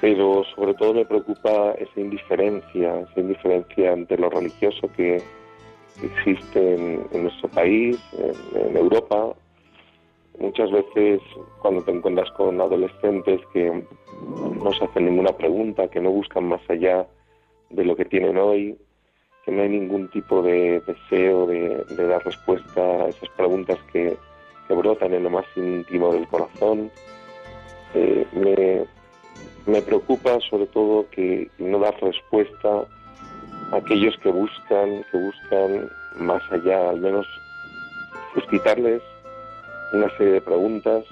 pero 0.00 0.44
sobre 0.54 0.74
todo 0.74 0.94
me 0.94 1.04
preocupa 1.04 1.72
esa 1.72 2.00
indiferencia, 2.00 3.00
esa 3.00 3.20
indiferencia 3.20 3.92
ante 3.92 4.16
lo 4.16 4.30
religioso 4.30 4.88
que 4.96 5.20
existe 6.00 6.74
en, 6.76 7.22
nuestro 7.24 7.48
país, 7.48 7.98
en, 8.54 8.76
Europa. 8.76 9.34
Muchas 10.38 10.70
veces 10.70 11.20
cuando 11.60 11.82
te 11.82 11.90
encuentras 11.90 12.30
con 12.32 12.60
adolescentes 12.60 13.40
que 13.52 13.82
no 14.62 14.72
se 14.72 14.84
hacen 14.84 15.06
ninguna 15.06 15.32
pregunta, 15.32 15.88
que 15.88 16.00
no 16.00 16.10
buscan 16.10 16.44
más 16.44 16.60
allá 16.68 17.08
de 17.70 17.84
lo 17.84 17.96
que 17.96 18.04
tienen 18.04 18.36
hoy, 18.36 18.78
que 19.44 19.50
no 19.50 19.62
hay 19.62 19.70
ningún 19.70 20.08
tipo 20.10 20.42
de 20.42 20.80
deseo 20.86 21.46
de, 21.48 22.06
dar 22.06 22.24
respuesta 22.24 22.80
a 22.80 23.08
esas 23.08 23.30
preguntas 23.30 23.78
que, 23.92 24.16
brotan 24.68 25.14
en 25.14 25.22
lo 25.22 25.30
más 25.30 25.46
íntimo 25.56 26.12
del 26.12 26.26
corazón. 26.28 26.90
Eh, 27.94 28.86
me, 29.66 29.82
preocupa 29.82 30.38
sobre 30.48 30.66
todo 30.66 31.08
que 31.10 31.50
no 31.58 31.78
dar 31.78 31.94
respuesta 32.00 32.86
a 33.72 33.76
aquellos 33.76 34.16
que 34.18 34.30
buscan, 34.30 35.04
que 35.10 35.18
buscan 35.18 35.88
más 36.18 36.42
allá, 36.50 36.90
al 36.90 37.00
menos 37.00 37.26
suscitarles 38.34 39.02
una 39.92 40.08
serie 40.16 40.34
de 40.34 40.40
preguntas, 40.40 41.04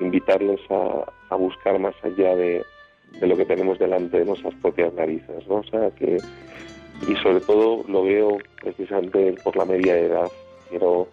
invitarles 0.00 0.60
a, 0.70 1.36
buscar 1.36 1.78
más 1.78 1.94
allá 2.02 2.34
de, 2.36 2.64
de, 3.20 3.26
lo 3.26 3.36
que 3.36 3.44
tenemos 3.44 3.78
delante 3.78 4.18
de 4.18 4.24
nuestras 4.24 4.54
propias 4.56 4.92
narices, 4.94 5.46
¿no? 5.46 5.56
O 5.56 5.64
sea, 5.64 5.90
que 5.92 6.18
y 7.06 7.14
sobre 7.16 7.40
todo 7.40 7.84
lo 7.86 8.02
veo 8.02 8.38
precisamente 8.60 9.34
por 9.44 9.56
la 9.56 9.64
media 9.64 9.96
edad. 9.96 10.30
Quiero, 10.68 11.08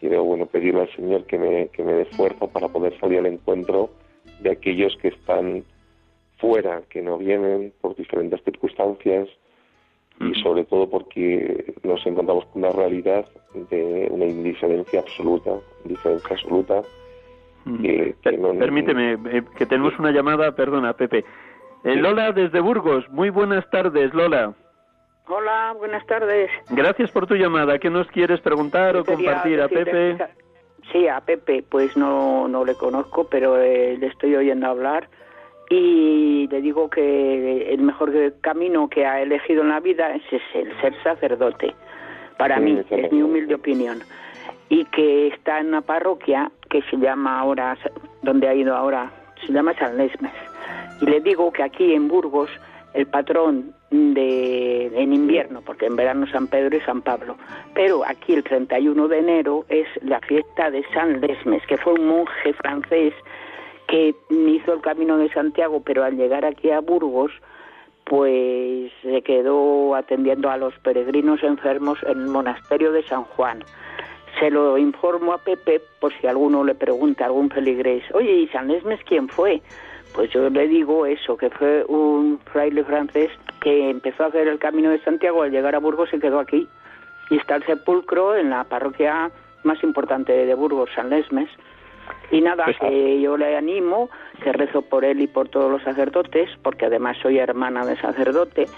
quiero 0.00 0.24
bueno, 0.24 0.46
pedirle 0.46 0.82
al 0.82 0.96
Señor 0.96 1.24
que 1.24 1.38
me, 1.38 1.68
que 1.68 1.82
me 1.82 1.92
dé 1.92 2.04
fuerza 2.06 2.46
para 2.46 2.68
poder 2.68 2.98
salir 2.98 3.20
al 3.20 3.26
encuentro 3.26 3.90
de 4.40 4.50
aquellos 4.50 4.96
que 4.98 5.08
están 5.08 5.64
fuera, 6.38 6.82
que 6.90 7.02
no 7.02 7.18
vienen 7.18 7.72
por 7.80 7.96
diferentes 7.96 8.42
circunstancias 8.44 9.28
y 10.18 10.34
sobre 10.42 10.64
todo 10.64 10.88
porque 10.88 11.74
nos 11.82 12.04
encontramos 12.06 12.46
con 12.46 12.64
una 12.64 12.72
realidad 12.72 13.26
de 13.70 14.08
una 14.10 14.24
indiferencia 14.24 15.00
absoluta, 15.00 15.50
indiferencia 15.84 16.36
absoluta. 16.36 16.82
Permíteme, 18.22 19.18
eh, 19.30 19.42
que 19.58 19.66
tenemos 19.66 19.98
una 19.98 20.12
llamada, 20.12 20.54
perdona, 20.54 20.94
Pepe. 20.94 21.24
Eh, 21.84 21.96
Lola 21.96 22.32
desde 22.32 22.60
Burgos, 22.60 23.08
muy 23.10 23.28
buenas 23.30 23.68
tardes, 23.70 24.14
Lola. 24.14 24.54
Hola, 25.28 25.74
buenas 25.76 26.06
tardes. 26.06 26.50
Gracias 26.70 27.10
por 27.10 27.26
tu 27.26 27.34
llamada. 27.34 27.78
¿Qué 27.78 27.90
nos 27.90 28.06
quieres 28.08 28.40
preguntar 28.40 28.96
o 28.96 29.04
compartir 29.04 29.60
a 29.60 29.68
Pepe? 29.68 30.16
Sí, 30.92 31.08
a 31.08 31.20
Pepe, 31.20 31.64
pues 31.68 31.96
no, 31.96 32.48
no 32.48 32.64
le 32.64 32.74
conozco, 32.74 33.24
pero 33.24 33.60
eh, 33.60 33.96
le 33.98 34.06
estoy 34.06 34.36
oyendo 34.36 34.68
hablar 34.68 35.08
y 35.68 36.46
le 36.48 36.60
digo 36.60 36.88
que 36.88 37.72
el 37.72 37.80
mejor 37.80 38.12
camino 38.40 38.88
que 38.88 39.04
ha 39.04 39.20
elegido 39.20 39.62
en 39.62 39.70
la 39.70 39.80
vida 39.80 40.14
es 40.14 40.22
el 40.54 40.80
ser 40.80 40.94
sacerdote. 41.02 41.74
Para 42.38 42.60
mí, 42.60 42.78
es 42.90 43.12
mi 43.12 43.22
humilde 43.22 43.54
opinión. 43.54 44.00
Y 44.68 44.84
que 44.86 45.28
está 45.28 45.60
en 45.60 45.68
una 45.68 45.80
parroquia 45.80 46.50
que 46.68 46.82
se 46.82 46.96
llama 46.98 47.40
ahora, 47.40 47.76
donde 48.22 48.48
ha 48.48 48.54
ido 48.54 48.76
ahora, 48.76 49.10
se 49.44 49.52
llama 49.52 49.74
San 49.78 49.96
Lesmes. 49.96 50.32
Y 51.00 51.06
le 51.06 51.20
digo 51.20 51.52
que 51.52 51.62
aquí 51.62 51.94
en 51.94 52.08
Burgos 52.08 52.50
el 52.94 53.06
patrón 53.06 53.74
de, 53.90 54.86
en 54.94 55.12
invierno, 55.12 55.62
porque 55.62 55.86
en 55.86 55.96
verano 55.96 56.26
San 56.26 56.48
Pedro 56.48 56.76
y 56.76 56.80
San 56.80 57.02
Pablo. 57.02 57.36
Pero 57.74 58.04
aquí 58.06 58.34
el 58.34 58.42
31 58.42 59.08
de 59.08 59.18
enero 59.18 59.64
es 59.68 59.86
la 60.02 60.20
fiesta 60.20 60.70
de 60.70 60.84
San 60.92 61.20
Lesmes, 61.20 61.64
que 61.66 61.76
fue 61.76 61.94
un 61.94 62.06
monje 62.06 62.52
francés 62.54 63.14
que 63.86 64.14
hizo 64.30 64.72
el 64.72 64.80
camino 64.80 65.16
de 65.18 65.30
Santiago, 65.30 65.82
pero 65.84 66.04
al 66.04 66.16
llegar 66.16 66.44
aquí 66.44 66.70
a 66.70 66.80
Burgos, 66.80 67.30
pues 68.04 68.92
se 69.02 69.22
quedó 69.22 69.94
atendiendo 69.94 70.50
a 70.50 70.56
los 70.56 70.76
peregrinos 70.80 71.42
enfermos 71.42 71.98
en 72.04 72.22
el 72.22 72.28
monasterio 72.28 72.92
de 72.92 73.02
San 73.04 73.24
Juan. 73.24 73.64
Se 74.40 74.50
lo 74.50 74.76
informo 74.76 75.32
a 75.32 75.38
Pepe 75.38 75.80
por 76.00 76.12
si 76.20 76.26
alguno 76.26 76.62
le 76.62 76.74
pregunta, 76.74 77.24
algún 77.24 77.48
feligrés, 77.48 78.04
oye, 78.12 78.32
¿y 78.32 78.48
San 78.48 78.68
Lesmes 78.68 79.00
quién 79.04 79.28
fue? 79.28 79.62
Pues 80.14 80.30
yo 80.30 80.48
le 80.50 80.68
digo 80.68 81.06
eso, 81.06 81.36
que 81.36 81.50
fue 81.50 81.84
un 81.84 82.38
fraile 82.52 82.84
francés 82.84 83.30
que 83.66 83.90
empezó 83.90 84.22
a 84.22 84.26
hacer 84.28 84.46
el 84.46 84.60
camino 84.60 84.90
de 84.90 85.00
Santiago, 85.00 85.42
al 85.42 85.50
llegar 85.50 85.74
a 85.74 85.80
Burgos 85.80 86.08
se 86.10 86.20
quedó 86.20 86.38
aquí. 86.38 86.68
Y 87.30 87.36
está 87.36 87.56
el 87.56 87.64
sepulcro 87.64 88.36
en 88.36 88.50
la 88.50 88.62
parroquia 88.62 89.32
más 89.64 89.82
importante 89.82 90.32
de 90.32 90.54
Burgos, 90.54 90.88
San 90.94 91.10
Lesmes. 91.10 91.50
Y 92.30 92.42
nada, 92.42 92.66
pues, 92.66 92.78
que 92.78 93.20
yo 93.20 93.36
le 93.36 93.56
animo, 93.56 94.08
que 94.40 94.52
rezo 94.52 94.82
por 94.82 95.04
él 95.04 95.20
y 95.20 95.26
por 95.26 95.48
todos 95.48 95.68
los 95.68 95.82
sacerdotes, 95.82 96.48
porque 96.62 96.86
además 96.86 97.16
soy 97.20 97.38
hermana 97.38 97.84
de 97.84 97.96
sacerdote. 97.96 98.68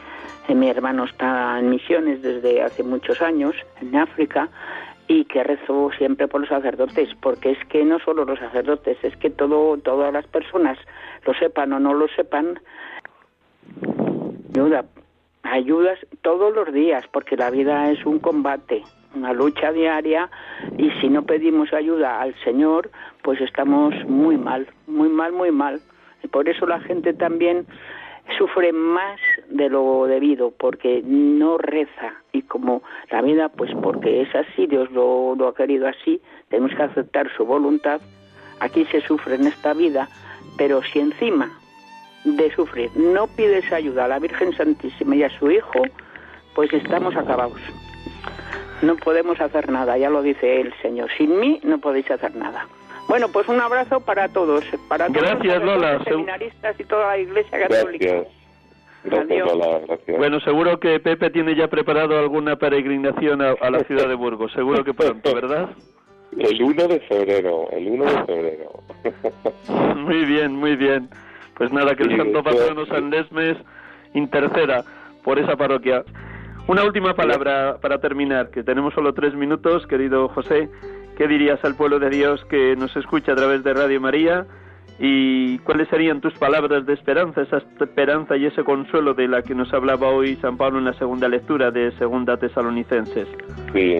Eh, 0.48 0.54
mi 0.54 0.70
hermano 0.70 1.04
está 1.04 1.58
en 1.58 1.68
misiones 1.68 2.22
desde 2.22 2.62
hace 2.62 2.82
muchos 2.82 3.20
años 3.20 3.54
en 3.82 3.94
África 3.94 4.48
y 5.06 5.26
que 5.26 5.44
rezo 5.44 5.90
siempre 5.98 6.28
por 6.28 6.40
los 6.40 6.48
sacerdotes, 6.48 7.10
porque 7.20 7.50
es 7.50 7.58
que 7.66 7.84
no 7.84 7.98
solo 7.98 8.24
los 8.24 8.38
sacerdotes, 8.38 8.96
es 9.02 9.14
que 9.18 9.28
todo, 9.28 9.76
todas 9.76 10.14
las 10.14 10.26
personas 10.28 10.78
lo 11.26 11.34
sepan 11.34 11.74
o 11.74 11.78
no 11.78 11.92
lo 11.92 12.08
sepan, 12.08 12.58
Ayuda, 14.58 14.84
ayudas 15.44 16.00
todos 16.22 16.52
los 16.52 16.72
días, 16.72 17.04
porque 17.12 17.36
la 17.36 17.48
vida 17.48 17.92
es 17.92 18.04
un 18.04 18.18
combate, 18.18 18.82
una 19.14 19.32
lucha 19.32 19.70
diaria, 19.70 20.28
y 20.76 20.90
si 21.00 21.08
no 21.08 21.22
pedimos 21.22 21.72
ayuda 21.72 22.20
al 22.20 22.34
Señor, 22.42 22.90
pues 23.22 23.40
estamos 23.40 23.94
muy 24.08 24.36
mal, 24.36 24.66
muy 24.88 25.08
mal, 25.10 25.32
muy 25.32 25.52
mal. 25.52 25.80
Y 26.24 26.26
por 26.26 26.48
eso 26.48 26.66
la 26.66 26.80
gente 26.80 27.12
también 27.12 27.66
sufre 28.36 28.72
más 28.72 29.20
de 29.48 29.68
lo 29.68 30.06
debido 30.06 30.50
porque 30.50 31.02
no 31.04 31.56
reza 31.56 32.14
y 32.32 32.42
como 32.42 32.82
la 33.12 33.22
vida 33.22 33.48
pues 33.48 33.70
porque 33.80 34.22
es 34.22 34.34
así 34.34 34.66
Dios 34.66 34.90
lo, 34.90 35.36
lo, 35.36 35.48
ha 35.48 35.54
querido 35.54 35.86
así 35.88 36.20
tenemos 36.50 36.74
que 36.76 36.82
aceptar 36.82 37.30
su 37.34 37.46
voluntad 37.46 38.02
aquí 38.60 38.84
se 38.86 39.00
sufre 39.00 39.36
en 39.36 39.46
esta 39.46 39.72
vida 39.72 40.10
pero 40.58 40.82
si 40.82 40.98
encima 41.00 41.58
de 42.24 42.50
sufrir 42.54 42.90
no 42.96 43.26
pides 43.26 43.72
ayuda 43.72 44.04
a 44.04 44.08
la 44.08 44.18
Virgen 44.18 44.52
Santísima 44.56 45.16
y 45.16 45.22
a 45.22 45.38
su 45.38 45.50
Hijo 45.50 45.82
pues 46.54 46.72
estamos 46.72 47.16
acabados 47.16 47.60
no 48.82 48.96
podemos 48.96 49.40
hacer 49.40 49.70
nada 49.70 49.96
ya 49.98 50.10
lo 50.10 50.22
dice 50.22 50.60
el 50.60 50.72
Señor 50.82 51.10
sin 51.16 51.38
mí 51.38 51.60
no 51.62 51.78
podéis 51.78 52.10
hacer 52.10 52.34
nada 52.34 52.66
bueno, 53.08 53.28
pues 53.32 53.48
un 53.48 53.58
abrazo 53.58 54.00
para 54.00 54.28
todos, 54.28 54.62
para 54.86 55.06
todos 55.06 55.44
Lola. 55.64 55.94
los 55.94 56.04
seminaristas 56.04 56.78
y 56.78 56.84
toda 56.84 57.08
la 57.08 57.18
Iglesia 57.18 57.58
Católica. 57.66 58.04
Gracias. 58.06 58.32
Gracias, 59.04 59.46
Lola, 59.46 59.80
gracias. 59.86 60.18
Bueno, 60.18 60.40
seguro 60.40 60.78
que 60.78 61.00
Pepe 61.00 61.30
tiene 61.30 61.56
ya 61.56 61.68
preparado 61.68 62.18
alguna 62.18 62.56
peregrinación 62.56 63.40
a, 63.40 63.52
a 63.52 63.70
la 63.70 63.80
ciudad 63.84 64.08
de 64.08 64.14
Burgos, 64.14 64.52
seguro 64.52 64.84
que 64.84 64.92
pronto, 64.92 65.34
¿verdad? 65.34 65.70
El 66.38 66.62
1 66.62 66.88
de 66.88 67.00
febrero, 67.00 67.70
el 67.70 67.88
1 67.88 68.04
de 68.04 68.24
febrero. 68.26 68.82
muy 69.96 70.24
bien, 70.26 70.52
muy 70.52 70.76
bien. 70.76 71.08
Pues 71.58 71.72
nada, 71.72 71.94
que 71.94 72.04
el 72.04 72.16
Santo 72.16 72.42
Patrono. 72.42 72.86
San 72.86 73.10
Lesmes 73.10 73.56
interceda 74.14 74.84
por 75.24 75.38
esa 75.38 75.56
parroquia. 75.56 76.04
Una 76.68 76.84
última 76.84 77.14
palabra 77.14 77.78
para 77.80 77.98
terminar, 77.98 78.50
que 78.50 78.62
tenemos 78.62 78.94
solo 78.94 79.12
tres 79.14 79.34
minutos, 79.34 79.86
querido 79.86 80.28
José. 80.28 80.68
¿Qué 81.16 81.26
dirías 81.26 81.58
al 81.64 81.74
pueblo 81.74 81.98
de 81.98 82.10
Dios 82.10 82.44
que 82.44 82.76
nos 82.76 82.94
escucha 82.96 83.32
a 83.32 83.34
través 83.36 83.64
de 83.64 83.74
Radio 83.74 84.00
María? 84.00 84.46
¿Y 85.00 85.58
cuáles 85.60 85.88
serían 85.88 86.20
tus 86.20 86.34
palabras 86.34 86.84
de 86.84 86.92
esperanza, 86.92 87.42
esa 87.42 87.58
esperanza 87.80 88.36
y 88.36 88.46
ese 88.46 88.64
consuelo 88.64 89.14
de 89.14 89.28
la 89.28 89.42
que 89.42 89.54
nos 89.54 89.72
hablaba 89.72 90.08
hoy 90.08 90.36
San 90.36 90.56
Pablo 90.56 90.78
en 90.78 90.84
la 90.86 90.92
segunda 90.94 91.28
lectura 91.28 91.70
de 91.70 91.92
Segunda 91.92 92.36
Tesalonicenses? 92.36 93.28
Sí, 93.72 93.96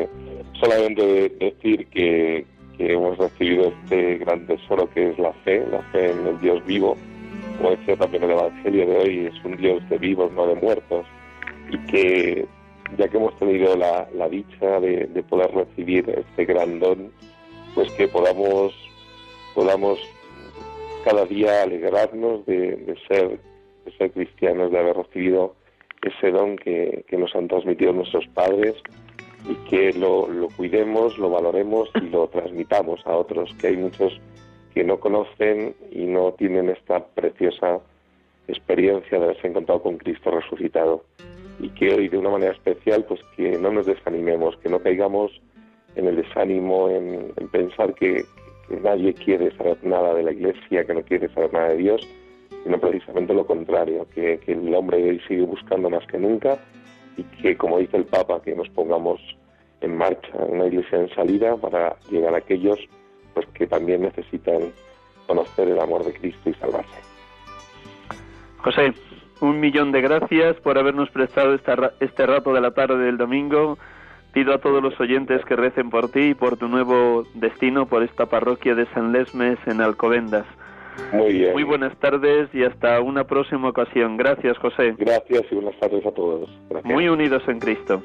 solamente 0.61 1.03
de- 1.07 1.29
decir 1.39 1.87
que, 1.89 2.45
que 2.77 2.93
hemos 2.93 3.17
recibido 3.19 3.73
este 3.83 4.19
gran 4.19 4.47
tesoro 4.47 4.89
que 4.91 5.11
es 5.11 5.19
la 5.19 5.33
fe, 5.45 5.65
la 5.71 5.83
fe 5.93 6.11
en 6.13 6.27
el 6.27 6.41
Dios 6.41 6.65
vivo. 6.67 6.97
Como 7.59 7.71
decía 7.71 7.97
también 7.97 8.23
el 8.23 8.31
Evangelio 8.31 8.87
de 8.87 8.97
hoy, 8.97 9.27
es 9.27 9.45
un 9.45 9.57
Dios 9.57 9.87
de 9.91 9.99
vivos, 9.99 10.33
no 10.33 10.47
de 10.47 10.55
muertos. 10.55 11.05
Y 11.71 11.79
que 11.91 12.47
ya 12.97 13.09
que 13.09 13.17
hemos 13.17 13.37
tenido 13.39 13.77
la, 13.77 14.09
dicha 14.31 14.81
de, 14.81 15.07
de 15.07 15.23
poder 15.25 15.51
recibir 15.53 16.09
este 16.09 16.45
gran 16.45 16.79
don, 16.79 17.13
pues 17.75 17.91
que 17.93 18.09
podamos, 18.09 18.73
podamos 19.55 19.99
cada 21.05 21.25
día 21.27 21.63
alegrarnos 21.63 22.45
de, 22.47 22.95
ser, 23.09 23.41
cristianos, 24.13 24.71
de 24.71 24.79
haber 24.79 24.97
recibido 24.97 25.55
ese 26.03 26.31
don 26.31 26.57
que, 26.57 27.05
que 27.09 27.17
nos 27.17 27.35
han 27.35 27.49
transmitido 27.49 27.93
nuestros 27.93 28.27
padres 28.29 28.75
y 29.49 29.55
que 29.69 29.93
lo, 29.93 30.29
lo 30.29 30.49
cuidemos, 30.49 31.19
lo 31.19 31.31
valoremos 31.31 31.91
y 31.97 32.09
lo 32.09 32.29
transmitamos 32.29 33.01
a 33.07 33.17
otros, 33.17 33.55
que 33.61 33.69
hay 33.69 33.77
muchos 33.77 34.21
que 34.79 34.85
no 34.85 35.01
conocen 35.01 35.75
y 35.91 36.05
no 36.05 36.35
tienen 36.35 36.69
esta 36.69 37.05
preciosa 37.05 37.81
experiencia 38.47 39.19
de 39.19 39.25
haberse 39.25 39.49
encontrado 39.49 39.83
con 39.83 39.97
Cristo 39.99 40.31
resucitado. 40.31 41.03
Y 41.59 41.71
que 41.71 41.93
hoy, 41.93 42.07
de 42.07 42.17
una 42.17 42.31
manera 42.31 42.53
especial, 42.53 43.05
pues 43.09 43.21
que 43.37 43.59
no 43.59 43.73
nos 43.73 43.87
desanimemos, 43.87 44.57
que 44.59 44.69
no 44.69 44.79
caigamos 44.79 45.33
en 45.97 46.07
el 46.07 46.15
desánimo, 46.15 46.91
en, 46.91 47.33
en 47.35 47.49
pensar 47.49 47.93
que, 47.95 48.25
que 48.69 48.77
nadie 48.77 49.15
quiere 49.15 49.51
saber 49.57 49.79
nada 49.83 50.15
de 50.15 50.23
la 50.23 50.31
Iglesia, 50.31 50.85
que 50.85 50.95
no 50.95 51.03
quiere 51.03 51.29
saber 51.31 51.53
nada 51.53 51.71
de 51.71 51.79
Dios, 51.79 52.09
sino 52.63 52.79
precisamente 52.79 53.35
lo 53.35 53.49
contrario, 53.49 54.07
que, 54.15 54.39
que 54.39 54.53
el 54.53 54.73
hombre 54.73 55.03
hoy 55.03 55.21
sigue 55.27 55.43
buscando 55.43 55.91
más 55.91 56.07
que 56.07 56.19
nunca 56.19 56.57
y 57.17 57.25
que, 57.43 57.57
como 57.57 57.81
dice 57.81 57.97
el 57.97 58.05
Papa, 58.05 58.41
que 58.43 58.55
nos 58.55 58.69
pongamos 58.69 59.21
en 59.81 59.97
marcha 59.97 60.37
una 60.37 60.67
iglesia 60.67 61.01
en 61.01 61.13
salida 61.17 61.57
para 61.57 61.97
llegar 62.13 62.33
a 62.33 62.39
aquellos 62.39 62.79
pues 63.39 63.47
que 63.55 63.67
también 63.69 64.03
necesitan 64.03 64.73
conocer 65.29 65.69
el 65.69 65.79
amor 65.79 66.05
de 66.05 66.13
Cristo 66.13 66.51
y 66.51 66.55
salvarse. 66.55 67.01
José, 68.59 68.93
un 69.41 69.61
millón 69.61 69.93
de 69.93 70.01
gracias 70.01 70.57
por 70.57 70.77
habernos 70.77 71.09
prestado 71.11 71.55
esta 71.55 71.93
este 72.01 72.27
rato 72.27 72.53
de 72.53 72.61
la 72.61 72.73
tarde 72.73 72.99
del 72.99 73.17
domingo. 73.17 73.79
Pido 74.33 74.53
a 74.53 74.59
todos 74.59 74.83
los 74.83 74.99
oyentes 75.01 75.45
que 75.45 75.55
recen 75.55 75.89
por 75.91 76.11
ti 76.11 76.31
y 76.31 76.35
por 76.35 76.57
tu 76.57 76.69
nuevo 76.69 77.25
destino, 77.35 77.87
por 77.87 78.03
esta 78.03 78.27
parroquia 78.27 78.75
de 78.75 78.87
San 78.87 79.13
Lesmes 79.13 79.59
en 79.67 79.81
Alcobendas. 79.81 80.47
Muy 81.13 81.33
bien. 81.33 81.53
Muy 81.53 81.63
buenas 81.63 81.97
tardes 81.99 82.53
y 82.53 82.65
hasta 82.65 83.01
una 83.01 83.25
próxima 83.25 83.69
ocasión. 83.69 84.17
Gracias, 84.17 84.59
José. 84.59 84.97
Gracias 84.99 85.45
y 85.51 85.55
buenas 85.55 85.79
tardes 85.79 86.05
a 86.05 86.11
todos. 86.11 86.51
Gracias. 86.69 86.93
Muy 86.93 87.09
unidos 87.09 87.43
en 87.47 87.61
Cristo. 87.61 88.03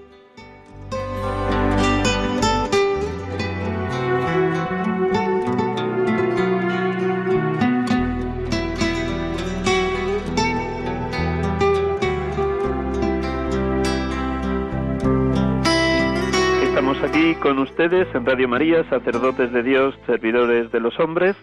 Con 17.43 17.59
ustedes 17.59 18.07
en 18.15 18.25
Radio 18.25 18.47
María, 18.47 18.85
sacerdotes 18.85 19.51
de 19.51 19.63
Dios, 19.63 19.93
servidores 20.05 20.71
de 20.71 20.79
los 20.79 20.97
hombres, 20.97 21.35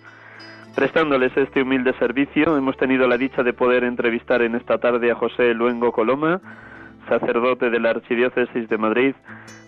prestándoles 0.74 1.36
este 1.36 1.60
humilde 1.60 1.92
servicio. 1.98 2.56
Hemos 2.56 2.78
tenido 2.78 3.06
la 3.06 3.18
dicha 3.18 3.42
de 3.42 3.52
poder 3.52 3.84
entrevistar 3.84 4.40
en 4.40 4.54
esta 4.54 4.78
tarde 4.78 5.10
a 5.10 5.14
José 5.14 5.52
Luengo 5.52 5.92
Coloma, 5.92 6.40
sacerdote 7.06 7.68
de 7.68 7.80
la 7.80 7.90
Archidiócesis 7.90 8.66
de 8.70 8.78
Madrid, 8.78 9.14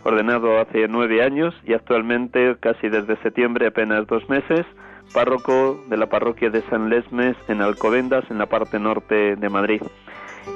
ordenado 0.04 0.58
hace 0.58 0.88
nueve 0.88 1.22
años 1.22 1.54
y 1.64 1.74
actualmente, 1.74 2.56
casi 2.60 2.88
desde 2.88 3.16
septiembre, 3.16 3.66
apenas 3.66 4.06
dos 4.06 4.26
meses, 4.30 4.64
párroco 5.12 5.84
de 5.90 5.98
la 5.98 6.06
parroquia 6.06 6.48
de 6.48 6.62
San 6.70 6.88
Lesmes 6.88 7.36
en 7.48 7.60
Alcobendas, 7.60 8.24
en 8.30 8.38
la 8.38 8.46
parte 8.46 8.78
norte 8.78 9.36
de 9.36 9.48
Madrid. 9.50 9.82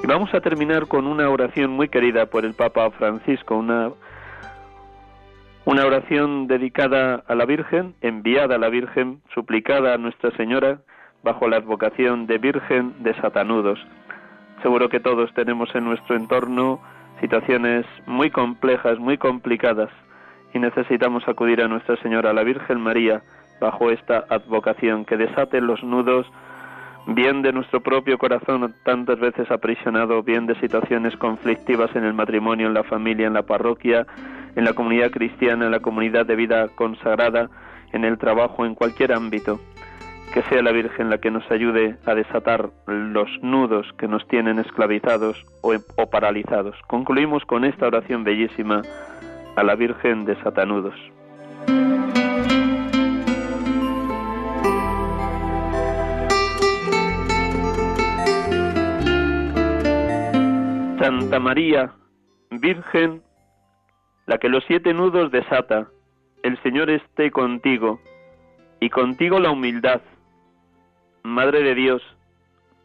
Y 0.03 0.07
vamos 0.07 0.33
a 0.33 0.41
terminar 0.41 0.87
con 0.87 1.05
una 1.05 1.29
oración 1.29 1.69
muy 1.69 1.87
querida 1.87 2.25
por 2.25 2.45
el 2.45 2.55
Papa 2.55 2.89
Francisco, 2.89 3.55
una 3.55 3.91
una 5.67 5.85
oración 5.85 6.47
dedicada 6.47 7.25
a 7.27 7.35
la 7.35 7.43
Virgen, 7.45 7.93
enviada 7.99 8.55
a 8.55 8.57
la 8.57 8.69
Virgen, 8.69 9.19
suplicada 9.33 9.93
a 9.93 9.97
Nuestra 9.97 10.31
Señora, 10.37 10.79
bajo 11.23 11.49
la 11.49 11.57
advocación 11.57 12.25
de 12.25 12.37
Virgen 12.37 12.93
de 13.03 13.13
Satanudos. 13.15 13.77
Seguro 14.61 14.87
que 14.87 15.01
todos 15.01 15.33
tenemos 15.33 15.67
en 15.75 15.83
nuestro 15.83 16.15
entorno 16.15 16.79
situaciones 17.19 17.85
muy 18.05 18.31
complejas, 18.31 18.97
muy 18.97 19.17
complicadas, 19.17 19.89
y 20.53 20.59
necesitamos 20.59 21.27
acudir 21.27 21.61
a 21.61 21.67
Nuestra 21.67 21.97
Señora, 21.97 22.31
la 22.31 22.43
Virgen 22.43 22.79
María, 22.79 23.21
bajo 23.59 23.91
esta 23.91 24.23
advocación, 24.29 25.03
que 25.03 25.17
desate 25.17 25.59
los 25.59 25.83
nudos, 25.83 26.31
bien 27.07 27.41
de 27.41 27.53
nuestro 27.53 27.81
propio 27.81 28.17
corazón 28.17 28.73
tantas 28.83 29.19
veces 29.19 29.49
aprisionado, 29.49 30.23
bien 30.23 30.45
de 30.45 30.59
situaciones 30.59 31.15
conflictivas 31.17 31.95
en 31.95 32.03
el 32.03 32.13
matrimonio, 32.13 32.67
en 32.67 32.73
la 32.73 32.83
familia, 32.83 33.27
en 33.27 33.33
la 33.33 33.43
parroquia, 33.43 34.05
en 34.55 34.65
la 34.65 34.73
comunidad 34.73 35.11
cristiana, 35.11 35.65
en 35.65 35.71
la 35.71 35.79
comunidad 35.79 36.25
de 36.25 36.35
vida 36.35 36.67
consagrada, 36.75 37.49
en 37.93 38.03
el 38.03 38.17
trabajo, 38.17 38.65
en 38.65 38.75
cualquier 38.75 39.13
ámbito. 39.13 39.59
Que 40.33 40.41
sea 40.43 40.61
la 40.61 40.73
Virgen 40.73 41.09
la 41.09 41.19
que 41.19 41.31
nos 41.31 41.49
ayude 41.49 41.95
a 42.05 42.13
desatar 42.13 42.69
los 42.85 43.29
nudos 43.41 43.87
que 43.97 44.09
nos 44.09 44.27
tienen 44.27 44.59
esclavizados 44.59 45.45
o, 45.61 45.73
o 45.95 46.09
paralizados. 46.09 46.75
Concluimos 46.87 47.45
con 47.45 47.63
esta 47.63 47.87
oración 47.87 48.25
bellísima 48.25 48.81
a 49.55 49.63
la 49.63 49.75
Virgen 49.75 50.25
de 50.25 50.35
Satanudos. 50.43 50.95
Santa 61.07 61.39
María, 61.39 61.93
Virgen, 62.51 63.21
la 64.25 64.39
que 64.39 64.49
los 64.49 64.61
siete 64.67 64.93
nudos 64.93 65.31
desata, 65.31 65.87
el 66.43 66.61
Señor 66.63 66.89
esté 66.89 67.31
contigo, 67.31 68.01
y 68.81 68.89
contigo 68.89 69.39
la 69.39 69.51
humildad. 69.51 70.01
Madre 71.23 71.63
de 71.63 71.75
Dios, 71.75 72.01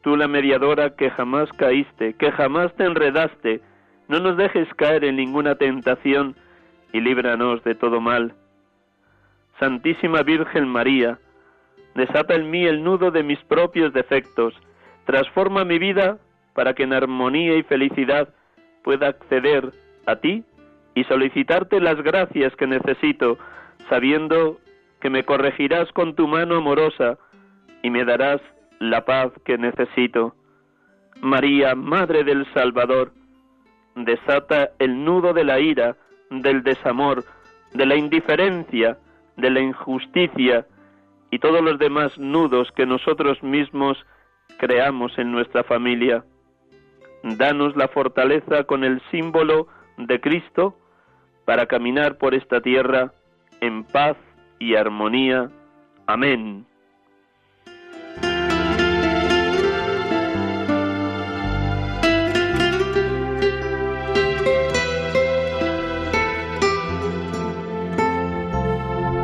tú 0.02 0.16
la 0.16 0.28
mediadora 0.28 0.94
que 0.94 1.10
jamás 1.10 1.52
caíste, 1.54 2.14
que 2.14 2.30
jamás 2.30 2.72
te 2.76 2.84
enredaste, 2.84 3.60
no 4.06 4.20
nos 4.20 4.36
dejes 4.36 4.72
caer 4.74 5.02
en 5.02 5.16
ninguna 5.16 5.56
tentación 5.56 6.36
y 6.92 7.00
líbranos 7.00 7.64
de 7.64 7.74
todo 7.74 8.00
mal. 8.00 8.36
Santísima 9.58 10.22
Virgen 10.22 10.68
María, 10.68 11.18
desata 11.96 12.36
en 12.36 12.52
mí 12.52 12.66
el 12.66 12.84
nudo 12.84 13.10
de 13.10 13.24
mis 13.24 13.40
propios 13.46 13.92
defectos, 13.92 14.54
transforma 15.06 15.64
mi 15.64 15.80
vida 15.80 16.18
para 16.54 16.74
que 16.74 16.82
en 16.84 16.92
armonía 16.92 17.56
y 17.56 17.62
felicidad 17.62 18.28
pueda 18.82 19.08
acceder 19.08 19.72
a 20.06 20.16
ti 20.16 20.44
y 20.94 21.04
solicitarte 21.04 21.80
las 21.80 22.00
gracias 22.02 22.54
que 22.56 22.66
necesito, 22.66 23.38
sabiendo 23.88 24.58
que 25.00 25.10
me 25.10 25.24
corregirás 25.24 25.90
con 25.92 26.14
tu 26.14 26.28
mano 26.28 26.56
amorosa 26.56 27.18
y 27.82 27.90
me 27.90 28.04
darás 28.04 28.40
la 28.78 29.04
paz 29.04 29.32
que 29.44 29.58
necesito. 29.58 30.34
María, 31.20 31.74
Madre 31.74 32.24
del 32.24 32.46
Salvador, 32.52 33.12
desata 33.94 34.70
el 34.78 35.04
nudo 35.04 35.32
de 35.32 35.44
la 35.44 35.60
ira, 35.60 35.96
del 36.30 36.62
desamor, 36.62 37.24
de 37.72 37.86
la 37.86 37.96
indiferencia, 37.96 38.98
de 39.36 39.50
la 39.50 39.60
injusticia 39.60 40.66
y 41.30 41.38
todos 41.38 41.62
los 41.62 41.78
demás 41.78 42.18
nudos 42.18 42.70
que 42.72 42.86
nosotros 42.86 43.42
mismos 43.42 43.98
creamos 44.58 45.18
en 45.18 45.32
nuestra 45.32 45.62
familia. 45.64 46.24
Danos 47.22 47.76
la 47.76 47.88
fortaleza 47.88 48.64
con 48.64 48.84
el 48.84 49.00
símbolo 49.10 49.68
de 49.96 50.20
Cristo 50.20 50.76
para 51.44 51.66
caminar 51.66 52.18
por 52.18 52.34
esta 52.34 52.60
tierra 52.60 53.12
en 53.60 53.84
paz 53.84 54.16
y 54.58 54.74
armonía. 54.74 55.50
Amén. 56.06 56.66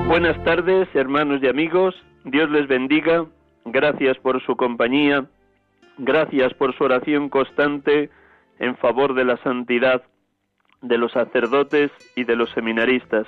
Buenas 0.08 0.42
tardes, 0.42 0.88
hermanos 0.94 1.40
y 1.42 1.48
amigos. 1.48 1.94
Dios 2.24 2.50
les 2.50 2.66
bendiga. 2.66 3.26
Gracias 3.66 4.16
por 4.18 4.42
su 4.44 4.56
compañía. 4.56 5.26
Gracias 5.98 6.54
por 6.54 6.76
su 6.76 6.84
oración 6.84 7.28
constante 7.28 8.10
en 8.60 8.76
favor 8.76 9.14
de 9.14 9.24
la 9.24 9.36
santidad 9.38 10.02
de 10.80 10.96
los 10.96 11.12
sacerdotes 11.12 11.90
y 12.14 12.24
de 12.24 12.36
los 12.36 12.50
seminaristas. 12.50 13.26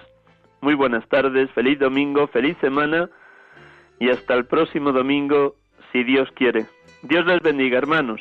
Muy 0.61 0.75
buenas 0.75 1.07
tardes, 1.09 1.51
feliz 1.51 1.79
domingo, 1.81 2.29
feliz 2.29 2.57
semana 2.61 3.11
y 3.99 4.11
hasta 4.11 4.35
el 4.35 4.47
próximo 4.47 4.93
domingo, 4.93 5.57
si 5.93 6.05
Dios 6.05 6.29
quiere. 6.35 6.67
Dios 7.03 7.27
les 7.27 7.41
bendiga, 7.41 7.79
hermanos. 7.79 8.21